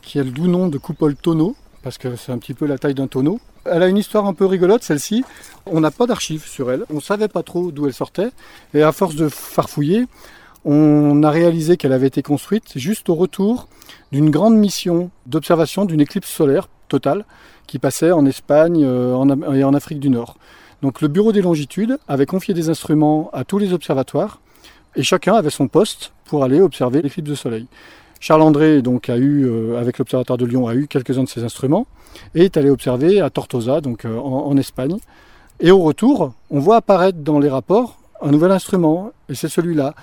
qui 0.01 0.19
a 0.19 0.25
le 0.25 0.31
doux 0.31 0.49
nom 0.49 0.69
de 0.69 0.79
coupole 0.79 1.15
tonneau, 1.15 1.55
parce 1.83 1.97
que 1.97 2.17
c'est 2.17 2.33
un 2.33 2.39
petit 2.39 2.55
peu 2.55 2.67
la 2.67 2.79
taille 2.79 2.95
d'un 2.95 3.07
tonneau. 3.07 3.41
Elle 3.65 3.83
a 3.83 3.89
une 3.89 3.99
histoire 3.99 4.27
un 4.27 4.35
peu 4.35 4.47
rigolote, 4.47 4.83
celle-ci. 4.83 5.25
On 5.67 5.81
n'a 5.81 5.93
pas 5.93 6.07
d'archives 6.07 6.47
sur 6.47 6.73
elle. 6.73 6.85
On 6.91 6.97
ne 6.97 7.01
savait 7.01 7.29
pas 7.29 7.45
trop 7.45 7.71
d'où 7.71 7.87
elle 7.87 7.95
sortait. 7.95 8.31
Et 8.75 8.83
à 8.83 8.91
force 8.91 9.15
de 9.15 9.29
farfouiller, 9.29 10.07
on 10.65 11.23
a 11.23 11.31
réalisé 11.31 11.77
qu'elle 11.77 11.93
avait 11.93 12.07
été 12.07 12.23
construite 12.23 12.73
juste 12.77 13.09
au 13.09 13.15
retour 13.15 13.69
d'une 14.13 14.31
grande 14.31 14.57
mission 14.57 15.11
d'observation 15.27 15.85
d'une 15.85 16.01
éclipse 16.01 16.29
solaire 16.29 16.69
totale 16.89 17.25
qui 17.67 17.79
passait 17.79 18.13
en 18.13 18.27
Espagne 18.27 18.85
euh, 18.85 19.55
et 19.55 19.65
en 19.65 19.75
Afrique 19.75 20.01
du 20.01 20.11
Nord. 20.11 20.37
Donc 20.83 21.01
le 21.01 21.09
Bureau 21.09 21.33
des 21.33 21.43
longitudes 21.43 21.99
avait 22.09 22.27
confié 22.27 22.55
des 22.55 22.69
instruments 22.69 23.31
à 23.33 23.45
tous 23.45 23.59
les 23.59 23.73
observatoires 23.73 24.41
et 24.95 25.03
chacun 25.03 25.35
avait 25.35 25.51
son 25.51 25.69
poste 25.69 26.13
pour 26.25 26.45
aller 26.45 26.61
observer 26.61 27.03
l'éclipse 27.03 27.29
de 27.29 27.35
soleil. 27.35 27.67
Charles 28.21 28.43
André 28.43 28.83
donc 28.83 29.09
a 29.09 29.17
eu 29.17 29.47
euh, 29.47 29.81
avec 29.81 29.99
l'observatoire 29.99 30.39
de 30.39 30.45
Lyon 30.45 30.69
a 30.69 30.75
eu 30.75 30.87
quelques-uns 30.87 31.25
de 31.25 31.29
ces 31.29 31.43
instruments 31.43 31.87
et 32.35 32.45
est 32.45 32.57
allé 32.57 32.71
observer 32.71 33.21
à 33.21 33.31
Tortosa 33.31 33.81
donc 33.81 34.05
euh, 34.05 34.17
en 34.17 34.57
Espagne. 34.57 34.99
Et 35.61 35.71
au 35.71 35.81
retour, 35.81 36.33
on 36.51 36.59
voit 36.59 36.77
apparaître 36.77 37.19
dans 37.19 37.39
les 37.39 37.49
rapports 37.49 37.99
un 38.21 38.31
nouvel 38.31 38.53
instrument 38.53 39.13
et 39.29 39.35
c'est 39.35 39.49
celui-là. 39.49 39.95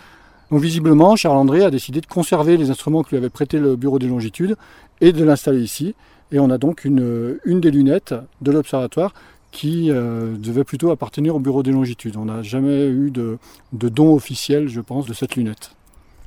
Donc 0.52 0.62
visiblement, 0.62 1.16
Charles 1.16 1.38
André 1.38 1.64
a 1.64 1.70
décidé 1.70 2.02
de 2.02 2.08
conserver 2.08 2.58
les 2.58 2.72
instruments 2.72 3.04
que 3.04 3.12
lui 3.12 3.18
avait 3.18 3.30
prêté 3.30 3.60
le 3.60 3.76
Bureau 3.76 4.00
des 4.00 4.08
longitudes 4.08 4.56
et 5.02 5.12
de 5.12 5.24
l'installer 5.24 5.62
ici. 5.62 5.96
Et 6.32 6.40
on 6.40 6.50
a 6.50 6.58
donc 6.58 6.86
une, 6.86 7.40
une 7.46 7.62
des 7.62 7.72
lunettes 7.72 8.16
de 8.42 8.52
l'observatoire 8.52 9.14
qui 9.52 9.90
euh, 9.90 10.36
devait 10.38 10.64
plutôt 10.64 10.92
appartenir 10.92 11.36
au 11.36 11.40
Bureau 11.40 11.64
des 11.64 11.72
longitudes. 11.72 12.18
On 12.18 12.26
n'a 12.26 12.44
jamais 12.44 12.88
eu 12.88 13.10
de, 13.12 13.38
de, 13.74 13.90
don 13.90 14.14
officiel, 14.14 14.68
je 14.68 14.82
pense, 14.82 15.06
de 15.06 15.14
cette 15.14 15.36
lunette. 15.36 15.72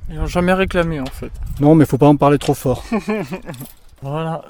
Ils 0.09 0.17
n'ont 0.17 0.25
jamais 0.25 0.53
réclamé 0.53 0.99
en 0.99 1.05
fait. 1.05 1.31
Non, 1.61 1.75
mais 1.75 1.85
il 1.85 1.87
faut 1.87 1.97
pas 1.97 2.07
en 2.07 2.17
parler 2.17 2.37
trop 2.37 2.53
fort. 2.53 2.83
voilà, 4.01 4.43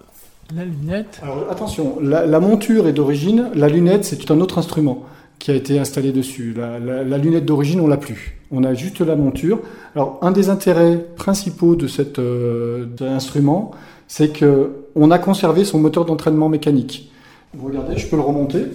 la 0.55 0.65
lunette. 0.65 1.19
Alors 1.21 1.51
attention, 1.51 1.99
la, 2.01 2.25
la 2.25 2.39
monture 2.39 2.87
est 2.87 2.93
d'origine, 2.93 3.51
la 3.53 3.69
lunette 3.69 4.05
c'est 4.05 4.31
un 4.31 4.39
autre 4.41 4.57
instrument 4.57 5.05
qui 5.43 5.51
a 5.51 5.55
été 5.55 5.77
installé 5.77 6.13
dessus. 6.13 6.55
La, 6.55 7.17
lunette 7.17 7.43
d'origine, 7.43 7.81
on 7.81 7.87
l'a 7.87 7.97
plus. 7.97 8.37
On 8.49 8.63
a 8.63 8.73
juste 8.73 9.01
la 9.01 9.17
monture. 9.17 9.59
Alors, 9.93 10.17
un 10.21 10.31
des 10.31 10.49
intérêts 10.49 10.97
principaux 11.17 11.75
de 11.75 11.85
cet 11.85 12.17
euh, 12.17 12.85
instrument, 13.01 13.71
c'est 14.07 14.29
que 14.29 14.71
on 14.95 15.11
a 15.11 15.19
conservé 15.19 15.65
son 15.65 15.79
moteur 15.79 16.05
d'entraînement 16.05 16.47
mécanique. 16.47 17.11
Vous 17.53 17.67
regardez, 17.67 17.97
je 17.97 18.07
peux 18.07 18.15
le 18.15 18.21
remonter. 18.21 18.67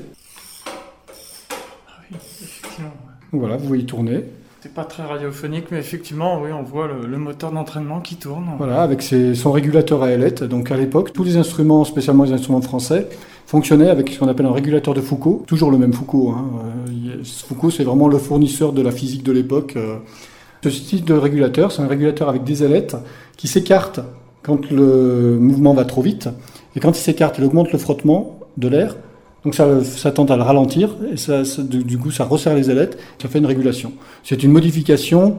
Ah 1.88 1.92
oui, 2.10 2.16
effectivement. 2.18 2.92
Voilà, 3.32 3.56
vous 3.56 3.66
voyez 3.66 3.86
tourner. 3.86 4.24
C'est 4.60 4.74
pas 4.74 4.84
très 4.84 5.04
radiophonique, 5.04 5.70
mais 5.70 5.78
effectivement, 5.78 6.42
oui, 6.42 6.50
on 6.52 6.64
voit 6.64 6.86
le, 6.86 7.16
moteur 7.16 7.50
d'entraînement 7.50 8.00
qui 8.00 8.16
tourne. 8.16 8.44
Voilà, 8.58 8.82
avec 8.82 9.00
son 9.02 9.52
régulateur 9.52 10.02
à 10.02 10.10
ailette. 10.10 10.44
Donc 10.44 10.70
à 10.70 10.76
l'époque, 10.76 11.14
tous 11.14 11.24
les 11.24 11.38
instruments, 11.38 11.84
spécialement 11.84 12.24
les 12.24 12.32
instruments 12.32 12.60
français, 12.60 13.08
fonctionnaient 13.48 13.88
avec 13.88 14.10
ce 14.10 14.18
qu'on 14.18 14.28
appelle 14.28 14.44
un 14.44 14.52
régulateur 14.52 14.92
de 14.92 15.00
Foucault. 15.00 15.42
Toujours 15.46 15.70
le 15.70 15.78
même 15.78 15.94
Foucault. 15.94 16.34
Hein. 16.36 16.44
Euh, 17.08 17.24
Foucault, 17.24 17.70
c'est 17.70 17.82
vraiment 17.82 18.06
le 18.06 18.18
fournisseur 18.18 18.74
de 18.74 18.82
la 18.82 18.92
physique 18.92 19.22
de 19.22 19.32
l'époque. 19.32 19.72
Euh. 19.76 19.96
Ce 20.62 20.68
type 20.68 21.06
de 21.06 21.14
régulateur, 21.14 21.72
c'est 21.72 21.80
un 21.80 21.86
régulateur 21.86 22.28
avec 22.28 22.44
des 22.44 22.62
ailettes 22.62 22.96
qui 23.38 23.48
s'écartent 23.48 24.00
quand 24.42 24.70
le 24.70 25.38
mouvement 25.40 25.72
va 25.72 25.86
trop 25.86 26.02
vite. 26.02 26.28
Et 26.76 26.80
quand 26.80 26.90
il 26.90 27.00
s'écarte, 27.00 27.38
il 27.38 27.44
augmente 27.44 27.72
le 27.72 27.78
frottement 27.78 28.38
de 28.58 28.68
l'air 28.68 28.96
donc 29.44 29.54
ça, 29.54 29.84
ça, 29.84 30.10
tente 30.10 30.32
à 30.32 30.36
le 30.36 30.42
ralentir 30.42 30.96
et 31.12 31.16
ça, 31.16 31.42
du, 31.62 31.96
coup 31.96 32.10
ça 32.10 32.24
resserre 32.24 32.56
les 32.56 32.70
ailettes, 32.72 32.98
ça 33.22 33.28
fait 33.28 33.38
une 33.38 33.46
régulation. 33.46 33.92
C'est 34.24 34.42
une 34.42 34.50
modification 34.50 35.36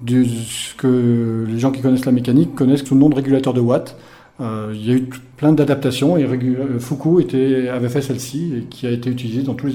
de 0.00 0.24
ce 0.24 0.74
que 0.76 1.46
les 1.48 1.58
gens 1.58 1.72
qui 1.72 1.80
connaissent 1.80 2.06
la 2.06 2.12
mécanique 2.12 2.54
connaissent 2.54 2.84
sous 2.84 2.94
le 2.94 3.00
nom 3.00 3.08
de 3.08 3.16
régulateur 3.16 3.52
de 3.52 3.60
Watt. 3.60 3.96
Euh, 4.40 4.72
il 4.74 4.86
y 4.86 4.90
a 4.90 4.94
eu 4.94 5.08
plein 5.36 5.52
d'adaptations 5.52 6.16
et 6.16 6.24
euh, 6.24 6.78
Foucault 6.78 7.20
était, 7.20 7.68
avait 7.68 7.88
fait 7.88 8.00
celle-ci 8.00 8.54
et 8.56 8.60
qui 8.62 8.86
a 8.86 8.90
été 8.90 9.10
utilisée 9.10 9.42
dans 9.42 9.54
tous 9.54 9.66
les, 9.66 9.74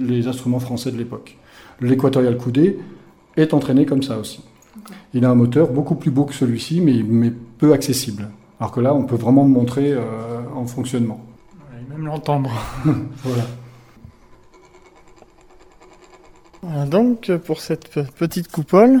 les 0.00 0.26
instruments 0.26 0.60
français 0.60 0.90
de 0.90 0.96
l'époque. 0.96 1.36
L'équatorial 1.80 2.36
coudé 2.36 2.78
est 3.36 3.52
entraîné 3.52 3.84
comme 3.84 4.02
ça 4.02 4.18
aussi. 4.18 4.42
Il 5.14 5.24
a 5.24 5.30
un 5.30 5.34
moteur 5.34 5.68
beaucoup 5.68 5.94
plus 5.94 6.10
beau 6.10 6.24
que 6.24 6.34
celui-ci 6.34 6.80
mais, 6.80 7.02
mais 7.06 7.32
peu 7.58 7.72
accessible. 7.72 8.30
Alors 8.60 8.72
que 8.72 8.80
là, 8.80 8.94
on 8.94 9.04
peut 9.04 9.16
vraiment 9.16 9.44
montrer 9.44 9.92
euh, 9.92 10.00
en 10.54 10.66
fonctionnement 10.66 11.24
l'entendre. 11.98 12.50
voilà. 13.24 13.42
Voilà 16.62 16.86
donc 16.86 17.30
pour 17.44 17.60
cette 17.60 17.88
petite 18.12 18.50
coupole. 18.50 19.00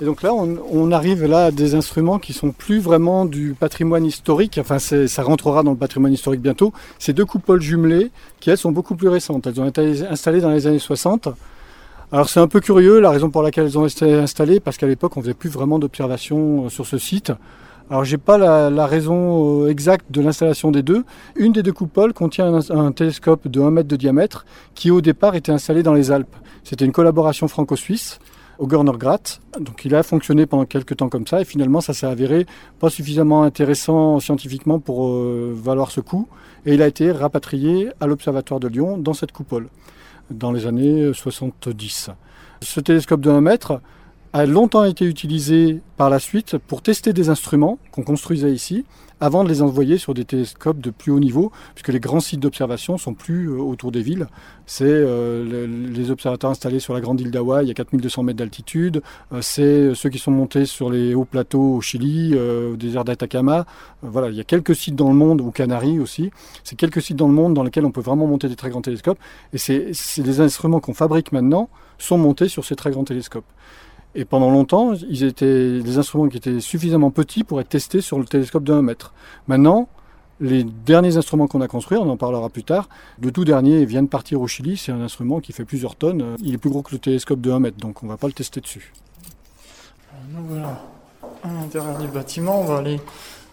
Et 0.00 0.04
donc 0.04 0.22
là, 0.22 0.32
on, 0.32 0.92
arrive 0.92 1.24
là 1.24 1.46
à 1.46 1.50
des 1.50 1.74
instruments 1.74 2.20
qui 2.20 2.32
sont 2.32 2.52
plus 2.52 2.78
vraiment 2.78 3.24
du 3.24 3.56
patrimoine 3.58 4.04
historique. 4.04 4.58
Enfin, 4.60 4.78
ça 4.78 5.22
rentrera 5.24 5.64
dans 5.64 5.72
le 5.72 5.76
patrimoine 5.76 6.12
historique 6.12 6.40
bientôt. 6.40 6.72
Ces 7.00 7.12
deux 7.12 7.24
coupoles 7.24 7.60
jumelées, 7.60 8.12
qui 8.38 8.50
elles 8.50 8.58
sont 8.58 8.70
beaucoup 8.70 8.94
plus 8.94 9.08
récentes. 9.08 9.48
Elles 9.48 9.60
ont 9.60 9.66
été 9.66 10.06
installées 10.06 10.40
dans 10.40 10.50
les 10.50 10.68
années 10.68 10.78
60. 10.78 11.28
Alors 12.12 12.28
c'est 12.28 12.38
un 12.38 12.46
peu 12.46 12.60
curieux 12.60 13.00
la 13.00 13.10
raison 13.10 13.28
pour 13.28 13.42
laquelle 13.42 13.66
elles 13.66 13.78
ont 13.78 13.86
été 13.86 14.14
installées, 14.14 14.60
parce 14.60 14.76
qu'à 14.76 14.86
l'époque, 14.86 15.16
on 15.16 15.20
faisait 15.20 15.34
plus 15.34 15.50
vraiment 15.50 15.80
d'observations 15.80 16.66
euh, 16.66 16.68
sur 16.68 16.86
ce 16.86 16.96
site. 16.96 17.32
Alors 17.90 18.04
j'ai 18.04 18.18
pas 18.18 18.38
la, 18.38 18.86
raison 18.86 19.64
euh, 19.64 19.68
exacte 19.68 20.06
de 20.10 20.20
l'installation 20.20 20.70
des 20.70 20.82
deux. 20.82 21.04
Une 21.36 21.52
des 21.52 21.64
deux 21.64 21.72
coupoles 21.72 22.12
contient 22.12 22.60
un, 22.70 22.92
télescope 22.92 23.48
de 23.48 23.60
1 23.60 23.70
mètre 23.72 23.88
de 23.88 23.96
diamètre 23.96 24.46
qui 24.74 24.90
au 24.90 25.00
départ 25.00 25.34
était 25.34 25.52
installé 25.52 25.82
dans 25.82 25.94
les 25.94 26.12
Alpes. 26.12 26.36
C'était 26.62 26.84
une 26.84 26.92
collaboration 26.92 27.48
franco-suisse 27.48 28.20
au 28.58 28.66
Gornergrat. 28.66 29.40
Donc 29.60 29.84
il 29.84 29.94
a 29.94 30.02
fonctionné 30.02 30.46
pendant 30.46 30.64
quelques 30.64 30.96
temps 30.96 31.08
comme 31.08 31.26
ça 31.26 31.40
et 31.40 31.44
finalement 31.44 31.80
ça 31.80 31.94
s'est 31.94 32.06
avéré 32.06 32.46
pas 32.80 32.90
suffisamment 32.90 33.42
intéressant 33.42 34.20
scientifiquement 34.20 34.78
pour 34.78 35.06
euh, 35.06 35.54
valoir 35.56 35.90
ce 35.90 36.00
coup 36.00 36.28
et 36.66 36.74
il 36.74 36.82
a 36.82 36.86
été 36.86 37.10
rapatrié 37.12 37.90
à 38.00 38.06
l'Observatoire 38.06 38.60
de 38.60 38.68
Lyon 38.68 38.98
dans 38.98 39.14
cette 39.14 39.32
coupole 39.32 39.68
dans 40.30 40.52
les 40.52 40.66
années 40.66 41.12
70. 41.12 42.10
Ce 42.60 42.80
télescope 42.80 43.20
de 43.20 43.30
1 43.30 43.40
mètre 43.40 43.80
a 44.32 44.44
longtemps 44.44 44.84
été 44.84 45.04
utilisé 45.04 45.80
par 45.96 46.10
la 46.10 46.18
suite 46.18 46.58
pour 46.58 46.82
tester 46.82 47.12
des 47.12 47.30
instruments 47.30 47.78
qu'on 47.92 48.02
construisait 48.02 48.52
ici 48.52 48.84
avant 49.20 49.44
de 49.44 49.48
les 49.48 49.62
envoyer 49.62 49.98
sur 49.98 50.14
des 50.14 50.24
télescopes 50.24 50.80
de 50.80 50.90
plus 50.90 51.12
haut 51.12 51.20
niveau, 51.20 51.52
puisque 51.74 51.88
les 51.88 52.00
grands 52.00 52.20
sites 52.20 52.40
d'observation 52.40 52.98
sont 52.98 53.14
plus 53.14 53.48
euh, 53.48 53.58
autour 53.58 53.92
des 53.92 54.02
villes. 54.02 54.26
C'est 54.66 54.84
euh, 54.86 55.66
les 55.66 56.10
observateurs 56.10 56.50
installés 56.50 56.80
sur 56.80 56.94
la 56.94 57.00
grande 57.00 57.20
île 57.20 57.30
d'Hawaï 57.30 57.70
à 57.70 57.74
4200 57.74 58.22
mètres 58.22 58.38
d'altitude, 58.38 59.02
euh, 59.32 59.40
c'est 59.40 59.94
ceux 59.94 60.10
qui 60.10 60.18
sont 60.18 60.30
montés 60.30 60.66
sur 60.66 60.90
les 60.90 61.14
hauts 61.14 61.24
plateaux 61.24 61.74
au 61.76 61.80
Chili, 61.80 62.36
au 62.36 62.76
désert 62.76 63.04
d'Atacama. 63.04 63.66
voilà, 64.02 64.28
il 64.28 64.36
y 64.36 64.40
a 64.40 64.44
quelques 64.44 64.74
sites 64.74 64.96
dans 64.96 65.08
le 65.08 65.14
monde, 65.14 65.40
ou 65.40 65.50
Canaries 65.50 65.98
aussi, 65.98 66.30
c'est 66.64 66.76
quelques 66.76 67.02
sites 67.02 67.16
dans 67.16 67.28
le 67.28 67.34
monde 67.34 67.54
dans 67.54 67.62
lesquels 67.62 67.84
on 67.84 67.90
peut 67.90 68.00
vraiment 68.00 68.26
monter 68.26 68.48
des 68.48 68.56
très 68.56 68.70
grands 68.70 68.82
télescopes, 68.82 69.18
et 69.52 69.58
c'est 69.58 69.92
les 70.18 70.40
instruments 70.40 70.80
qu'on 70.80 70.94
fabrique 70.94 71.32
maintenant 71.32 71.68
sont 71.98 72.18
montés 72.18 72.48
sur 72.48 72.64
ces 72.64 72.76
très 72.76 72.90
grands 72.90 73.04
télescopes. 73.04 73.44
Et 74.14 74.24
pendant 74.24 74.50
longtemps, 74.50 74.94
ils 74.94 75.22
étaient 75.24 75.80
des 75.80 75.98
instruments 75.98 76.28
qui 76.28 76.38
étaient 76.38 76.60
suffisamment 76.60 77.10
petits 77.10 77.44
pour 77.44 77.60
être 77.60 77.68
testés 77.68 78.00
sur 78.00 78.18
le 78.18 78.24
télescope 78.24 78.64
de 78.64 78.72
1 78.72 78.82
mètre. 78.82 79.12
Maintenant, 79.46 79.88
les 80.40 80.64
derniers 80.64 81.16
instruments 81.16 81.46
qu'on 81.46 81.60
a 81.60 81.68
construits, 81.68 81.98
on 81.98 82.08
en 82.08 82.16
parlera 82.16 82.48
plus 82.48 82.64
tard, 82.64 82.88
le 83.20 83.32
tout 83.32 83.44
dernier 83.44 83.84
vient 83.84 84.02
de 84.02 84.08
partir 84.08 84.40
au 84.40 84.46
Chili, 84.46 84.76
c'est 84.76 84.92
un 84.92 85.00
instrument 85.00 85.40
qui 85.40 85.52
fait 85.52 85.64
plusieurs 85.64 85.96
tonnes, 85.96 86.36
il 86.42 86.54
est 86.54 86.58
plus 86.58 86.70
gros 86.70 86.82
que 86.82 86.92
le 86.92 86.98
télescope 86.98 87.40
de 87.40 87.50
1 87.50 87.58
mètre, 87.58 87.76
donc 87.78 88.02
on 88.02 88.06
ne 88.06 88.10
va 88.12 88.16
pas 88.16 88.28
le 88.28 88.32
tester 88.32 88.60
dessus. 88.60 88.92
Nous 90.32 90.44
voilà 90.44 90.80
à 91.42 91.48
l'intérieur 91.48 91.98
du 91.98 92.06
bâtiment, 92.08 92.60
on 92.60 92.64
va 92.64 92.78
aller 92.78 93.00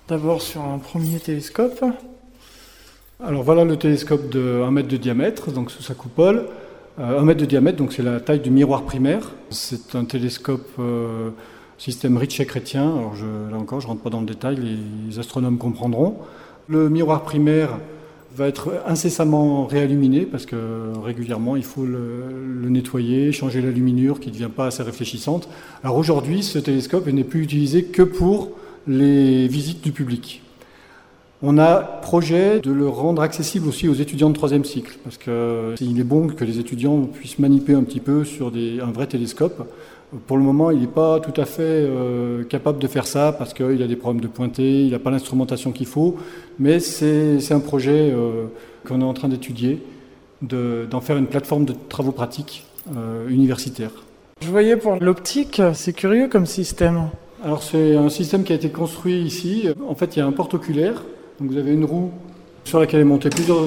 d'abord 0.07 0.41
sur 0.41 0.61
un 0.61 0.77
premier 0.77 1.19
télescope. 1.19 1.83
Alors 3.23 3.43
voilà 3.43 3.63
le 3.63 3.77
télescope 3.77 4.29
de 4.29 4.61
1 4.65 4.71
mètre 4.71 4.87
de 4.87 4.97
diamètre, 4.97 5.51
donc 5.51 5.71
sous 5.71 5.81
sa 5.81 5.95
coupole. 5.95 6.47
1 6.97 7.01
euh, 7.01 7.21
mètre 7.21 7.41
de 7.41 7.45
diamètre, 7.45 7.77
donc 7.77 7.91
c'est 7.91 8.03
la 8.03 8.19
taille 8.19 8.39
du 8.39 8.51
miroir 8.51 8.83
primaire. 8.83 9.31
C'est 9.49 9.95
un 9.95 10.05
télescope 10.05 10.67
euh, 10.79 11.31
système 11.77 12.17
Ritchey 12.17 12.45
chrétien. 12.45 12.83
Alors 12.83 13.15
là 13.51 13.57
encore, 13.57 13.81
je 13.81 13.87
ne 13.87 13.91
rentre 13.91 14.01
pas 14.01 14.09
dans 14.09 14.21
le 14.21 14.25
détail, 14.25 14.57
les 15.09 15.19
astronomes 15.19 15.57
comprendront. 15.57 16.17
Le 16.69 16.89
miroir 16.89 17.23
primaire 17.23 17.79
va 18.35 18.47
être 18.47 18.81
incessamment 18.85 19.65
réilluminé 19.65 20.21
parce 20.21 20.45
que 20.45 20.91
régulièrement 21.01 21.55
il 21.55 21.63
faut 21.63 21.85
le, 21.85 22.69
nettoyer, 22.69 23.31
changer 23.31 23.61
la 23.61 23.71
luminure 23.71 24.19
qui 24.19 24.29
ne 24.29 24.33
devient 24.33 24.49
pas 24.53 24.67
assez 24.67 24.83
réfléchissante. 24.83 25.49
Alors 25.83 25.97
aujourd'hui, 25.97 26.43
ce 26.43 26.59
télescope 26.59 27.07
n'est 27.07 27.23
plus 27.23 27.43
utilisé 27.43 27.83
que 27.83 28.01
pour 28.01 28.51
les 28.87 29.47
visites 29.47 29.83
du 29.83 29.91
public. 29.91 30.41
On 31.43 31.57
a 31.57 31.75
projet 31.81 32.61
de 32.61 32.71
le 32.71 32.87
rendre 32.87 33.21
accessible 33.21 33.67
aussi 33.67 33.89
aux 33.89 33.93
étudiants 33.93 34.29
de 34.29 34.35
troisième 34.35 34.63
cycle, 34.63 34.97
parce 35.03 35.17
qu'il 35.17 35.99
est 35.99 36.03
bon 36.03 36.27
que 36.27 36.45
les 36.45 36.59
étudiants 36.59 37.01
puissent 37.01 37.39
manipuler 37.39 37.77
un 37.77 37.83
petit 37.83 37.99
peu 37.99 38.23
sur 38.23 38.47
un 38.47 38.91
vrai 38.91 39.07
télescope. 39.07 39.67
Pour 40.27 40.37
le 40.37 40.43
moment, 40.43 40.71
il 40.71 40.79
n'est 40.79 40.87
pas 40.87 41.19
tout 41.19 41.39
à 41.39 41.45
fait 41.45 41.61
euh, 41.61 42.43
capable 42.45 42.79
de 42.79 42.87
faire 42.87 43.05
ça 43.05 43.33
parce 43.37 43.53
qu'il 43.53 43.83
a 43.83 43.87
des 43.87 43.95
problèmes 43.97 44.21
de 44.21 44.27
pointer, 44.27 44.83
il 44.85 44.91
n'a 44.91 44.99
pas 44.99 45.11
l'instrumentation 45.11 45.71
qu'il 45.71 45.87
faut, 45.87 46.15
mais 46.57 46.79
c'est 46.79 47.51
un 47.51 47.59
projet 47.59 48.11
euh, 48.13 48.45
qu'on 48.87 49.01
est 49.01 49.05
en 49.05 49.13
train 49.13 49.27
d'étudier, 49.27 49.81
d'en 50.41 51.01
faire 51.01 51.17
une 51.17 51.27
plateforme 51.27 51.65
de 51.65 51.73
travaux 51.89 52.13
pratiques 52.13 52.65
euh, 52.95 53.27
universitaires. 53.27 53.91
Je 54.41 54.49
voyais 54.49 54.77
pour 54.77 54.95
l'optique, 55.01 55.61
c'est 55.73 55.93
curieux 55.93 56.29
comme 56.29 56.45
système. 56.45 57.09
Alors 57.43 57.61
c'est 57.61 57.95
un 57.95 58.09
système 58.09 58.43
qui 58.43 58.53
a 58.53 58.55
été 58.55 58.69
construit 58.69 59.21
ici. 59.21 59.67
En 59.87 59.95
fait, 59.95 60.15
il 60.15 60.19
y 60.19 60.21
a 60.21 60.25
un 60.25 60.31
porte-oculaire 60.31 61.03
donc 61.39 61.51
vous 61.51 61.57
avez 61.57 61.73
une 61.73 61.85
roue 61.85 62.11
sur 62.63 62.79
laquelle 62.79 63.05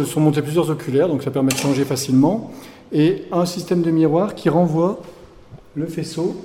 sont 0.06 0.20
montés 0.20 0.42
plusieurs 0.42 0.70
oculaires, 0.70 1.08
donc 1.08 1.22
ça 1.22 1.30
permet 1.30 1.52
de 1.52 1.58
changer 1.58 1.84
facilement, 1.84 2.52
et 2.92 3.24
un 3.30 3.46
système 3.46 3.82
de 3.82 3.90
miroir 3.90 4.34
qui 4.34 4.48
renvoie 4.48 5.00
le 5.74 5.86
faisceau 5.86 6.36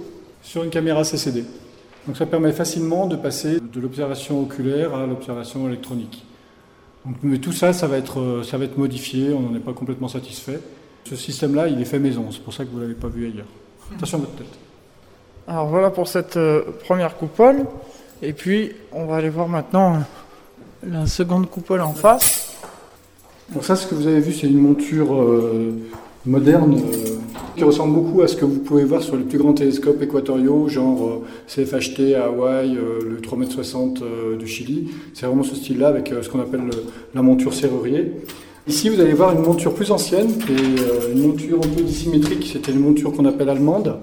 sur 0.43 0.63
une 0.63 0.69
caméra 0.69 1.03
CCD. 1.03 1.45
Donc 2.05 2.17
ça 2.17 2.25
permet 2.25 2.51
facilement 2.51 3.07
de 3.07 3.15
passer 3.15 3.59
de 3.59 3.79
l'observation 3.79 4.41
oculaire 4.41 4.93
à 4.93 5.07
l'observation 5.07 5.67
électronique. 5.67 6.25
mais 7.23 7.37
tout 7.37 7.53
ça, 7.53 7.73
ça 7.73 7.87
va, 7.87 7.97
être, 7.97 8.43
ça 8.43 8.57
va 8.57 8.65
être 8.65 8.77
modifié, 8.77 9.33
on 9.33 9.39
n'en 9.39 9.55
est 9.55 9.61
pas 9.61 9.73
complètement 9.73 10.09
satisfait. 10.09 10.59
Ce 11.05 11.15
système-là, 11.15 11.67
il 11.67 11.81
est 11.81 11.85
fait 11.85 11.99
maison, 11.99 12.27
c'est 12.31 12.43
pour 12.43 12.53
ça 12.53 12.65
que 12.65 12.69
vous 12.69 12.77
ne 12.77 12.83
l'avez 12.83 12.93
pas 12.93 13.07
vu 13.07 13.25
ailleurs. 13.25 13.47
Attention 13.95 14.19
à 14.19 14.21
votre 14.21 14.35
tête. 14.35 14.59
Alors 15.47 15.67
voilà 15.67 15.89
pour 15.89 16.07
cette 16.07 16.37
euh, 16.37 16.63
première 16.85 17.17
coupole. 17.17 17.65
Et 18.21 18.31
puis, 18.31 18.71
on 18.93 19.05
va 19.05 19.17
aller 19.17 19.29
voir 19.29 19.49
maintenant 19.49 20.03
la 20.89 21.05
seconde 21.07 21.49
coupole 21.49 21.81
en 21.81 21.93
face. 21.93 22.53
Donc 23.53 23.63
ça, 23.63 23.75
ce 23.75 23.87
que 23.87 23.95
vous 23.95 24.07
avez 24.07 24.19
vu, 24.19 24.33
c'est 24.33 24.47
une 24.47 24.59
monture 24.59 25.13
euh, 25.13 25.73
moderne 26.25 26.75
euh, 26.75 27.07
qui 27.55 27.63
ressemble 27.63 27.93
beaucoup 27.93 28.21
à 28.21 28.27
ce 28.27 28.35
que 28.35 28.45
vous 28.45 28.59
pouvez 28.59 28.83
voir 28.83 29.01
sur 29.01 29.15
les 29.15 29.23
plus 29.23 29.37
grands 29.37 29.53
télescopes 29.53 30.01
équatoriaux, 30.01 30.67
genre 30.67 31.07
euh, 31.07 31.25
CFHT 31.47 32.15
à 32.15 32.25
Hawaï, 32.25 32.73
le 32.73 33.19
3m60 33.21 34.37
du 34.37 34.47
Chili. 34.47 34.89
C'est 35.13 35.25
vraiment 35.25 35.43
ce 35.43 35.55
style-là 35.55 35.89
avec 35.89 36.13
ce 36.21 36.29
qu'on 36.29 36.39
appelle 36.39 36.61
la 37.13 37.21
monture 37.21 37.53
serrurier. 37.53 38.13
Ici, 38.65 38.89
vous 38.89 38.99
allez 39.01 39.13
voir 39.13 39.33
une 39.33 39.41
monture 39.41 39.73
plus 39.73 39.91
ancienne, 39.91 40.37
qui 40.37 40.53
est 40.53 41.11
une 41.13 41.21
monture 41.21 41.57
un 41.57 41.67
peu 41.67 41.81
dissymétrique. 41.81 42.49
C'était 42.51 42.71
une 42.71 42.79
monture 42.79 43.11
qu'on 43.11 43.25
appelle 43.25 43.49
allemande 43.49 43.97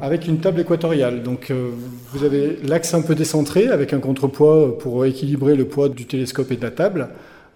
avec 0.00 0.26
une 0.26 0.38
table 0.38 0.60
équatoriale. 0.60 1.22
Donc 1.22 1.50
euh, 1.50 1.70
vous 2.12 2.24
avez 2.24 2.58
l'axe 2.64 2.94
un 2.94 3.02
peu 3.02 3.14
décentré 3.14 3.68
avec 3.68 3.92
un 3.92 4.00
contrepoids 4.00 4.78
pour 4.78 5.04
équilibrer 5.04 5.56
le 5.56 5.66
poids 5.66 5.88
du 5.88 6.06
télescope 6.06 6.50
et 6.50 6.56
de 6.56 6.62
la 6.62 6.70
table. 6.70 7.08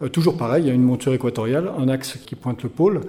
Euh, 0.03 0.09
toujours 0.09 0.37
pareil, 0.37 0.65
il 0.65 0.69
y 0.69 0.71
a 0.71 0.75
une 0.75 0.83
monture 0.83 1.15
équatoriale, 1.15 1.71
un 1.79 1.89
axe 1.89 2.19
qui 2.27 2.35
pointe 2.35 2.63
le 2.63 2.69
pôle. 2.69 3.01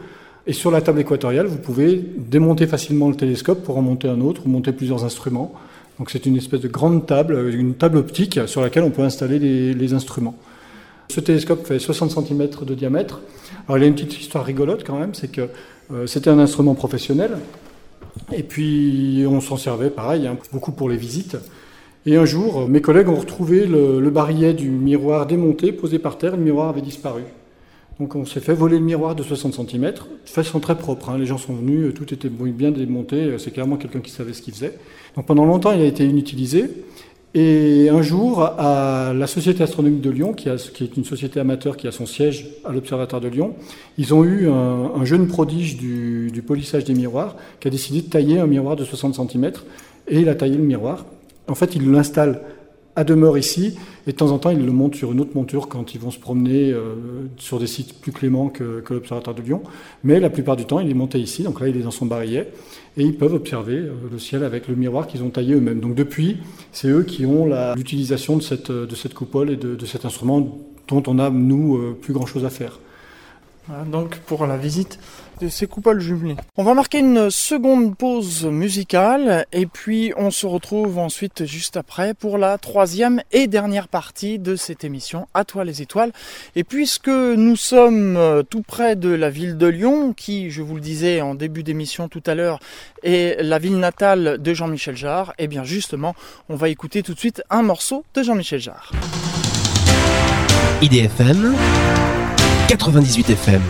Et 0.48 0.54
sur 0.54 0.70
la 0.70 0.82
table 0.82 1.00
équatoriale, 1.00 1.48
vous 1.48 1.58
pouvez 1.58 2.04
démonter 2.18 2.68
facilement 2.68 3.10
le 3.10 3.16
télescope 3.16 3.64
pour 3.64 3.78
en 3.78 3.82
monter 3.82 4.08
un 4.08 4.22
autre 4.22 4.42
ou 4.46 4.50
monter 4.50 4.72
plusieurs 4.72 5.04
instruments. 5.04 5.54
Donc 5.98 6.12
c'est 6.12 6.26
une 6.26 6.36
espèce 6.36 6.62
de 6.62 6.68
grande 6.68 7.06
table, 7.06 7.52
une 7.54 7.74
table 7.74 7.98
optique 7.98 8.40
sur 8.46 8.62
laquelle 8.62 8.84
on 8.84 8.92
peut 8.92 9.02
installer 9.02 9.40
les, 9.40 9.94
instruments. 9.94 10.36
Ce 11.10 11.20
télescope 11.20 11.66
fait 11.66 11.80
60 11.80 12.12
cm 12.12 12.50
de 12.64 12.76
diamètre. 12.76 13.22
Alors 13.68 13.78
il 13.78 13.82
y 13.82 13.84
a 13.86 13.88
une 13.88 13.96
petite 13.96 14.20
histoire 14.20 14.46
rigolote 14.46 14.84
quand 14.86 15.00
même, 15.00 15.14
c'est 15.14 15.32
que 15.32 15.48
euh, 15.94 16.06
c'était 16.06 16.30
un 16.30 16.40
instrument 16.40 16.76
professionnel 16.76 17.38
et 18.34 18.44
puis 18.44 19.26
on 19.28 19.42
s'en 19.42 19.58
servait 19.58 19.90
pareil, 19.90 20.28
hein, 20.28 20.38
beaucoup 20.52 20.72
pour 20.72 20.90
les 20.90 20.98
visites. 20.98 21.38
Et 22.06 22.18
un 22.18 22.26
jour, 22.26 22.68
mes 22.68 22.82
collègues 22.82 23.10
ont 23.10 23.16
retrouvé 23.16 23.66
le, 23.66 24.10
barillet 24.10 24.54
du 24.54 24.70
miroir 24.70 25.26
démonté, 25.26 25.72
posé 25.72 25.98
par 25.98 26.18
terre, 26.18 26.38
le 26.38 26.44
miroir 26.44 26.70
avait 26.70 26.82
disparu. 26.82 27.24
Donc 28.00 28.16
on 28.16 28.26
s'est 28.26 28.42
fait 28.42 28.54
voler 28.54 28.78
le 28.78 28.84
miroir 28.84 29.16
de 29.16 29.24
60 29.24 29.54
cm, 29.54 29.82
de 29.92 30.30
façon 30.30 30.60
très 30.60 30.78
propre. 30.78 31.10
Hein. 31.10 31.18
Les 31.18 31.26
gens 31.26 31.38
sont 31.38 31.54
venus, 31.54 31.94
tout 31.94 32.14
était 32.14 32.30
bien 32.30 32.72
démonté, 32.72 33.38
c'est 33.40 33.52
clairement 33.52 33.78
quelqu'un 33.78 34.02
qui 34.02 34.12
savait 34.12 34.34
ce 34.34 34.42
qu'il 34.42 34.54
faisait. 34.54 34.78
Donc 35.16 35.26
pendant 35.26 35.46
longtemps, 35.46 35.72
il 35.72 35.82
a 35.82 35.86
été 35.86 36.06
inutilisé. 36.06 36.66
Et 37.38 37.90
un 37.90 38.02
jour, 38.02 38.44
à 38.44 39.12
la 39.14 39.28
Société 39.28 39.62
astronomique 39.62 40.00
de 40.00 40.10
Lyon, 40.10 40.32
qui, 40.32 40.48
est 40.48 40.96
une 40.96 41.04
société 41.04 41.38
amateur 41.38 41.76
qui 41.76 41.86
a 41.86 41.92
son 41.92 42.06
siège 42.06 42.48
à 42.64 42.72
l'Observatoire 42.72 43.20
de 43.20 43.28
Lyon, 43.28 43.56
ils 43.98 44.14
ont 44.14 44.24
eu 44.24 44.48
un, 44.48 45.04
jeune 45.04 45.28
prodige 45.28 45.76
du, 45.76 46.32
du, 46.32 46.42
polissage 46.42 46.86
des 46.86 46.94
miroirs 46.94 47.36
qui 47.60 47.68
a 47.68 47.72
décidé 47.72 48.02
de 48.02 48.10
tailler 48.10 48.40
un 48.40 48.48
miroir 48.48 48.78
de 48.78 48.86
60 48.86 49.30
cm. 49.30 49.52
Et 50.08 50.22
il 50.22 50.30
a 50.30 50.36
taillé 50.36 50.56
le 50.56 50.64
miroir. 50.64 51.06
En 51.50 51.56
fait, 51.56 51.76
il 51.76 51.92
l'installe 51.92 52.42
à 52.96 53.04
demeure 53.04 53.38
ici, 53.38 53.76
et 54.08 54.12
de 54.12 54.16
temps 54.16 54.32
en 54.32 54.38
temps, 54.38 54.52
ils 54.52 54.66
le 54.66 54.72
montent 54.72 54.96
sur 54.96 55.12
une 55.12 55.20
autre 55.20 55.36
monture 55.36 55.68
quand 55.68 55.94
ils 55.94 56.00
vont 56.00 56.12
se 56.12 56.20
promener 56.20 56.72
euh, 56.72 56.96
sur 57.38 57.60
des 57.60 57.68
sites 57.68 58.00
plus 58.00 58.12
cléments 58.12 58.50
que, 58.50 58.84
l'Observatoire 58.90 59.36
de 59.36 59.42
Lyon. 59.42 59.64
Mais 60.04 60.20
la 60.20 60.30
plupart 60.30 60.56
du 60.56 60.66
temps, 60.66 60.80
il 60.80 60.90
est 60.90 60.96
monté 60.96 61.20
ici, 61.20 61.44
donc 61.44 61.60
là, 61.60 61.68
il 61.68 61.76
est 61.76 61.82
dans 61.82 61.92
son 61.92 62.06
barillet, 62.06 62.52
et 62.98 63.04
ils 63.04 63.16
peuvent 63.18 63.34
observer 63.34 63.78
euh, 63.78 63.94
le 64.12 64.20
ciel 64.20 64.44
avec 64.44 64.68
le 64.68 64.76
miroir 64.76 65.08
qu'ils 65.08 65.24
ont 65.24 65.30
taillé 65.30 65.56
eux-mêmes. 65.56 65.80
Donc 65.80 65.96
depuis, 65.96 66.38
c'est 66.72 66.88
eux 66.88 67.04
qui 67.04 67.26
ont 67.26 67.50
l'utilisation 67.76 68.38
de 68.38 68.42
cette, 68.42 68.72
de 68.72 68.96
cette 68.96 69.14
coupole 69.14 69.50
et 69.50 69.58
de, 69.58 69.76
de, 69.76 69.86
cet 69.86 70.06
instrument 70.06 70.58
dont 70.88 71.04
on 71.08 71.20
a, 71.20 71.30
nous, 71.30 71.78
euh, 71.78 71.98
plus 72.00 72.14
grand-chose 72.14 72.46
à 72.46 72.50
faire. 72.50 72.80
Donc 73.88 74.18
pour 74.20 74.46
la 74.46 74.58
visite 74.58 75.00
de 75.42 75.50
ces 75.50 75.68
coupoles 75.68 76.00
jumelées. 76.00 76.36
On 76.56 76.64
va 76.64 76.74
marquer 76.74 77.00
une 77.00 77.30
seconde 77.30 77.98
pause 77.98 78.46
musicale 78.46 79.46
et 79.52 79.66
puis 79.66 80.14
on 80.18 80.32
se 80.32 80.46
retrouve 80.46 80.98
ensuite 80.98 81.46
juste 81.46 81.78
après 81.78 82.14
pour 82.14 82.38
la 82.38 82.58
troisième 82.58 83.22
et 83.32 83.48
dernière 83.48 83.88
partie 83.88 84.40
de 84.40 84.56
cette 84.56 84.84
émission 84.84 85.28
À 85.34 85.44
toi 85.44 85.66
les 85.66 85.82
étoiles. 85.82 86.12
Et 86.56 86.64
puisque 86.64 87.10
nous 87.10 87.56
sommes 87.56 88.18
euh, 88.18 88.44
tout 88.44 88.62
près 88.62 88.96
de 88.96 89.10
la 89.10 89.30
ville 89.30 89.58
de 89.58 89.68
Lyon, 89.68 90.14
qui, 90.14 90.52
je 90.52 90.62
vous 90.62 90.76
le 90.76 90.82
disais 90.82 91.22
en 91.22 91.36
début 91.36 91.64
d'émission 91.64 92.08
tout 92.08 92.24
à 92.26 92.36
l'heure, 92.36 92.60
est 93.04 93.42
la 93.44 93.60
ville 93.60 93.78
natale 93.78 94.42
de 94.42 94.54
Jean-Michel 94.54 94.96
Jarre, 94.96 95.32
et 95.38 95.44
eh 95.44 95.48
bien 95.48 95.64
justement, 95.64 96.16
on 96.50 96.56
va 96.56 96.70
écouter 96.70 97.04
tout 97.04 97.14
de 97.14 97.20
suite 97.20 97.44
un 97.50 97.62
morceau 97.62 98.06
de 98.14 98.24
Jean-Michel 98.24 98.60
Jarre. 98.60 98.92
IDFM 100.82 101.56
98 102.68 103.30
FM 103.30 103.62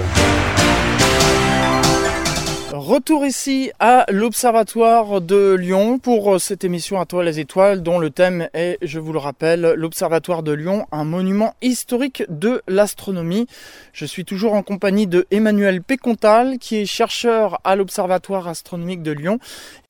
Retour 2.72 3.26
ici 3.26 3.72
à 3.80 4.06
l'Observatoire 4.10 5.20
de 5.20 5.54
Lyon 5.56 6.00
pour 6.00 6.36
euh, 6.36 6.40
cette 6.40 6.64
émission 6.64 7.02
à 7.02 7.06
toi 7.06 7.22
les 7.26 7.42
étoiles 7.42 7.84
dont 7.84 8.00
le 8.00 8.10
thème 8.10 8.48
est, 8.54 8.78
je 8.82 9.00
vous 9.00 9.12
le 9.12 9.20
rappelle, 9.20 9.74
l'Observatoire 9.76 10.44
de 10.44 10.54
Lyon, 10.54 10.86
un 10.94 11.04
monument 11.04 11.56
historique 11.62 12.24
de 12.30 12.62
l'astronomie. 12.70 13.48
Je 13.92 14.06
suis 14.06 14.24
toujours 14.24 14.54
en 14.54 14.64
compagnie 14.64 15.08
de 15.08 15.28
Emmanuel 15.30 15.82
Pécontal 15.82 16.58
qui 16.58 16.78
est 16.78 16.86
chercheur 16.86 17.60
à 17.66 17.76
l'Observatoire 17.76 18.48
astronomique 18.48 19.04
de 19.04 19.12
Lyon. 19.12 19.40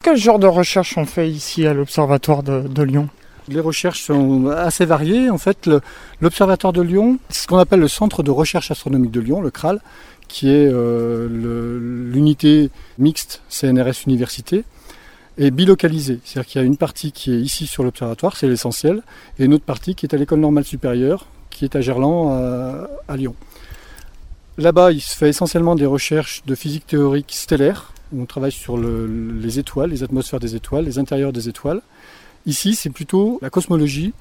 Quel 0.04 0.18
genre 0.18 0.40
de 0.40 0.48
recherche 0.48 0.98
on 0.98 1.06
fait 1.06 1.30
ici 1.30 1.68
à 1.68 1.76
l'Observatoire 1.76 2.42
de, 2.42 2.62
de 2.62 2.82
Lyon? 2.82 3.10
Les 3.48 3.60
recherches 3.60 4.02
sont 4.02 4.48
assez 4.48 4.86
variées. 4.86 5.30
En 5.30 5.38
fait, 5.38 5.70
l'Observatoire 6.22 6.74
de 6.74 6.82
Lyon, 6.82 7.20
ce 7.30 7.48
qu'on 7.48 7.58
appelle 7.58 7.80
le 7.80 7.88
Centre 7.88 8.24
de 8.24 8.32
recherche 8.32 8.72
astronomique 8.72 9.12
de 9.12 9.20
Lyon, 9.20 9.42
le 9.42 9.52
CRAL, 9.52 9.82
qui 10.28 10.50
est 10.50 10.68
euh, 10.72 11.28
l'unité 12.12 12.70
mixte 12.98 13.42
CNRS 13.50 14.04
Université, 14.08 14.64
est 15.38 15.52
bilocalisée. 15.52 16.20
C'est-à-dire 16.24 16.50
qu'il 16.50 16.62
y 16.62 16.64
a 16.64 16.68
une 16.68 16.78
partie 16.78 17.12
qui 17.12 17.34
est 17.34 17.40
ici 17.40 17.68
sur 17.68 17.84
l'observatoire, 17.84 18.38
c'est 18.38 18.48
l'essentiel, 18.48 19.04
et 19.38 19.46
une 19.46 19.54
autre 19.54 19.66
partie 19.66 19.94
qui 19.96 20.06
est 20.06 20.16
à 20.16 20.18
l'école 20.18 20.40
normale 20.40 20.64
supérieure, 20.64 21.28
qui 21.50 21.66
est 21.66 21.76
à 21.76 21.82
Gerland, 21.82 22.88
à, 23.08 23.18
Lyon. 23.18 23.36
Là-bas, 24.58 24.94
il 24.94 25.02
se 25.02 25.16
fait 25.16 25.30
essentiellement 25.30 25.76
des 25.76 25.86
recherches 25.86 26.44
de 26.46 26.56
physique 26.56 26.88
théorique 26.88 27.34
stellaire, 27.34 27.94
on 28.18 28.26
travaille 28.26 28.52
sur 28.52 28.78
les 28.78 29.60
étoiles, 29.60 29.90
les 29.90 30.04
atmosphères 30.04 30.40
des 30.40 30.56
étoiles, 30.56 30.86
les 30.86 31.00
intérieurs 31.00 31.34
des 31.34 31.50
étoiles. 31.50 31.82
Ici, 32.46 32.76
c'est 32.76 32.90
plutôt 32.90 33.40
la 33.42 33.50
cosmologie, 33.50 34.14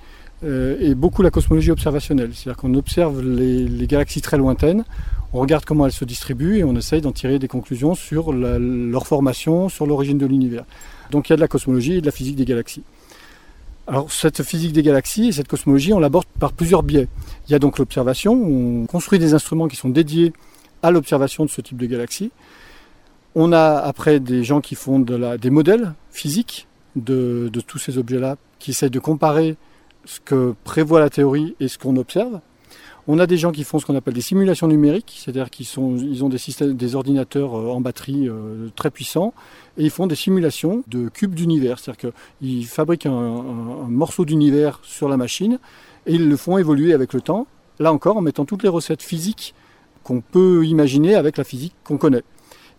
euh, 0.42 0.76
et 0.80 0.94
beaucoup 0.94 1.22
la 1.22 1.30
cosmologie 1.30 1.70
observationnelle. 1.70 2.30
C'est-à-dire 2.34 2.60
qu'on 2.60 2.74
observe 2.74 3.22
les, 3.22 3.86
galaxies 3.86 4.20
très 4.20 4.36
lointaines, 4.36 4.84
on 5.32 5.40
regarde 5.40 5.64
comment 5.64 5.86
elles 5.86 5.92
se 5.92 6.04
distribuent 6.04 6.58
et 6.58 6.64
on 6.64 6.76
essaye 6.76 7.00
d'en 7.00 7.12
tirer 7.12 7.38
des 7.38 7.48
conclusions 7.48 7.94
sur 7.94 8.32
leur 8.32 9.06
formation, 9.06 9.68
sur 9.68 9.86
l'origine 9.86 10.18
de 10.18 10.26
l'univers. 10.26 10.64
Donc 11.10 11.28
il 11.28 11.32
y 11.32 11.34
a 11.34 11.36
de 11.36 11.40
la 11.40 11.48
cosmologie 11.48 11.94
et 11.94 12.00
de 12.00 12.06
la 12.06 12.12
physique 12.12 12.36
des 12.36 12.44
galaxies. 12.44 12.82
Alors 13.86 14.10
cette 14.12 14.42
physique 14.42 14.72
des 14.72 14.82
galaxies 14.82 15.28
et 15.28 15.32
cette 15.32 15.48
cosmologie, 15.48 15.92
on 15.92 15.98
l'aborde 15.98 16.26
par 16.38 16.52
plusieurs 16.52 16.82
biais. 16.82 17.08
Il 17.48 17.52
y 17.52 17.54
a 17.54 17.58
donc 17.58 17.78
l'observation, 17.78 18.32
on 18.32 18.86
construit 18.86 19.18
des 19.18 19.34
instruments 19.34 19.68
qui 19.68 19.76
sont 19.76 19.88
dédiés 19.88 20.32
à 20.82 20.90
l'observation 20.90 21.44
de 21.44 21.50
ce 21.50 21.60
type 21.60 21.78
de 21.78 21.86
galaxies. 21.86 22.30
On 23.34 23.52
a 23.52 23.78
après 23.78 24.20
des 24.20 24.44
gens 24.44 24.60
qui 24.60 24.74
font 24.74 25.00
des 25.00 25.50
modèles 25.50 25.94
physiques 26.10 26.68
de, 26.96 27.50
de 27.52 27.60
tous 27.60 27.78
ces 27.78 27.98
objets-là, 27.98 28.36
qui 28.58 28.70
essayent 28.70 28.90
de 28.90 28.98
comparer 28.98 29.56
ce 30.04 30.20
que 30.20 30.54
prévoit 30.64 31.00
la 31.00 31.10
théorie 31.10 31.54
et 31.60 31.68
ce 31.68 31.78
qu'on 31.78 31.96
observe. 31.96 32.40
On 33.06 33.18
a 33.18 33.26
des 33.26 33.36
gens 33.36 33.52
qui 33.52 33.64
font 33.64 33.78
ce 33.78 33.84
qu'on 33.84 33.96
appelle 33.96 34.14
des 34.14 34.22
simulations 34.22 34.66
numériques, 34.66 35.20
c'est-à-dire 35.22 35.50
qu'ils 35.50 35.66
ils 35.66 36.24
ont 36.24 36.28
des, 36.30 36.38
systèmes, 36.38 36.72
des 36.72 36.94
ordinateurs 36.94 37.54
euh, 37.54 37.68
en 37.70 37.82
batterie 37.82 38.28
euh, 38.28 38.68
très 38.76 38.90
puissants 38.90 39.34
et 39.76 39.84
ils 39.84 39.90
font 39.90 40.06
des 40.06 40.14
simulations 40.14 40.82
de 40.88 41.10
cubes 41.10 41.34
d'univers, 41.34 41.78
c'est-à-dire 41.78 42.12
qu'ils 42.38 42.66
fabriquent 42.66 43.06
un, 43.06 43.12
un 43.12 43.88
morceau 43.88 44.24
d'univers 44.24 44.80
sur 44.82 45.10
la 45.10 45.18
machine 45.18 45.58
et 46.06 46.14
ils 46.14 46.28
le 46.28 46.36
font 46.38 46.56
évoluer 46.56 46.94
avec 46.94 47.12
le 47.12 47.20
temps, 47.20 47.46
là 47.78 47.92
encore 47.92 48.16
en 48.16 48.22
mettant 48.22 48.46
toutes 48.46 48.62
les 48.62 48.70
recettes 48.70 49.02
physiques 49.02 49.54
qu'on 50.02 50.22
peut 50.22 50.64
imaginer 50.64 51.14
avec 51.14 51.36
la 51.36 51.44
physique 51.44 51.74
qu'on 51.84 51.98
connaît. 51.98 52.22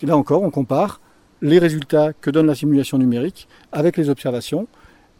Et 0.01 0.07
là 0.07 0.18
encore, 0.18 0.41
on 0.41 0.49
compare 0.49 1.01
les 1.45 1.59
résultats 1.59 2.11
que 2.13 2.31
donne 2.31 2.47
la 2.47 2.55
simulation 2.55 2.97
numérique 2.97 3.47
avec 3.71 3.97
les 3.97 4.09
observations. 4.09 4.67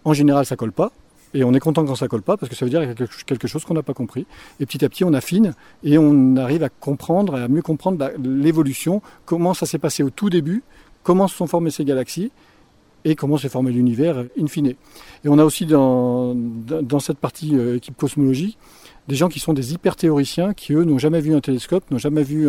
En 0.04 0.14
général, 0.14 0.46
ça 0.46 0.56
colle 0.56 0.72
pas, 0.72 0.92
et 1.36 1.44
on 1.44 1.54
est 1.54 1.60
content 1.60 1.86
quand 1.86 1.96
ça 1.96 2.08
colle 2.08 2.22
pas 2.22 2.38
parce 2.38 2.50
que 2.50 2.56
ça 2.56 2.66
veut 2.66 2.72
dire 2.72 2.82
qu'il 2.82 2.90
y 2.90 3.04
a 3.04 3.08
quelque 3.26 3.48
chose 3.48 3.64
qu'on 3.64 3.74
n'a 3.74 3.84
pas 3.84 3.94
compris. 3.94 4.26
Et 4.60 4.66
petit 4.66 4.84
à 4.84 4.90
petit, 4.90 5.04
on 5.04 5.14
affine 5.14 5.54
et 5.84 5.98
on 5.98 6.36
arrive 6.38 6.64
à 6.64 6.70
comprendre, 6.70 7.36
à 7.36 7.48
mieux 7.48 7.62
comprendre 7.62 8.12
l'évolution, 8.24 9.02
comment 9.26 9.54
ça 9.54 9.66
s'est 9.66 9.78
passé 9.78 10.02
au 10.02 10.10
tout 10.10 10.30
début, 10.30 10.64
comment 11.04 11.28
se 11.28 11.36
sont 11.36 11.48
formées 11.48 11.72
ces 11.72 11.86
galaxies 11.86 12.32
et 13.04 13.16
comment 13.16 13.38
s'est 13.38 13.50
formé 13.50 13.72
l'univers 13.72 14.26
in 14.40 14.48
fine. 14.48 14.68
Et 14.68 14.76
on 15.26 15.38
a 15.38 15.44
aussi 15.44 15.66
dans, 15.68 16.34
dans 16.36 17.00
cette 17.00 17.20
partie 17.20 17.56
euh, 17.56 17.78
équipe 17.78 17.98
cosmologie 17.98 18.58
des 19.08 19.16
gens 19.16 19.30
qui 19.30 19.40
sont 19.40 19.54
des 19.54 19.74
hyper-théoriciens 19.74 20.54
qui, 20.54 20.74
eux, 20.74 20.84
n'ont 20.84 20.98
jamais 20.98 21.20
vu 21.20 21.36
un 21.36 21.42
télescope, 21.42 21.90
n'ont 21.92 21.98
jamais 21.98 22.24
vu 22.24 22.48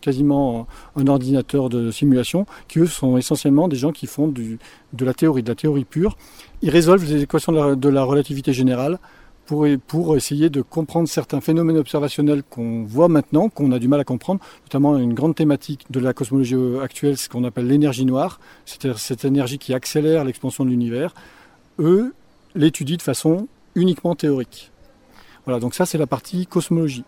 quasiment 0.00 0.66
un, 0.96 1.06
ordinateur 1.06 1.68
de 1.68 1.90
simulation, 1.90 2.46
qui, 2.68 2.80
eux, 2.80 2.86
sont 2.86 3.16
essentiellement 3.16 3.68
des 3.68 3.76
gens 3.76 3.92
qui 3.92 4.06
font 4.06 4.28
de 4.28 5.04
la 5.04 5.14
théorie, 5.14 5.42
de 5.42 5.48
la 5.48 5.54
théorie 5.54 5.84
pure. 5.84 6.16
Ils 6.62 6.70
résolvent 6.70 7.04
les 7.04 7.22
équations 7.22 7.52
de 7.74 7.88
la, 7.88 8.02
relativité 8.02 8.52
générale 8.52 8.98
pour, 9.46 9.66
pour, 9.86 10.16
essayer 10.16 10.50
de 10.50 10.60
comprendre 10.60 11.08
certains 11.08 11.40
phénomènes 11.40 11.78
observationnels 11.78 12.42
qu'on 12.42 12.84
voit 12.84 13.08
maintenant, 13.08 13.48
qu'on 13.48 13.72
a 13.72 13.78
du 13.78 13.88
mal 13.88 14.00
à 14.00 14.04
comprendre, 14.04 14.40
notamment 14.64 14.98
une 14.98 15.14
grande 15.14 15.34
thématique 15.34 15.86
de 15.88 16.00
la 16.00 16.12
cosmologie 16.12 16.56
actuelle, 16.82 17.16
ce 17.16 17.30
qu'on 17.30 17.44
appelle 17.44 17.66
l'énergie 17.66 18.04
noire, 18.04 18.40
c'est-à-dire 18.66 18.98
cette 18.98 19.24
énergie 19.24 19.58
qui 19.58 19.72
accélère 19.72 20.24
l'expansion 20.24 20.66
de 20.66 20.70
l'univers. 20.70 21.14
Eux 21.78 22.12
l'étudient 22.54 22.96
de 22.96 23.02
façon 23.02 23.48
uniquement 23.74 24.14
théorique. 24.14 24.70
Voilà, 25.48 25.60
donc 25.60 25.74
ça 25.74 25.86
c'est 25.86 25.96
la 25.96 26.06
partie 26.06 26.46
cosmologie. 26.46 27.04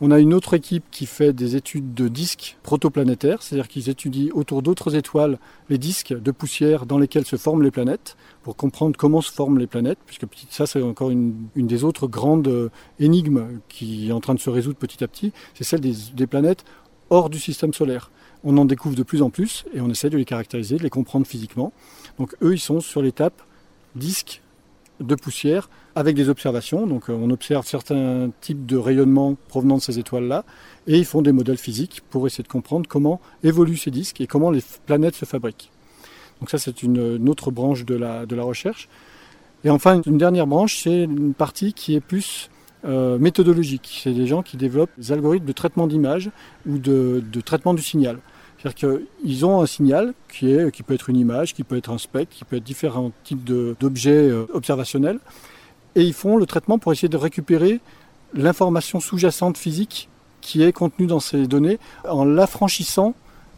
On 0.00 0.12
a 0.12 0.20
une 0.20 0.32
autre 0.32 0.54
équipe 0.54 0.84
qui 0.92 1.06
fait 1.06 1.32
des 1.32 1.56
études 1.56 1.92
de 1.92 2.06
disques 2.06 2.56
protoplanétaires, 2.62 3.42
c'est-à-dire 3.42 3.66
qu'ils 3.66 3.88
étudient 3.88 4.30
autour 4.32 4.62
d'autres 4.62 4.94
étoiles 4.94 5.40
les 5.70 5.76
disques 5.76 6.14
de 6.14 6.30
poussière 6.30 6.86
dans 6.86 6.98
lesquels 6.98 7.26
se 7.26 7.34
forment 7.34 7.64
les 7.64 7.72
planètes, 7.72 8.16
pour 8.44 8.54
comprendre 8.54 8.96
comment 8.96 9.20
se 9.20 9.32
forment 9.32 9.58
les 9.58 9.66
planètes, 9.66 9.98
puisque 10.06 10.22
ça 10.50 10.68
c'est 10.68 10.80
encore 10.80 11.10
une, 11.10 11.48
des 11.56 11.82
autres 11.82 12.06
grandes 12.06 12.46
euh, 12.46 12.68
énigmes 13.00 13.58
qui 13.68 14.10
est 14.10 14.12
en 14.12 14.20
train 14.20 14.36
de 14.36 14.40
se 14.40 14.50
résoudre 14.50 14.78
petit 14.78 15.02
à 15.02 15.08
petit, 15.08 15.32
c'est 15.54 15.64
celle 15.64 15.80
des, 15.80 15.94
des 16.14 16.28
planètes 16.28 16.64
hors 17.10 17.28
du 17.28 17.40
système 17.40 17.74
solaire. 17.74 18.12
On 18.44 18.56
en 18.56 18.66
découvre 18.66 18.94
de 18.94 19.02
plus 19.02 19.20
en 19.20 19.30
plus 19.30 19.64
et 19.74 19.80
on 19.80 19.90
essaie 19.90 20.10
de 20.10 20.16
les 20.16 20.24
caractériser, 20.24 20.76
de 20.76 20.84
les 20.84 20.90
comprendre 20.90 21.26
physiquement. 21.26 21.72
Donc 22.20 22.36
eux, 22.40 22.54
ils 22.54 22.60
sont 22.60 22.78
sur 22.78 23.02
l'étape 23.02 23.42
disques 23.96 24.42
de 25.00 25.16
poussière 25.16 25.68
avec 25.94 26.16
des 26.16 26.28
observations. 26.28 26.86
Donc 26.86 27.08
euh, 27.08 27.12
on 27.12 27.30
observe 27.30 27.66
certains 27.66 28.30
types 28.40 28.66
de 28.66 28.76
rayonnements 28.76 29.36
provenant 29.48 29.76
de 29.76 29.82
ces 29.82 29.98
étoiles-là 29.98 30.44
et 30.86 30.98
ils 30.98 31.04
font 31.04 31.22
des 31.22 31.32
modèles 31.32 31.58
physiques 31.58 32.02
pour 32.10 32.26
essayer 32.26 32.44
de 32.44 32.48
comprendre 32.48 32.88
comment 32.88 33.20
évoluent 33.42 33.76
ces 33.76 33.90
disques 33.90 34.20
et 34.20 34.26
comment 34.26 34.50
les 34.50 34.62
planètes 34.86 35.16
se 35.16 35.24
fabriquent. 35.24 35.70
Donc 36.40 36.50
ça 36.50 36.58
c'est 36.58 36.82
une, 36.82 37.28
autre 37.28 37.50
branche 37.50 37.84
de 37.84 37.94
la, 37.94 38.24
recherche. 38.42 38.88
Et 39.64 39.70
enfin 39.70 40.00
une 40.06 40.18
dernière 40.18 40.46
branche, 40.46 40.82
c'est 40.82 41.04
une 41.04 41.34
partie 41.34 41.74
qui 41.74 41.94
est 41.94 42.00
plus 42.00 42.48
euh, 42.84 43.18
méthodologique. 43.18 44.00
C'est 44.02 44.14
des 44.14 44.26
gens 44.26 44.42
qui 44.42 44.56
développent 44.56 44.90
des 44.96 45.12
algorithmes 45.12 45.46
de 45.46 45.52
traitement 45.52 45.86
d'image 45.86 46.30
ou 46.66 46.78
de, 46.78 47.22
de 47.30 47.40
traitement 47.40 47.74
du 47.74 47.82
signal. 47.82 48.18
C'est-à-dire 48.60 49.00
qu'ils 49.22 49.46
ont 49.46 49.60
un 49.62 49.66
signal 49.66 50.12
qui, 50.30 50.52
est, 50.52 50.70
qui 50.70 50.82
peut 50.82 50.92
être 50.92 51.08
une 51.08 51.16
image, 51.16 51.54
qui 51.54 51.64
peut 51.64 51.76
être 51.76 51.90
un 51.90 51.98
spectre, 51.98 52.36
qui 52.36 52.44
peut 52.44 52.56
être 52.56 52.64
différents 52.64 53.10
types 53.24 53.42
d'objets 53.44 54.28
euh, 54.28 54.44
observationnels, 54.52 55.18
et 55.96 56.02
ils 56.02 56.14
font 56.14 56.36
le 56.36 56.46
traitement 56.46 56.78
pour 56.78 56.92
essayer 56.92 57.08
de 57.08 57.16
récupérer 57.16 57.80
l'information 58.34 59.00
sous-jacente 59.00 59.58
physique 59.58 60.08
qui 60.40 60.62
est 60.62 60.72
contenue 60.72 61.06
dans 61.06 61.20
ces 61.20 61.46
données 61.46 61.78
en 62.08 62.24
l'affranchissant 62.24 63.14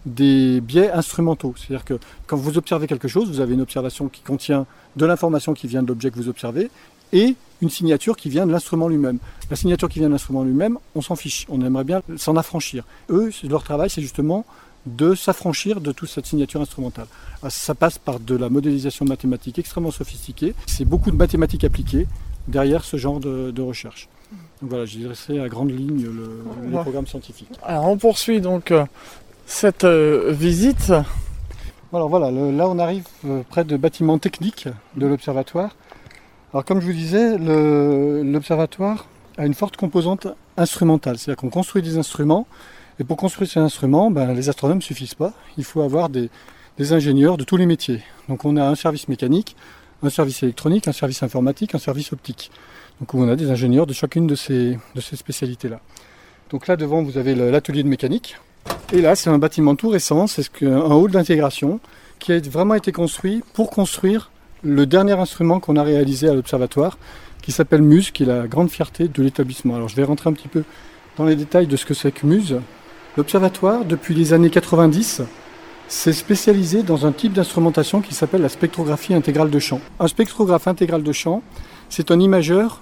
des 0.07 0.61
biais 0.61 0.91
instrumentaux. 0.91 1.55
C'est-à-dire 1.57 1.85
que 1.85 1.99
quand 2.27 2.37
vous 2.37 2.59
observez 2.59 2.87
quelque 2.87 3.09
chose, 3.09 3.29
vous 3.29 3.41
avez 3.41 3.55
une 3.55 3.61
observation 3.61 4.09
qui 4.09 4.23
contient 4.23 4.67
de 4.97 5.07
l'information 5.07 5.55
qui 5.55 5.67
vient 5.67 5.83
de 5.83 5.89
l'objet 5.89 6.11
que 6.11 6.17
vous 6.17 6.29
observez 6.29 6.71
et 7.13 7.37
une 7.61 7.71
signature 7.71 8.17
qui 8.17 8.29
vient 8.29 8.47
de 8.47 8.53
l'instrument 8.53 8.89
lui-même. 8.89 9.19
La 9.51 9.57
signature 9.57 9.89
qui 9.89 10.01
vient 10.01 10.09
de 10.09 10.13
l'instrument 10.13 10.43
lui-même, 10.43 10.79
on 10.95 11.03
s'en 11.03 11.15
fiche, 11.15 11.47
on 11.49 11.61
aimerait 11.65 11.85
bien 11.85 12.03
s'en 12.17 12.37
affranchir. 12.37 12.85
Eux, 13.11 13.31
leur 13.49 13.63
travail, 13.63 13.91
c'est 13.91 14.03
justement 14.03 14.45
de 14.87 15.15
s'affranchir 15.15 15.81
de 15.81 15.93
toute 15.93 16.09
cette 16.09 16.27
signature 16.27 16.61
instrumentale. 16.61 17.07
Ah, 17.43 17.51
ça 17.51 17.75
passe 17.75 17.99
par 17.99 18.21
de 18.21 18.37
la 18.37 18.49
modélisation 18.49 19.05
mathématique 19.05 19.59
extrêmement 19.59 19.91
sophistiquée. 19.91 20.55
C'est 20.67 20.85
beaucoup 20.85 21.11
de 21.11 21.17
mathématiques 21.17 21.65
appliquées 21.65 22.07
derrière 22.49 22.85
ce 22.85 22.97
genre 22.97 23.21
de, 23.21 23.61
recherche. 23.61 24.09
Donc 24.61 24.71
voilà, 24.71 24.87
j'ai 24.87 25.01
dressé 25.01 25.39
à 25.39 25.49
grande 25.49 25.71
ligne 25.71 26.05
le, 26.05 26.45
les 26.71 26.79
programmes 26.79 27.07
scientifiques. 27.07 27.51
Alors 27.63 27.89
on 27.89 27.97
poursuit 27.97 28.41
donc 28.41 28.71
euh, 28.71 28.85
cette 29.47 29.85
euh, 29.85 30.33
visite. 30.33 30.93
Alors 31.93 32.09
voilà, 32.09 32.31
là 32.31 32.69
on 32.69 32.79
arrive 32.79 33.05
euh, 33.27 33.43
près 33.49 33.65
de 33.65 33.77
bâtiments 33.77 34.19
techniques 34.19 34.69
de 34.97 35.07
l'observatoire. 35.07 35.77
Alors 36.53 36.65
comme 36.65 36.81
je 36.81 36.87
vous 36.87 36.93
disais, 36.93 37.39
l'observatoire 37.39 39.07
a 39.39 39.47
une 39.47 39.55
forte 39.55 39.77
composante 39.77 40.27
instrumentale, 40.57 41.19
c'est-à-dire 41.19 41.41
qu'on 41.41 41.51
construit 41.51 41.83
des 41.83 41.97
instruments 41.97 42.47
et 43.03 43.05
pour 43.05 43.17
construire 43.17 43.51
ces 43.51 43.59
instruments, 43.59 44.13
ben, 44.13 44.33
les 44.33 44.49
astronomes 44.49 44.79
ne 44.79 44.83
suffisent 44.83 45.17
pas. 45.17 45.33
Il 45.59 45.65
faut 45.65 45.83
avoir 45.83 46.09
des, 46.09 46.31
ingénieurs 46.79 47.37
de 47.37 47.43
tous 47.43 47.57
les 47.57 47.67
métiers. 47.67 48.01
Donc 48.29 48.45
on 48.45 48.57
a 48.57 48.65
un 48.65 48.77
service 48.77 49.09
mécanique, 49.09 49.57
un 50.05 50.09
service 50.09 50.45
électronique, 50.45 50.87
un 50.87 50.93
service 50.93 51.21
informatique, 51.25 51.75
un 51.75 51.81
service 51.81 52.13
optique. 52.13 52.53
Donc 53.01 53.13
on 53.15 53.29
a 53.29 53.35
des 53.35 53.51
ingénieurs 53.51 53.89
de 53.89 53.93
chacune 53.93 54.29
de 54.29 54.37
ces, 54.37 54.79
de 54.95 55.01
ces 55.01 55.17
spécialités-là. 55.17 55.81
Donc 56.51 56.69
là 56.69 56.77
devant 56.77 57.03
vous 57.03 57.19
avez 57.19 57.35
l'atelier 57.35 57.83
de 57.83 57.89
mécanique. 57.89 58.37
Et 58.93 59.01
là 59.01 59.17
c'est 59.17 59.31
un 59.31 59.39
bâtiment 59.39 59.75
tout 59.75 59.89
récent, 59.89 60.29
c'est 60.29 60.63
un 60.63 60.79
hall 60.79 61.11
d'intégration 61.11 61.81
qui 62.21 62.33
a 62.33 62.39
vraiment 62.39 62.77
été 62.77 62.93
construit 62.93 63.43
pour 63.53 63.71
construire 63.71 64.31
le 64.63 64.87
dernier 64.87 65.15
instrument 65.15 65.59
qu'on 65.59 65.75
a 65.75 65.83
réalisé 65.83 66.29
à 66.29 66.35
l'observatoire, 66.35 66.99
qui 67.43 67.51
s'appelle 67.51 67.83
MUSE, 67.83 68.13
qui 68.13 68.23
est 68.23 68.27
la 68.27 68.47
grande 68.47 68.71
fierté 68.71 69.09
de 69.09 69.23
l'établissement. 69.25 69.75
Alors 69.75 69.89
je 69.89 69.97
vais 69.97 70.05
rentrer 70.05 70.31
un 70.31 70.35
petit 70.35 70.47
peu 70.47 70.63
dans 71.17 71.25
les 71.25 71.35
détails 71.35 71.67
de 71.67 71.77
ce 71.77 71.85
que 71.85 71.95
c'est 71.95 72.13
que 72.13 72.25
MUSE. 72.25 72.61
L'observatoire, 73.15 73.85
depuis 73.85 74.15
les 74.15 74.33
années 74.33 74.49
90, 74.49 75.21
c'est 75.87 76.15
spécialisé 76.15 76.83
dans 76.83 77.05
un 77.05 77.13
type 77.13 77.35
d'instrumentation 77.35 78.01
qui 78.01 78.15
s'appelle 78.15 78.41
la 78.41 78.49
spectrographie 78.49 79.13
intégrale 79.13 79.51
de 79.51 79.59
champ. 79.59 79.83
Un 80.01 80.09
spectrographe 80.09 80.67
intégral 80.67 81.03
de 81.03 81.13
champ, 81.13 81.43
c'est 81.91 82.11
un 82.11 82.19
imageur 82.19 82.81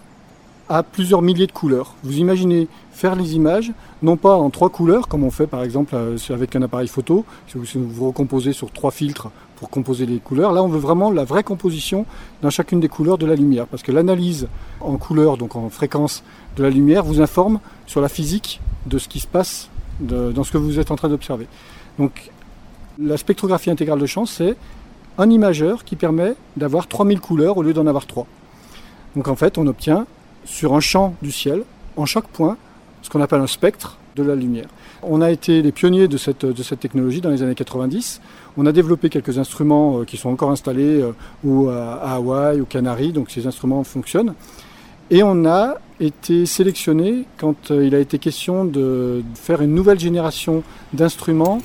à 0.69 0.85
plusieurs 0.85 1.21
milliers 1.21 1.49
de 1.49 1.53
couleurs. 1.53 1.97
Vous 2.05 2.19
imaginez 2.19 2.69
faire 2.93 3.17
les 3.17 3.35
images, 3.35 3.73
non 4.03 4.17
pas 4.17 4.37
en 4.37 4.51
trois 4.51 4.71
couleurs, 4.71 5.09
comme 5.09 5.25
on 5.25 5.33
fait 5.33 5.49
par 5.49 5.65
exemple 5.65 5.97
euh, 5.97 6.17
avec 6.29 6.55
un 6.55 6.63
appareil 6.63 6.87
photo, 6.87 7.25
si 7.49 7.59
vous 7.75 8.07
recomposez 8.07 8.53
sur 8.53 8.71
trois 8.71 8.93
filtres 8.93 9.31
pour 9.57 9.69
composer 9.69 10.07
les 10.07 10.19
couleurs. 10.19 10.53
Là, 10.53 10.63
on 10.63 10.69
veut 10.69 10.79
vraiment 10.79 11.11
la 11.11 11.25
vraie 11.25 11.43
composition 11.43 12.07
dans 12.41 12.51
chacune 12.51 12.79
des 12.79 12.89
couleurs 12.89 13.19
de 13.19 13.27
la 13.27 13.35
lumière, 13.35 13.67
parce 13.67 13.83
que 13.83 13.91
l'analyse 13.91 14.47
en 14.81 14.97
couleur, 14.97 15.39
donc 15.39 15.57
en 15.57 15.71
fréquence 15.71 16.23
de 16.57 16.63
la 16.63 16.71
lumière, 16.71 17.03
vous 17.03 17.21
informe 17.21 17.59
sur 17.89 18.01
la 18.01 18.09
physique 18.09 18.61
de 18.87 18.99
ce 18.99 19.09
qui 19.09 19.19
se 19.19 19.27
passe 19.27 19.70
dans 20.01 20.45
ce 20.45 20.53
que 20.53 20.59
vous 20.59 20.79
êtes 20.79 20.91
en 20.91 20.97
train 20.97 21.09
d'observer. 21.09 21.47
Donc 21.99 22.31
la 22.99 23.17
spectrographie 23.17 23.71
intégrale 23.71 23.99
de 23.99 24.07
champ, 24.07 24.27
c'est 24.27 24.57
un 25.19 25.31
imageur 25.31 25.85
qui 25.85 25.97
permet 25.97 26.35
d'avoir 26.57 26.87
3000 26.87 27.21
couleurs 27.21 27.57
au 27.57 27.63
lieu 27.63 27.73
d'en 27.73 27.87
avoir 27.87 28.07
3. 28.07 28.27
Donc 29.17 29.29
en 29.29 29.37
fait, 29.37 29.59
on 29.59 29.67
obtient 29.67 30.07
sur 30.45 30.75
un 30.75 30.81
champ 30.81 31.15
du 31.23 31.33
ciel, 31.33 31.63
en 31.97 32.07
chaque 32.07 32.29
point, 32.29 32.57
ce 33.03 33.11
qu'on 33.11 33.21
appelle 33.21 33.41
un 33.41 33.47
spectre 33.47 33.99
de 34.17 34.23
la 34.23 34.35
lumière. 34.35 34.67
On 35.03 35.21
a 35.21 35.31
été 35.31 35.63
les 35.63 35.73
pionniers 35.73 36.09
de 36.09 36.17
cette, 36.17 36.45
de 36.45 36.63
cette 36.63 36.81
technologie 36.81 37.21
dans 37.21 37.31
les 37.31 37.43
années 37.43 37.55
90. 37.55 38.21
On 38.57 38.67
a 38.67 38.73
développé 38.73 39.09
quelques 39.09 39.39
instruments 39.39 40.01
euh, 40.01 40.05
qui 40.05 40.17
sont 40.17 40.29
encore 40.29 40.51
installés 40.51 41.01
euh, 41.01 41.13
ou 41.45 41.69
à 41.69 42.15
Hawaï, 42.15 42.61
ou 42.61 42.65
Canaries, 42.65 43.13
donc 43.13 43.31
ces 43.31 43.47
instruments 43.47 43.85
fonctionnent. 43.85 44.35
Et 45.13 45.25
on 45.25 45.45
a 45.45 45.79
été 45.99 46.47
sélectionné 46.47 47.25
quand 47.37 47.73
euh, 47.73 47.85
il 47.85 47.97
a 47.97 47.99
été 47.99 48.19
question 48.19 48.65
de 48.65 49.25
faire 49.35 49.61
une 49.61 49.75
nouvelle 49.75 49.99
génération 49.99 50.63
d'instruments 50.93 51.61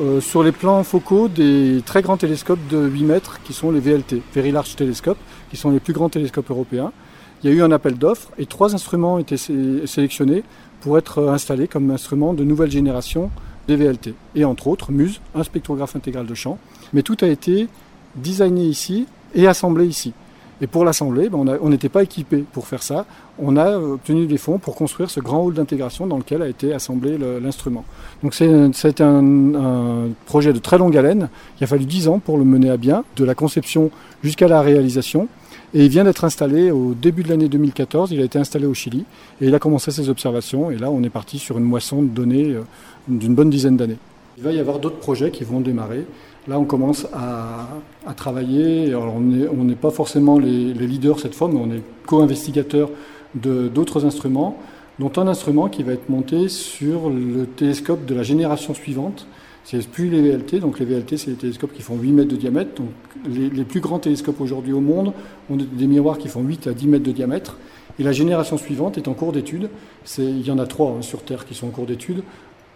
euh, 0.00 0.20
sur 0.20 0.44
les 0.44 0.52
plans 0.52 0.84
focaux 0.84 1.26
des 1.26 1.82
très 1.84 2.00
grands 2.00 2.16
télescopes 2.16 2.64
de 2.70 2.86
8 2.86 3.02
mètres 3.02 3.40
qui 3.42 3.54
sont 3.54 3.72
les 3.72 3.80
VLT, 3.80 4.22
Very 4.32 4.52
Large 4.52 4.76
Telescope, 4.76 5.18
qui 5.50 5.56
sont 5.56 5.70
les 5.70 5.80
plus 5.80 5.92
grands 5.92 6.08
télescopes 6.08 6.48
européens. 6.48 6.92
Il 7.42 7.50
y 7.50 7.52
a 7.52 7.56
eu 7.56 7.62
un 7.62 7.72
appel 7.72 7.98
d'offres 7.98 8.30
et 8.38 8.46
trois 8.46 8.72
instruments 8.72 9.14
ont 9.14 9.18
été 9.18 9.36
sélectionnés 9.36 10.44
pour 10.80 10.96
être 10.96 11.28
installés 11.28 11.66
comme 11.66 11.90
instruments 11.90 12.34
de 12.34 12.44
nouvelle 12.44 12.70
génération 12.70 13.30
des 13.66 13.74
VLT. 13.74 14.14
Et 14.36 14.44
entre 14.44 14.68
autres, 14.68 14.92
MUSE, 14.92 15.20
un 15.34 15.42
spectrographe 15.42 15.96
intégral 15.96 16.26
de 16.26 16.34
champ. 16.34 16.58
Mais 16.92 17.02
tout 17.02 17.16
a 17.22 17.26
été 17.26 17.66
designé 18.14 18.64
ici 18.64 19.06
et 19.34 19.48
assemblé 19.48 19.86
ici. 19.86 20.12
Et 20.62 20.66
pour 20.66 20.84
l'assembler, 20.84 21.28
ben, 21.28 21.58
on 21.62 21.70
n'était 21.70 21.88
pas 21.88 22.02
équipé 22.02 22.44
pour 22.52 22.66
faire 22.66 22.82
ça. 22.82 23.06
On 23.38 23.56
a 23.56 23.78
obtenu 23.78 24.26
des 24.26 24.36
fonds 24.36 24.58
pour 24.58 24.74
construire 24.74 25.10
ce 25.10 25.20
grand 25.20 25.42
hall 25.42 25.54
d'intégration 25.54 26.06
dans 26.06 26.18
lequel 26.18 26.42
a 26.42 26.48
été 26.48 26.74
assemblé 26.74 27.16
l'instrument. 27.40 27.84
Donc 28.22 28.34
c'est 28.34 29.00
un, 29.00 29.54
un, 29.54 30.08
projet 30.26 30.52
de 30.52 30.58
très 30.58 30.76
longue 30.76 30.96
haleine. 30.96 31.30
Il 31.60 31.64
a 31.64 31.66
fallu 31.66 31.86
10 31.86 32.08
ans 32.08 32.18
pour 32.18 32.36
le 32.36 32.44
mener 32.44 32.68
à 32.68 32.76
bien, 32.76 33.04
de 33.16 33.24
la 33.24 33.34
conception 33.34 33.90
jusqu'à 34.22 34.48
la 34.48 34.60
réalisation. 34.60 35.28
Et 35.72 35.84
il 35.84 35.88
vient 35.88 36.04
d'être 36.04 36.24
installé 36.24 36.70
au 36.70 36.94
début 36.94 37.22
de 37.22 37.28
l'année 37.28 37.48
2014. 37.48 38.10
Il 38.10 38.20
a 38.20 38.24
été 38.24 38.38
installé 38.38 38.66
au 38.66 38.74
Chili 38.74 39.04
et 39.40 39.46
il 39.46 39.54
a 39.54 39.58
commencé 39.58 39.90
ses 39.92 40.08
observations. 40.08 40.70
Et 40.70 40.76
là, 40.76 40.90
on 40.90 41.02
est 41.02 41.10
parti 41.10 41.38
sur 41.38 41.58
une 41.58 41.64
moisson 41.64 42.02
de 42.02 42.08
données 42.08 42.54
euh, 42.54 42.62
d'une 43.06 43.34
bonne 43.34 43.50
dizaine 43.50 43.76
d'années. 43.76 43.98
Il 44.36 44.44
va 44.44 44.52
y 44.52 44.58
avoir 44.58 44.78
d'autres 44.78 44.98
projets 44.98 45.30
qui 45.30 45.44
vont 45.44 45.60
démarrer. 45.60 46.06
Là, 46.48 46.58
on 46.58 46.64
commence 46.64 47.06
à, 47.12 47.68
travailler. 48.16 48.94
on 48.94 49.20
n'est 49.20 49.74
pas 49.74 49.90
forcément 49.90 50.38
les, 50.38 50.72
leaders 50.72 51.20
cette 51.20 51.34
fois, 51.34 51.48
mais 51.48 51.60
on 51.60 51.70
est 51.70 51.82
co-investigateurs 52.06 52.90
d'autres 53.34 54.06
instruments, 54.06 54.58
dont 54.98 55.12
un 55.16 55.28
instrument 55.28 55.68
qui 55.68 55.82
va 55.82 55.92
être 55.92 56.08
monté 56.08 56.48
sur 56.48 57.10
le 57.10 57.46
télescope 57.46 58.06
de 58.06 58.14
la 58.14 58.22
génération 58.22 58.74
suivante. 58.74 59.26
C'est 59.64 59.86
plus 59.86 60.08
les 60.08 60.22
VLT, 60.22 60.60
donc 60.60 60.80
les 60.80 60.86
VLT, 60.86 61.18
c'est 61.18 61.30
des 61.32 61.36
télescopes 61.36 61.72
qui 61.74 61.82
font 61.82 61.96
8 61.96 62.12
mètres 62.12 62.30
de 62.30 62.36
diamètre. 62.36 62.70
Donc 62.74 62.88
les, 63.28 63.64
plus 63.64 63.80
grands 63.80 63.98
télescopes 63.98 64.40
aujourd'hui 64.40 64.72
au 64.72 64.80
monde 64.80 65.12
ont 65.50 65.56
des 65.56 65.86
miroirs 65.86 66.16
qui 66.16 66.28
font 66.28 66.42
8 66.42 66.66
à 66.66 66.72
10 66.72 66.88
mètres 66.88 67.04
de 67.04 67.12
diamètre. 67.12 67.58
Et 67.98 68.02
la 68.02 68.12
génération 68.12 68.56
suivante 68.56 68.96
est 68.96 69.08
en 69.08 69.14
cours 69.14 69.32
d'étude. 69.32 69.68
Il 70.18 70.46
y 70.46 70.50
en 70.50 70.58
a 70.58 70.66
trois 70.66 70.92
hein, 70.92 71.02
sur 71.02 71.22
Terre 71.22 71.44
qui 71.44 71.54
sont 71.54 71.66
en 71.66 71.70
cours 71.70 71.86
d'étude 71.86 72.22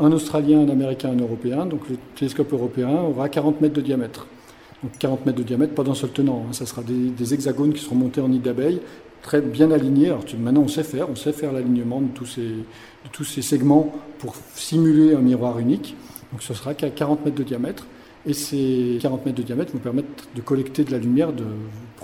un 0.00 0.12
Australien, 0.12 0.60
un 0.60 0.68
Américain, 0.68 1.10
un 1.10 1.20
Européen. 1.20 1.66
Donc 1.66 1.88
le 1.88 1.96
télescope 2.16 2.52
européen 2.52 2.90
aura 2.90 3.28
40 3.28 3.60
mètres 3.60 3.74
de 3.74 3.80
diamètre. 3.80 4.26
Donc 4.82 4.92
40 4.98 5.26
mètres 5.26 5.38
de 5.38 5.44
diamètre, 5.44 5.74
pas 5.74 5.84
d'un 5.84 5.94
seul 5.94 6.10
tenant. 6.10 6.46
Hein. 6.48 6.52
Ça 6.52 6.66
sera 6.66 6.82
des, 6.82 7.34
hexagones 7.34 7.72
qui 7.72 7.82
seront 7.82 7.96
montés 7.96 8.20
en 8.20 8.28
nid 8.28 8.38
d'abeille, 8.38 8.80
très 9.22 9.40
bien 9.40 9.70
alignés. 9.70 10.08
Alors 10.08 10.24
maintenant, 10.38 10.62
on 10.62 10.68
sait 10.68 10.82
faire, 10.82 11.08
on 11.10 11.16
sait 11.16 11.32
faire 11.32 11.52
l'alignement 11.52 12.00
de, 12.00 12.08
tous 12.12 13.24
ces, 13.24 13.42
segments 13.42 13.92
pour 14.18 14.34
simuler 14.54 15.14
un 15.14 15.20
miroir 15.20 15.58
unique. 15.58 15.96
Donc 16.32 16.42
ce 16.42 16.54
sera 16.54 16.74
qu'à 16.74 16.90
40 16.90 17.24
mètres 17.24 17.36
de 17.36 17.44
diamètre. 17.44 17.86
Et 18.26 18.32
ces 18.32 18.98
40 19.02 19.26
mètres 19.26 19.38
de 19.38 19.42
diamètre 19.42 19.72
vont 19.72 19.78
permettre 19.78 20.08
de 20.34 20.40
collecter 20.40 20.82
de 20.82 20.92
la 20.92 20.98
lumière 20.98 21.32
de, 21.32 21.44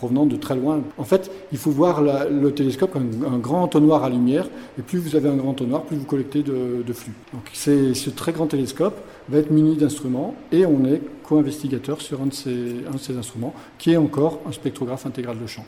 provenant 0.01 0.25
de 0.25 0.37
très 0.37 0.57
loin. 0.57 0.81
En 0.97 1.05
fait, 1.05 1.31
il 1.53 1.59
faut 1.59 1.71
voir 1.71 2.01
le 2.01 2.51
télescope 2.55 2.91
comme 2.91 3.11
un, 3.31 3.37
grand 3.37 3.63
entonnoir 3.63 4.03
à 4.03 4.09
lumière, 4.09 4.49
et 4.79 4.83
plus 4.83 4.99
vous 4.99 5.15
avez 5.15 5.29
un 5.29 5.37
grand 5.37 5.51
entonnoir, 5.51 5.83
plus 5.83 5.99
vous 5.99 6.07
collectez 6.07 6.43
de, 6.43 6.93
flux. 6.95 7.13
Donc 7.35 7.51
ce 7.53 8.09
très 8.09 8.33
grand 8.33 8.47
télescope 8.47 8.99
va 9.29 9.39
être 9.41 9.51
muni 9.51 9.77
d'instruments, 9.77 10.35
et 10.53 10.65
on 10.65 10.87
est 10.87 11.03
co-investigateur 11.23 12.01
sur 12.01 12.23
un 12.23 12.27
de, 12.27 12.33
ces, 12.33 12.77
un 12.91 12.95
de 12.95 12.99
ces 12.99 13.19
instruments, 13.19 13.53
qui 13.77 13.93
est 13.93 13.99
encore 13.99 14.41
un 14.49 14.53
spectrographe 14.53 15.05
intégral 15.05 15.39
de 15.39 15.47
champ, 15.47 15.67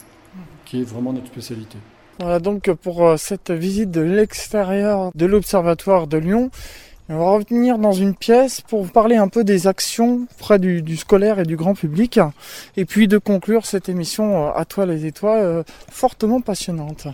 qui 0.64 0.80
est 0.80 0.84
vraiment 0.84 1.12
notre 1.12 1.26
spécialité. 1.26 1.76
Voilà 2.18 2.40
donc 2.40 2.72
pour 2.72 3.06
euh, 3.06 3.16
cette 3.18 3.50
visite 3.50 3.90
de 3.90 4.00
l'extérieur 4.00 5.10
de 5.14 5.26
l'Observatoire 5.26 6.06
de 6.06 6.16
Lyon. 6.16 6.50
On 7.09 7.18
va 7.18 7.30
revenir 7.30 7.78
dans 7.78 7.92
une 7.92 8.14
pièce 8.14 8.61
pour 8.61 8.84
vous 8.84 8.90
parler 8.90 9.16
un 9.16 9.26
peu 9.26 9.42
des 9.42 9.66
actions 9.66 10.26
près 10.38 10.59
du, 10.61 10.96
scolaire 10.96 11.40
et 11.40 11.42
du 11.42 11.57
grand 11.57 11.74
public. 11.74 12.20
Et 12.76 12.84
puis 12.84 13.09
de 13.09 13.18
conclure 13.18 13.66
cette 13.66 13.88
émission 13.88 14.46
euh, 14.46 14.50
à 14.55 14.64
toi 14.64 14.86
les 14.86 15.05
étoiles 15.05 15.40
euh, 15.40 15.62
fortement 15.90 16.40
passionnante. 16.40 17.09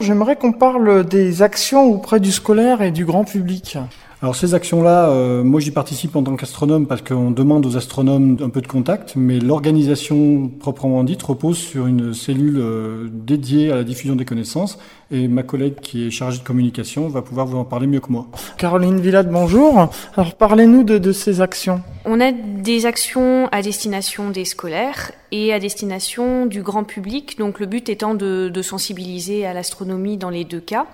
J'aimerais 0.00 0.36
qu'on 0.36 0.52
parle 0.52 1.06
des 1.06 1.42
actions 1.42 1.84
auprès 1.84 2.20
du 2.20 2.32
scolaire 2.32 2.82
et 2.82 2.90
du 2.90 3.04
grand 3.04 3.24
public. 3.24 3.78
Alors 4.22 4.34
ces 4.34 4.54
actions-là, 4.54 5.10
euh, 5.10 5.44
moi 5.44 5.60
j'y 5.60 5.72
participe 5.72 6.16
en 6.16 6.22
tant 6.22 6.36
qu'astronome 6.36 6.86
parce 6.86 7.02
qu'on 7.02 7.30
demande 7.30 7.66
aux 7.66 7.76
astronomes 7.76 8.38
un 8.42 8.48
peu 8.48 8.62
de 8.62 8.66
contact, 8.66 9.12
mais 9.14 9.38
l'organisation 9.38 10.48
proprement 10.48 11.04
dite 11.04 11.22
repose 11.22 11.58
sur 11.58 11.86
une 11.86 12.14
cellule 12.14 12.56
euh, 12.58 13.08
dédiée 13.12 13.70
à 13.70 13.76
la 13.76 13.84
diffusion 13.84 14.16
des 14.16 14.24
connaissances 14.24 14.78
et 15.10 15.28
ma 15.28 15.42
collègue 15.42 15.74
qui 15.82 16.06
est 16.06 16.10
chargée 16.10 16.38
de 16.38 16.44
communication 16.44 17.08
va 17.08 17.20
pouvoir 17.20 17.44
vous 17.44 17.58
en 17.58 17.64
parler 17.64 17.86
mieux 17.86 18.00
que 18.00 18.10
moi. 18.10 18.26
Caroline 18.56 19.00
Villade, 19.00 19.30
bonjour. 19.30 19.90
Alors 20.16 20.34
parlez-nous 20.34 20.82
de, 20.82 21.12
ces 21.12 21.42
actions. 21.42 21.82
On 22.06 22.18
a 22.18 22.32
des 22.32 22.86
actions 22.86 23.48
à 23.52 23.60
destination 23.60 24.30
des 24.30 24.46
scolaires 24.46 25.12
et 25.30 25.52
à 25.52 25.58
destination 25.58 26.46
du 26.46 26.62
grand 26.62 26.84
public, 26.84 27.36
donc 27.38 27.60
le 27.60 27.66
but 27.66 27.90
étant 27.90 28.14
de 28.14 28.62
sensibiliser 28.62 29.44
à 29.44 29.52
l'astronomie 29.52 30.16
dans 30.16 30.30
les 30.30 30.44
deux 30.44 30.60
cas. 30.60 30.86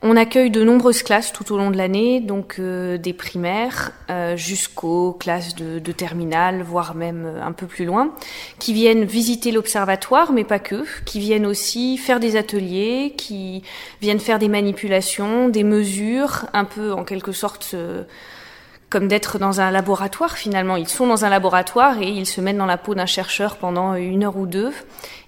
On 0.00 0.16
accueille 0.16 0.50
de 0.50 0.62
nombreuses 0.62 1.02
classes 1.02 1.32
tout 1.32 1.52
au 1.52 1.58
long 1.58 1.72
de 1.72 1.76
l'année, 1.76 2.20
donc 2.20 2.56
euh, 2.60 2.98
des 2.98 3.12
primaires 3.12 3.90
euh, 4.10 4.36
jusqu'aux 4.36 5.12
classes 5.12 5.56
de, 5.56 5.80
de 5.80 5.92
terminale, 5.92 6.62
voire 6.62 6.94
même 6.94 7.26
euh, 7.26 7.42
un 7.42 7.50
peu 7.50 7.66
plus 7.66 7.84
loin, 7.84 8.14
qui 8.60 8.72
viennent 8.72 9.04
visiter 9.04 9.50
l'observatoire, 9.50 10.30
mais 10.30 10.44
pas 10.44 10.60
que, 10.60 10.84
qui 11.04 11.18
viennent 11.18 11.46
aussi 11.46 11.98
faire 11.98 12.20
des 12.20 12.36
ateliers, 12.36 13.14
qui 13.16 13.64
viennent 14.00 14.20
faire 14.20 14.38
des 14.38 14.46
manipulations, 14.46 15.48
des 15.48 15.64
mesures, 15.64 16.46
un 16.52 16.64
peu 16.64 16.92
en 16.92 17.02
quelque 17.02 17.32
sorte 17.32 17.74
comme 18.90 19.06
d'être 19.06 19.38
dans 19.38 19.60
un 19.60 19.70
laboratoire 19.70 20.36
finalement. 20.38 20.76
Ils 20.76 20.88
sont 20.88 21.06
dans 21.06 21.24
un 21.24 21.28
laboratoire 21.28 22.00
et 22.00 22.08
ils 22.08 22.26
se 22.26 22.40
mettent 22.40 22.56
dans 22.56 22.66
la 22.66 22.78
peau 22.78 22.94
d'un 22.94 23.06
chercheur 23.06 23.56
pendant 23.56 23.94
une 23.94 24.24
heure 24.24 24.36
ou 24.36 24.46
deux 24.46 24.72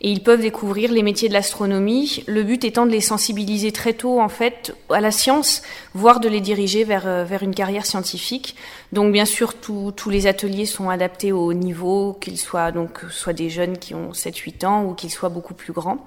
et 0.01 0.11
ils 0.11 0.23
peuvent 0.23 0.41
découvrir 0.41 0.91
les 0.93 1.03
métiers 1.03 1.29
de 1.29 1.35
l'astronomie. 1.35 2.25
Le 2.27 2.43
but 2.43 2.65
étant 2.65 2.87
de 2.87 2.91
les 2.91 3.03
sensibiliser 3.03 3.71
très 3.71 3.93
tôt 3.93 4.21
en 4.21 4.31
fait 4.31 4.75
à 4.89 5.01
la 5.01 5.11
science, 5.11 5.63
voire 5.95 6.21
de 6.21 6.29
les 6.29 6.41
diriger 6.41 6.85
vers, 6.85 7.07
euh, 7.07 7.25
vers 7.25 7.43
une 7.43 7.55
carrière 7.55 7.85
scientifique. 7.85 8.57
Donc 8.93 9.13
bien 9.13 9.27
sûr 9.27 9.55
tous 9.55 10.11
les 10.11 10.27
ateliers 10.27 10.67
sont 10.67 10.89
adaptés 10.89 11.33
au 11.33 11.53
niveau, 11.53 12.15
qu'ils 12.15 12.39
soient 12.39 12.73
donc 12.73 13.01
soit 13.11 13.35
des 13.35 13.51
jeunes 13.51 13.77
qui 13.77 13.95
ont 13.95 14.13
7-8 14.13 14.65
ans 14.67 14.85
ou 14.85 14.95
qu'ils 14.95 15.11
soient 15.11 15.29
beaucoup 15.29 15.55
plus 15.55 15.73
grands. 15.73 15.99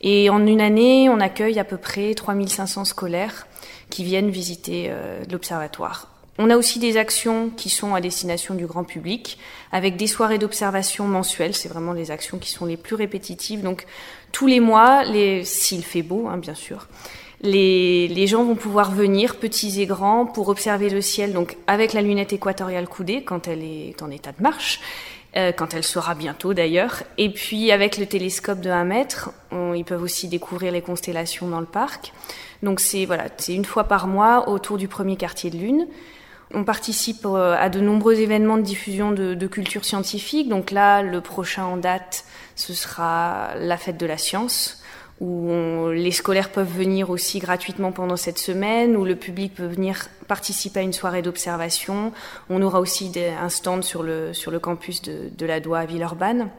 Et 0.00 0.30
en 0.30 0.46
une 0.46 0.60
année, 0.60 1.08
on 1.08 1.20
accueille 1.20 1.58
à 1.58 1.64
peu 1.64 1.76
près 1.76 2.14
3500 2.14 2.84
scolaires 2.84 3.46
qui 3.90 4.04
viennent 4.04 4.30
visiter 4.30 4.86
euh, 4.88 5.24
l'observatoire. 5.30 6.17
On 6.40 6.50
a 6.50 6.56
aussi 6.56 6.78
des 6.78 6.96
actions 6.96 7.50
qui 7.50 7.68
sont 7.68 7.94
à 7.96 8.00
destination 8.00 8.54
du 8.54 8.66
grand 8.66 8.84
public, 8.84 9.38
avec 9.72 9.96
des 9.96 10.06
soirées 10.06 10.38
d'observation 10.38 11.04
mensuelles. 11.04 11.54
C'est 11.54 11.68
vraiment 11.68 11.92
les 11.92 12.12
actions 12.12 12.38
qui 12.38 12.50
sont 12.50 12.64
les 12.64 12.76
plus 12.76 12.94
répétitives. 12.94 13.62
Donc 13.62 13.86
tous 14.30 14.46
les 14.46 14.60
mois, 14.60 15.02
les, 15.02 15.44
s'il 15.44 15.82
fait 15.82 16.02
beau, 16.02 16.28
hein, 16.28 16.36
bien 16.38 16.54
sûr, 16.54 16.86
les, 17.40 18.06
les, 18.06 18.26
gens 18.28 18.44
vont 18.44 18.54
pouvoir 18.54 18.92
venir, 18.92 19.36
petits 19.36 19.80
et 19.80 19.86
grands, 19.86 20.26
pour 20.26 20.48
observer 20.48 20.90
le 20.90 21.00
ciel, 21.00 21.32
donc 21.32 21.56
avec 21.66 21.92
la 21.92 22.02
lunette 22.02 22.32
équatoriale 22.32 22.88
coudée 22.88 23.22
quand 23.22 23.48
elle 23.48 23.62
est 23.62 24.00
en 24.02 24.10
état 24.10 24.32
de 24.32 24.42
marche, 24.42 24.80
euh, 25.36 25.52
quand 25.52 25.74
elle 25.74 25.84
sera 25.84 26.14
bientôt 26.14 26.54
d'ailleurs. 26.54 27.02
Et 27.16 27.30
puis 27.30 27.72
avec 27.72 27.98
le 27.98 28.06
télescope 28.06 28.60
de 28.60 28.70
1 28.70 28.84
mètre, 28.84 29.30
ils 29.52 29.84
peuvent 29.84 30.02
aussi 30.02 30.28
découvrir 30.28 30.72
les 30.72 30.82
constellations 30.82 31.48
dans 31.48 31.60
le 31.60 31.66
parc. 31.66 32.12
Donc 32.62 32.78
c'est 32.80 33.04
voilà, 33.06 33.26
c'est 33.36 33.54
une 33.54 33.64
fois 33.64 33.84
par 33.84 34.06
mois 34.06 34.48
autour 34.48 34.78
du 34.78 34.88
premier 34.88 35.16
quartier 35.16 35.50
de 35.50 35.58
lune. 35.58 35.86
On 36.54 36.64
participe 36.64 37.26
euh, 37.26 37.56
à 37.58 37.68
de 37.68 37.80
nombreux 37.80 38.20
événements 38.20 38.56
de 38.56 38.62
diffusion 38.62 39.12
de, 39.12 39.46
culture 39.46 39.84
scientifique. 39.84 40.48
Donc 40.48 40.70
là, 40.70 41.02
le 41.02 41.20
prochain 41.20 41.64
en 41.64 41.76
date, 41.76 42.24
ce 42.56 42.72
sera 42.74 43.54
la 43.56 43.76
fête 43.76 43.98
de 43.98 44.06
la 44.06 44.18
science, 44.18 44.82
où 45.20 45.88
les 45.90 46.10
scolaires 46.10 46.50
peuvent 46.50 46.72
venir 46.72 47.10
aussi 47.10 47.38
gratuitement 47.38 47.92
pendant 47.92 48.16
cette 48.16 48.38
semaine, 48.38 48.96
où 48.96 49.04
le 49.04 49.16
public 49.16 49.54
peut 49.54 49.66
venir 49.66 50.06
participer 50.26 50.80
à 50.80 50.82
une 50.82 50.92
soirée 50.92 51.22
d'observation. 51.22 52.12
On 52.50 52.62
aura 52.62 52.80
aussi 52.80 53.10
des, 53.10 53.28
un 53.28 53.48
stand 53.48 53.84
sur 53.84 54.02
le, 54.02 54.32
sur 54.32 54.50
le 54.50 54.58
campus 54.58 55.02
de, 55.02 55.30
de 55.36 55.46
la 55.46 55.60
Doua 55.60 55.80
à 55.80 55.86
Villeurbanne. 55.86 56.50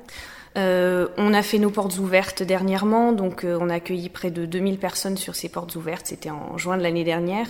Euh, 0.57 1.07
on 1.17 1.33
a 1.33 1.43
fait 1.43 1.59
nos 1.59 1.69
portes 1.69 1.99
ouvertes 1.99 2.41
dernièrement, 2.41 3.11
donc 3.11 3.43
euh, 3.43 3.57
on 3.61 3.69
a 3.69 3.75
accueilli 3.75 4.09
près 4.09 4.31
de 4.31 4.45
2000 4.45 4.79
personnes 4.79 5.15
sur 5.15 5.35
ces 5.35 5.47
portes 5.47 5.75
ouvertes, 5.75 6.07
c'était 6.07 6.31
en 6.31 6.57
juin 6.57 6.75
de 6.75 6.81
l'année 6.81 7.03
dernière, 7.03 7.45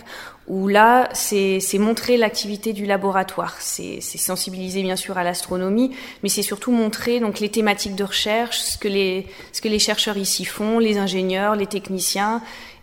où 0.47 0.67
là, 0.67 1.07
c'est 1.13 1.61
montrer 1.79 2.17
l'activité 2.17 2.73
du 2.73 2.85
laboratoire, 2.85 3.55
c'est 3.59 4.01
sensibiliser 4.01 4.81
bien 4.81 4.97
sûr 4.97 5.17
à 5.17 5.23
l'astronomie, 5.23 5.95
mais 6.23 6.29
c'est 6.29 6.41
surtout 6.41 6.71
montrer 6.71 7.21
donc 7.21 7.39
les 7.39 7.49
thématiques 7.49 7.95
de 7.95 8.03
recherche, 8.03 8.59
ce 8.59 8.77
que 8.77 8.89
les, 8.89 9.27
ce 9.53 9.61
que 9.61 9.69
les 9.69 9.79
chercheurs 9.79 10.17
ici 10.17 10.43
font, 10.43 10.77
les 10.77 10.97
ingénieurs, 10.97 11.55
les 11.55 11.67
techniciens, 11.67 12.41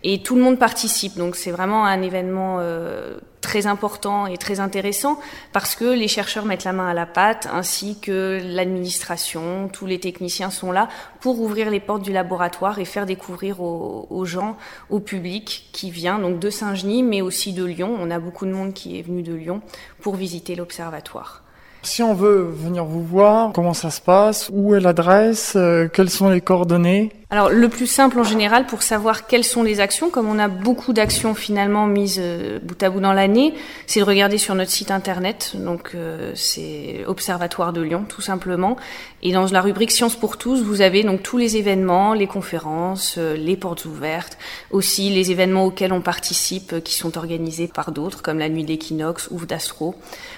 et 0.09 0.19
tout 0.19 0.35
le 0.35 0.41
monde 0.41 0.57
participe. 0.57 1.17
Donc 1.17 1.35
c'est 1.35 1.51
vraiment 1.51 1.85
un 1.85 2.01
événement 2.01 2.59
euh, 2.61 3.17
très 3.41 3.67
important 3.67 4.25
et 4.25 4.37
très 4.37 4.61
intéressant 4.61 5.19
parce 5.51 5.75
que 5.75 5.83
les 5.83 6.07
chercheurs 6.07 6.45
mettent 6.45 6.63
la 6.63 6.71
main 6.71 6.87
à 6.87 6.93
la 6.93 7.05
pâte 7.05 7.49
ainsi 7.53 7.99
que 7.99 8.39
l'administration, 8.41 9.69
tous 9.71 9.85
les 9.85 9.99
techniciens 9.99 10.49
sont 10.49 10.71
là 10.71 10.87
pour 11.19 11.41
ouvrir 11.41 11.69
les 11.69 11.81
portes 11.81 12.03
du 12.03 12.13
laboratoire 12.13 12.79
et 12.79 12.85
faire 12.85 13.05
découvrir 13.05 13.61
aux, 13.61 14.07
aux 14.09 14.23
gens, 14.23 14.55
au 14.89 15.01
public 15.01 15.69
qui 15.73 15.91
vient 15.91 16.19
donc 16.19 16.39
de 16.39 16.49
Saint-Genis 16.49 17.03
mais 17.03 17.21
aussi 17.21 17.51
de 17.51 17.65
Lyon. 17.65 17.93
On 17.99 18.09
a 18.09 18.19
beaucoup 18.19 18.45
de 18.45 18.53
monde 18.53 18.73
qui 18.73 18.97
est 18.97 19.01
venu 19.01 19.23
de 19.23 19.33
Lyon 19.33 19.61
pour 20.01 20.15
visiter 20.15 20.55
l'observatoire. 20.55 21.43
Si 21.83 22.03
on 22.03 22.13
veut 22.13 22.43
venir 22.43 22.83
vous 22.83 23.03
voir, 23.03 23.51
comment 23.53 23.73
ça 23.73 23.91
se 23.91 24.01
passe? 24.01 24.49
Où 24.51 24.75
est 24.75 24.79
l'adresse? 24.79 25.53
Euh, 25.55 25.87
Quelles 25.87 26.09
sont 26.09 26.29
les 26.29 26.41
coordonnées? 26.41 27.13
Alors 27.29 27.49
le 27.49 27.67
plus 27.67 27.87
simple 27.87 28.17
en 28.19 28.23
général 28.23 28.67
pour 28.67 28.81
savoir 28.81 29.27
quelles 29.27 29.43
sont 29.43 29.61
les 29.61 29.81
actions, 29.81 30.09
comme 30.09 30.29
on 30.29 30.39
a 30.39 30.47
beaucoup 30.47 30.93
d'actions 30.93 31.35
finalement 31.35 31.85
mises 31.85 32.21
euh, 32.23 32.57
bout 32.63 32.81
à 32.81 32.89
bout 32.89 33.01
dans 33.01 33.11
l'année, 33.11 33.53
c'est 33.85 33.99
de 33.99 34.05
regarder 34.05 34.37
sur 34.37 34.55
notre 34.55 34.71
site 34.71 34.91
internet, 34.91 35.51
donc 35.55 35.91
euh, 35.93 36.31
c'est 36.35 37.03
Observatoire 37.05 37.73
de 37.73 37.81
Lyon 37.81 38.05
tout 38.07 38.21
simplement, 38.21 38.77
et 39.23 39.33
dans 39.33 39.45
la 39.47 39.59
rubrique 39.59 39.91
Sciences 39.91 40.15
pour 40.15 40.37
tous, 40.37 40.63
vous 40.63 40.79
avez 40.79 41.03
donc 41.03 41.21
tous 41.21 41.37
les 41.37 41.57
événements, 41.57 42.13
les 42.13 42.27
conférences, 42.27 43.15
euh, 43.17 43.35
les 43.35 43.57
portes 43.57 43.83
ouvertes, 43.83 44.37
aussi 44.71 45.09
les 45.09 45.29
événements 45.29 45.65
auxquels 45.65 45.91
on 45.91 46.01
participe 46.01 46.81
qui 46.81 46.95
sont 46.95 47.17
organisés 47.17 47.67
par 47.67 47.91
d'autres, 47.91 48.21
comme 48.21 48.39
la 48.39 48.47
nuit 48.47 48.63
d'équinoxe 48.63 49.27
ou 49.31 49.45
d'astro. 49.45 49.95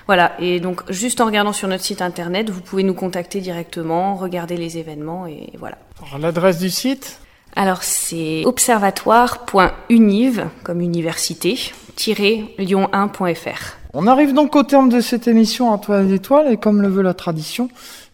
Voilà, 0.08 0.34
et 0.40 0.60
donc 0.60 0.82
juste 0.92 1.22
en 1.22 1.26
regardant 1.26 1.54
sur 1.54 1.68
notre 1.68 1.84
site 1.84 2.02
internet, 2.02 2.50
vous 2.50 2.62
pouvez 2.62 2.82
nous 2.82 2.96
contacter 2.96 3.42
directement, 3.42 4.16
regarder 4.16 4.58
les 4.58 4.80
événements 4.80 5.28
et 5.28 5.52
voilà. 5.60 5.78
L'adresse 6.18 6.58
du 6.58 6.70
site 6.80 7.20
Alors 7.56 7.84
c'est 7.84 8.44
observatoire.univ, 8.46 10.48
comme 10.64 10.82
université, 10.82 11.60
lyon1.fr. 11.98 13.76
On 13.94 14.08
arrive 14.08 14.34
donc 14.34 14.56
au 14.56 14.64
terme 14.64 14.90
de 14.90 15.02
cette 15.02 15.28
émission 15.28 15.80
les 15.90 16.14
étoiles 16.14 16.54
et 16.54 16.58
comme 16.58 16.82
le 16.82 16.88
veut 16.88 17.02
la 17.02 17.14
tradition, 17.14 17.68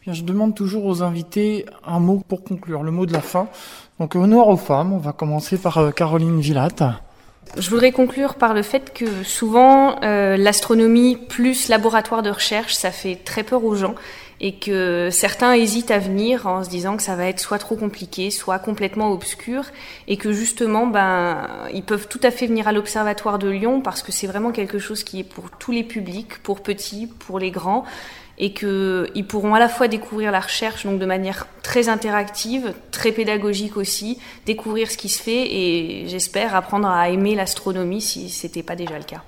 eh 0.07 0.13
je 0.13 0.23
demande 0.23 0.55
toujours 0.55 0.85
aux 0.85 1.03
invités 1.03 1.65
un 1.85 1.99
mot 1.99 2.23
pour 2.27 2.43
conclure, 2.43 2.81
le 2.81 2.89
mot 2.91 3.05
de 3.05 3.13
la 3.13 3.21
fin. 3.21 3.47
Donc 3.99 4.15
honneur 4.15 4.47
aux 4.47 4.57
femmes, 4.57 4.93
on 4.93 4.97
va 4.97 5.11
commencer 5.11 5.57
par 5.57 5.77
euh, 5.77 5.91
Caroline 5.91 6.39
Villatte. 6.39 6.83
Je 7.57 7.69
voudrais 7.69 7.91
conclure 7.91 8.35
par 8.35 8.53
le 8.53 8.63
fait 8.63 8.93
que 8.93 9.05
souvent 9.23 10.01
euh, 10.03 10.37
l'astronomie 10.37 11.15
plus 11.15 11.69
laboratoire 11.69 12.23
de 12.23 12.31
recherche, 12.31 12.73
ça 12.73 12.91
fait 12.91 13.15
très 13.15 13.43
peur 13.43 13.63
aux 13.63 13.75
gens 13.75 13.95
et 14.41 14.55
que 14.55 15.09
certains 15.11 15.53
hésitent 15.53 15.91
à 15.91 15.99
venir 15.99 16.45
en 16.47 16.63
se 16.63 16.69
disant 16.69 16.97
que 16.97 17.03
ça 17.03 17.15
va 17.15 17.27
être 17.27 17.39
soit 17.39 17.57
trop 17.57 17.75
compliqué, 17.75 18.31
soit 18.31 18.59
complètement 18.59 19.11
obscur, 19.11 19.65
et 20.07 20.17
que 20.17 20.31
justement, 20.31 20.87
ben, 20.87 21.47
ils 21.73 21.83
peuvent 21.83 22.07
tout 22.07 22.19
à 22.23 22.31
fait 22.31 22.47
venir 22.47 22.67
à 22.67 22.73
l'Observatoire 22.73 23.39
de 23.39 23.49
Lyon 23.49 23.81
parce 23.81 24.03
que 24.03 24.11
c'est 24.11 24.27
vraiment 24.27 24.51
quelque 24.51 24.79
chose 24.79 25.03
qui 25.03 25.19
est 25.21 25.23
pour 25.23 25.49
tous 25.51 25.71
les 25.71 25.83
publics, 25.83 26.39
pour 26.43 26.61
petits, 26.61 27.07
pour 27.07 27.39
les 27.39 27.51
grands, 27.51 27.85
et 28.37 28.53
qu'ils 28.53 29.25
pourront 29.27 29.55
à 29.55 29.59
la 29.59 29.69
fois 29.69 29.87
découvrir 29.87 30.31
la 30.31 30.41
recherche 30.41 30.85
donc 30.85 30.99
de 30.99 31.05
manière 31.05 31.47
très 31.63 31.87
interactive, 31.87 32.73
très 32.91 33.13
pédagogique 33.13 33.77
aussi, 33.77 34.19
découvrir 34.45 34.91
ce 34.91 34.97
qui 34.97 35.07
se 35.07 35.21
fait 35.21 35.53
et 35.53 36.07
j'espère 36.07 36.55
apprendre 36.55 36.87
à 36.87 37.09
aimer 37.09 37.35
l'astronomie 37.35 38.01
si 38.01 38.29
c'était 38.29 38.63
pas 38.63 38.75
déjà 38.75 38.97
le 38.97 39.05
cas. 39.05 39.23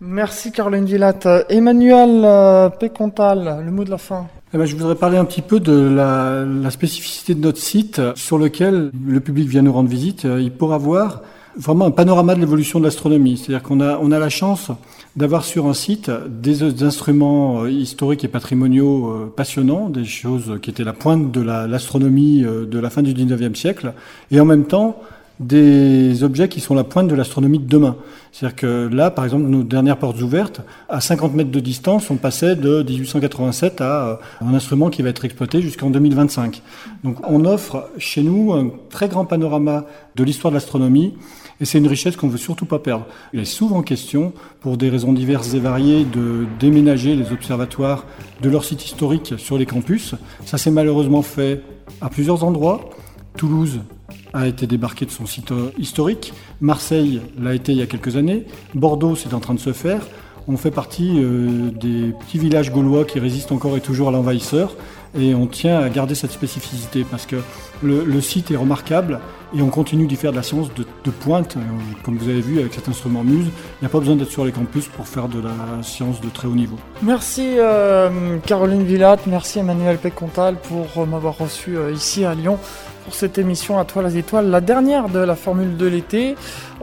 Merci 0.00 0.52
Caroline 0.52 0.84
Villatte. 0.84 1.26
Emmanuel 1.48 2.20
euh, 2.22 2.68
Pécontal, 2.68 3.62
le 3.64 3.70
mot 3.70 3.82
de 3.82 3.90
la 3.90 3.96
fin. 3.96 4.26
Eh 4.52 4.58
ben, 4.58 4.66
je 4.66 4.76
voudrais 4.76 4.94
parler 4.94 5.16
un 5.16 5.24
petit 5.24 5.40
peu 5.40 5.58
de 5.58 5.72
la, 5.72 6.70
spécificité 6.70 7.34
de 7.34 7.40
notre 7.40 7.58
site 7.58 8.02
sur 8.14 8.36
lequel 8.36 8.90
le 9.06 9.20
public 9.20 9.48
vient 9.48 9.62
nous 9.62 9.72
rendre 9.72 9.88
visite. 9.88 10.24
Il 10.24 10.52
pourra 10.52 10.76
voir 10.76 11.22
vraiment 11.56 11.86
un 11.86 11.90
panorama 11.90 12.34
de 12.34 12.40
l'évolution 12.40 12.78
de 12.78 12.84
l'astronomie. 12.84 13.38
C'est-à-dire 13.38 13.62
qu'on 13.62 13.80
a, 13.80 13.98
on 13.98 14.12
a 14.12 14.18
la 14.18 14.28
chance 14.28 14.70
d'avoir 15.16 15.46
sur 15.46 15.66
un 15.66 15.72
site 15.72 16.10
des, 16.28 16.82
instruments 16.84 17.62
euh, 17.62 17.70
historiques 17.70 18.22
et 18.22 18.28
patrimoniaux 18.28 19.08
euh, 19.08 19.32
passionnants, 19.34 19.88
des 19.88 20.04
choses 20.04 20.58
qui 20.60 20.68
étaient 20.68 20.84
la 20.84 20.92
pointe 20.92 21.32
de 21.32 21.40
l'astronomie 21.40 22.42
de 22.42 22.78
la 22.78 22.90
fin 22.90 23.00
du 23.00 23.14
19e 23.14 23.54
siècle, 23.54 23.94
et 24.30 24.38
en 24.40 24.44
même 24.44 24.66
temps 24.66 25.00
des 25.40 26.22
objets 26.22 26.48
qui 26.48 26.60
sont 26.60 26.74
la 26.74 26.84
pointe 26.84 27.08
de 27.08 27.14
l'astronomie 27.14 27.58
de 27.58 27.66
demain. 27.66 27.96
C'est-à-dire 28.32 28.56
que 28.56 28.88
là, 28.92 29.10
par 29.10 29.24
exemple, 29.24 29.44
nos 29.44 29.62
dernières 29.62 29.98
portes 29.98 30.20
ouvertes, 30.20 30.60
à 30.88 31.00
50 31.00 31.34
mètres 31.34 31.50
de 31.50 31.60
distance, 31.60 32.10
on 32.10 32.16
passait 32.16 32.56
de 32.56 32.82
1887 32.82 33.80
à 33.80 33.84
euh, 33.84 34.16
un 34.40 34.54
instrument 34.54 34.90
qui 34.90 35.02
va 35.02 35.10
être 35.10 35.24
exploité 35.24 35.60
jusqu'en 35.60 35.90
2025. 35.90 36.62
Donc 37.04 37.16
on 37.28 37.44
offre 37.44 37.90
chez 37.98 38.22
nous 38.22 38.52
un 38.52 38.70
très 38.90 39.08
grand 39.08 39.24
panorama 39.24 39.84
de 40.16 40.24
l'histoire 40.24 40.50
de 40.50 40.56
l'astronomie 40.56 41.14
et 41.60 41.64
c'est 41.64 41.78
une 41.78 41.86
richesse 41.86 42.16
qu'on 42.16 42.28
veut 42.28 42.38
surtout 42.38 42.66
pas 42.66 42.78
perdre. 42.78 43.06
Il 43.32 43.40
est 43.40 43.46
souvent 43.46 43.82
question, 43.82 44.32
pour 44.60 44.76
des 44.76 44.90
raisons 44.90 45.12
diverses 45.12 45.54
et 45.54 45.60
variées, 45.60 46.04
de 46.04 46.46
déménager 46.60 47.14
les 47.14 47.32
observatoires 47.32 48.04
de 48.42 48.50
leur 48.50 48.64
site 48.64 48.84
historique 48.84 49.34
sur 49.38 49.56
les 49.56 49.66
campus. 49.66 50.14
Ça 50.44 50.58
s'est 50.58 50.70
malheureusement 50.70 51.22
fait 51.22 51.62
à 52.00 52.10
plusieurs 52.10 52.44
endroits. 52.44 52.90
Toulouse 53.36 53.80
a 54.32 54.46
été 54.46 54.66
débarqué 54.66 55.06
de 55.06 55.10
son 55.10 55.26
site 55.26 55.52
euh, 55.52 55.70
historique. 55.78 56.32
Marseille 56.60 57.20
l'a 57.40 57.54
été 57.54 57.72
il 57.72 57.78
y 57.78 57.82
a 57.82 57.86
quelques 57.86 58.16
années. 58.16 58.44
Bordeaux, 58.74 59.16
c'est 59.16 59.34
en 59.34 59.40
train 59.40 59.54
de 59.54 59.60
se 59.60 59.72
faire. 59.72 60.00
On 60.48 60.56
fait 60.56 60.70
partie 60.70 61.12
euh, 61.16 61.70
des 61.70 62.12
petits 62.20 62.38
villages 62.38 62.70
gaulois 62.70 63.04
qui 63.04 63.18
résistent 63.18 63.52
encore 63.52 63.76
et 63.76 63.80
toujours 63.80 64.08
à 64.08 64.12
l'envahisseur. 64.12 64.76
Et 65.18 65.34
on 65.34 65.46
tient 65.46 65.78
à 65.78 65.88
garder 65.88 66.14
cette 66.14 66.30
spécificité 66.30 67.04
parce 67.10 67.24
que 67.24 67.36
le, 67.82 68.20
site 68.20 68.50
est 68.50 68.56
remarquable 68.56 69.20
et 69.56 69.62
on 69.62 69.68
continue 69.68 70.06
d'y 70.06 70.16
faire 70.16 70.30
de 70.30 70.36
la 70.36 70.42
science 70.42 70.68
de, 70.74 71.10
pointe. 71.10 71.56
Euh, 71.56 71.60
comme 72.04 72.18
vous 72.18 72.28
avez 72.28 72.42
vu 72.42 72.60
avec 72.60 72.74
cet 72.74 72.88
instrument 72.88 73.24
Muse, 73.24 73.46
il 73.46 73.82
n'y 73.82 73.86
a 73.86 73.88
pas 73.88 73.98
besoin 73.98 74.16
d'être 74.16 74.30
sur 74.30 74.44
les 74.44 74.52
campus 74.52 74.86
pour 74.88 75.08
faire 75.08 75.28
de 75.28 75.40
la 75.40 75.82
science 75.82 76.20
de 76.20 76.28
très 76.28 76.46
haut 76.46 76.54
niveau. 76.54 76.76
Merci 77.02 77.56
Caroline 78.44 78.84
Villatte, 78.84 79.26
merci 79.26 79.60
Emmanuel 79.60 79.96
Pécontal 79.96 80.56
pour 80.56 81.06
m'avoir 81.06 81.38
reçu 81.38 81.76
ici 81.94 82.24
à 82.24 82.34
Lyon 82.34 82.58
pour 83.06 83.14
cette 83.14 83.38
émission 83.38 83.78
à 83.78 83.84
toi 83.84 84.02
les 84.02 84.18
étoiles, 84.18 84.50
la 84.50 84.60
dernière 84.60 85.08
de 85.08 85.20
la 85.20 85.36
formule 85.36 85.76
de 85.76 85.86
l'été. 85.86 86.34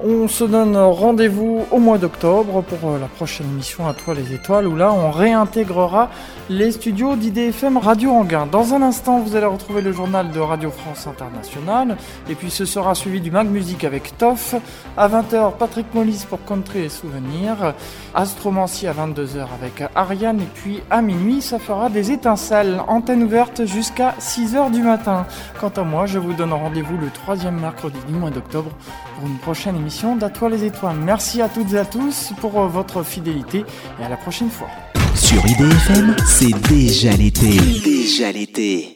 On 0.05 0.27
se 0.27 0.43
donne 0.43 0.75
rendez-vous 0.75 1.65
au 1.71 1.77
mois 1.77 1.97
d'octobre 1.97 2.61
pour 2.61 2.89
euh, 2.89 2.99
la 2.99 3.07
prochaine 3.07 3.47
émission 3.47 3.87
à 3.87 3.93
toi 3.93 4.13
les 4.13 4.33
étoiles 4.33 4.67
où 4.67 4.75
là 4.75 4.91
on 4.91 5.11
réintégrera 5.11 6.09
les 6.49 6.73
studios 6.73 7.15
d'IDFM 7.15 7.77
Radio 7.77 8.11
Anguin. 8.11 8.45
Dans 8.45 8.73
un 8.73 8.81
instant, 8.81 9.19
vous 9.19 9.37
allez 9.37 9.45
retrouver 9.45 9.81
le 9.81 9.93
journal 9.93 10.29
de 10.29 10.41
Radio 10.41 10.71
France 10.71 11.07
Internationale 11.07 11.95
et 12.29 12.35
puis 12.35 12.51
ce 12.51 12.65
sera 12.65 12.95
suivi 12.95 13.21
du 13.21 13.31
Mag 13.31 13.47
Musique 13.47 13.85
avec 13.85 14.17
Toff. 14.17 14.55
À 14.97 15.07
20h, 15.07 15.53
Patrick 15.57 15.85
Mollis 15.93 16.25
pour 16.29 16.43
Country 16.43 16.79
et 16.79 16.89
Souvenirs. 16.89 17.73
Astromancie 18.13 18.87
à 18.87 18.93
22h 18.93 19.47
avec 19.57 19.89
Ariane 19.95 20.41
et 20.41 20.49
puis 20.53 20.81
à 20.89 21.01
minuit, 21.01 21.41
ça 21.41 21.59
fera 21.59 21.89
des 21.89 22.11
étincelles. 22.11 22.81
Antenne 22.89 23.23
ouverte 23.23 23.65
jusqu'à 23.65 24.15
6h 24.19 24.69
du 24.69 24.81
matin. 24.81 25.25
Quant 25.61 25.71
à 25.77 25.83
moi, 25.83 26.07
je 26.07 26.19
vous 26.19 26.33
donne 26.33 26.51
rendez-vous 26.51 26.97
le 26.97 27.09
troisième 27.09 27.61
mercredi 27.61 27.99
du 28.05 28.13
mois 28.13 28.31
d'octobre 28.31 28.71
pour 29.15 29.29
une 29.29 29.37
prochaine 29.37 29.77
émission 29.77 29.92
d'À 30.01 30.49
les 30.49 30.63
étoiles. 30.65 30.97
Merci 30.97 31.41
à 31.41 31.47
toutes 31.47 31.71
et 31.73 31.77
à 31.77 31.85
tous 31.85 32.33
pour 32.41 32.59
euh, 32.59 32.67
votre 32.67 33.03
fidélité 33.03 33.63
et 33.99 34.03
à 34.03 34.09
la 34.09 34.17
prochaine 34.17 34.49
fois. 34.49 34.67
Sur 35.15 35.45
IDFM, 35.45 36.15
c'est 36.25 36.53
déjà 36.67 37.11
l'été. 37.11 37.57
Déjà 37.83 38.31
l'été. 38.31 38.91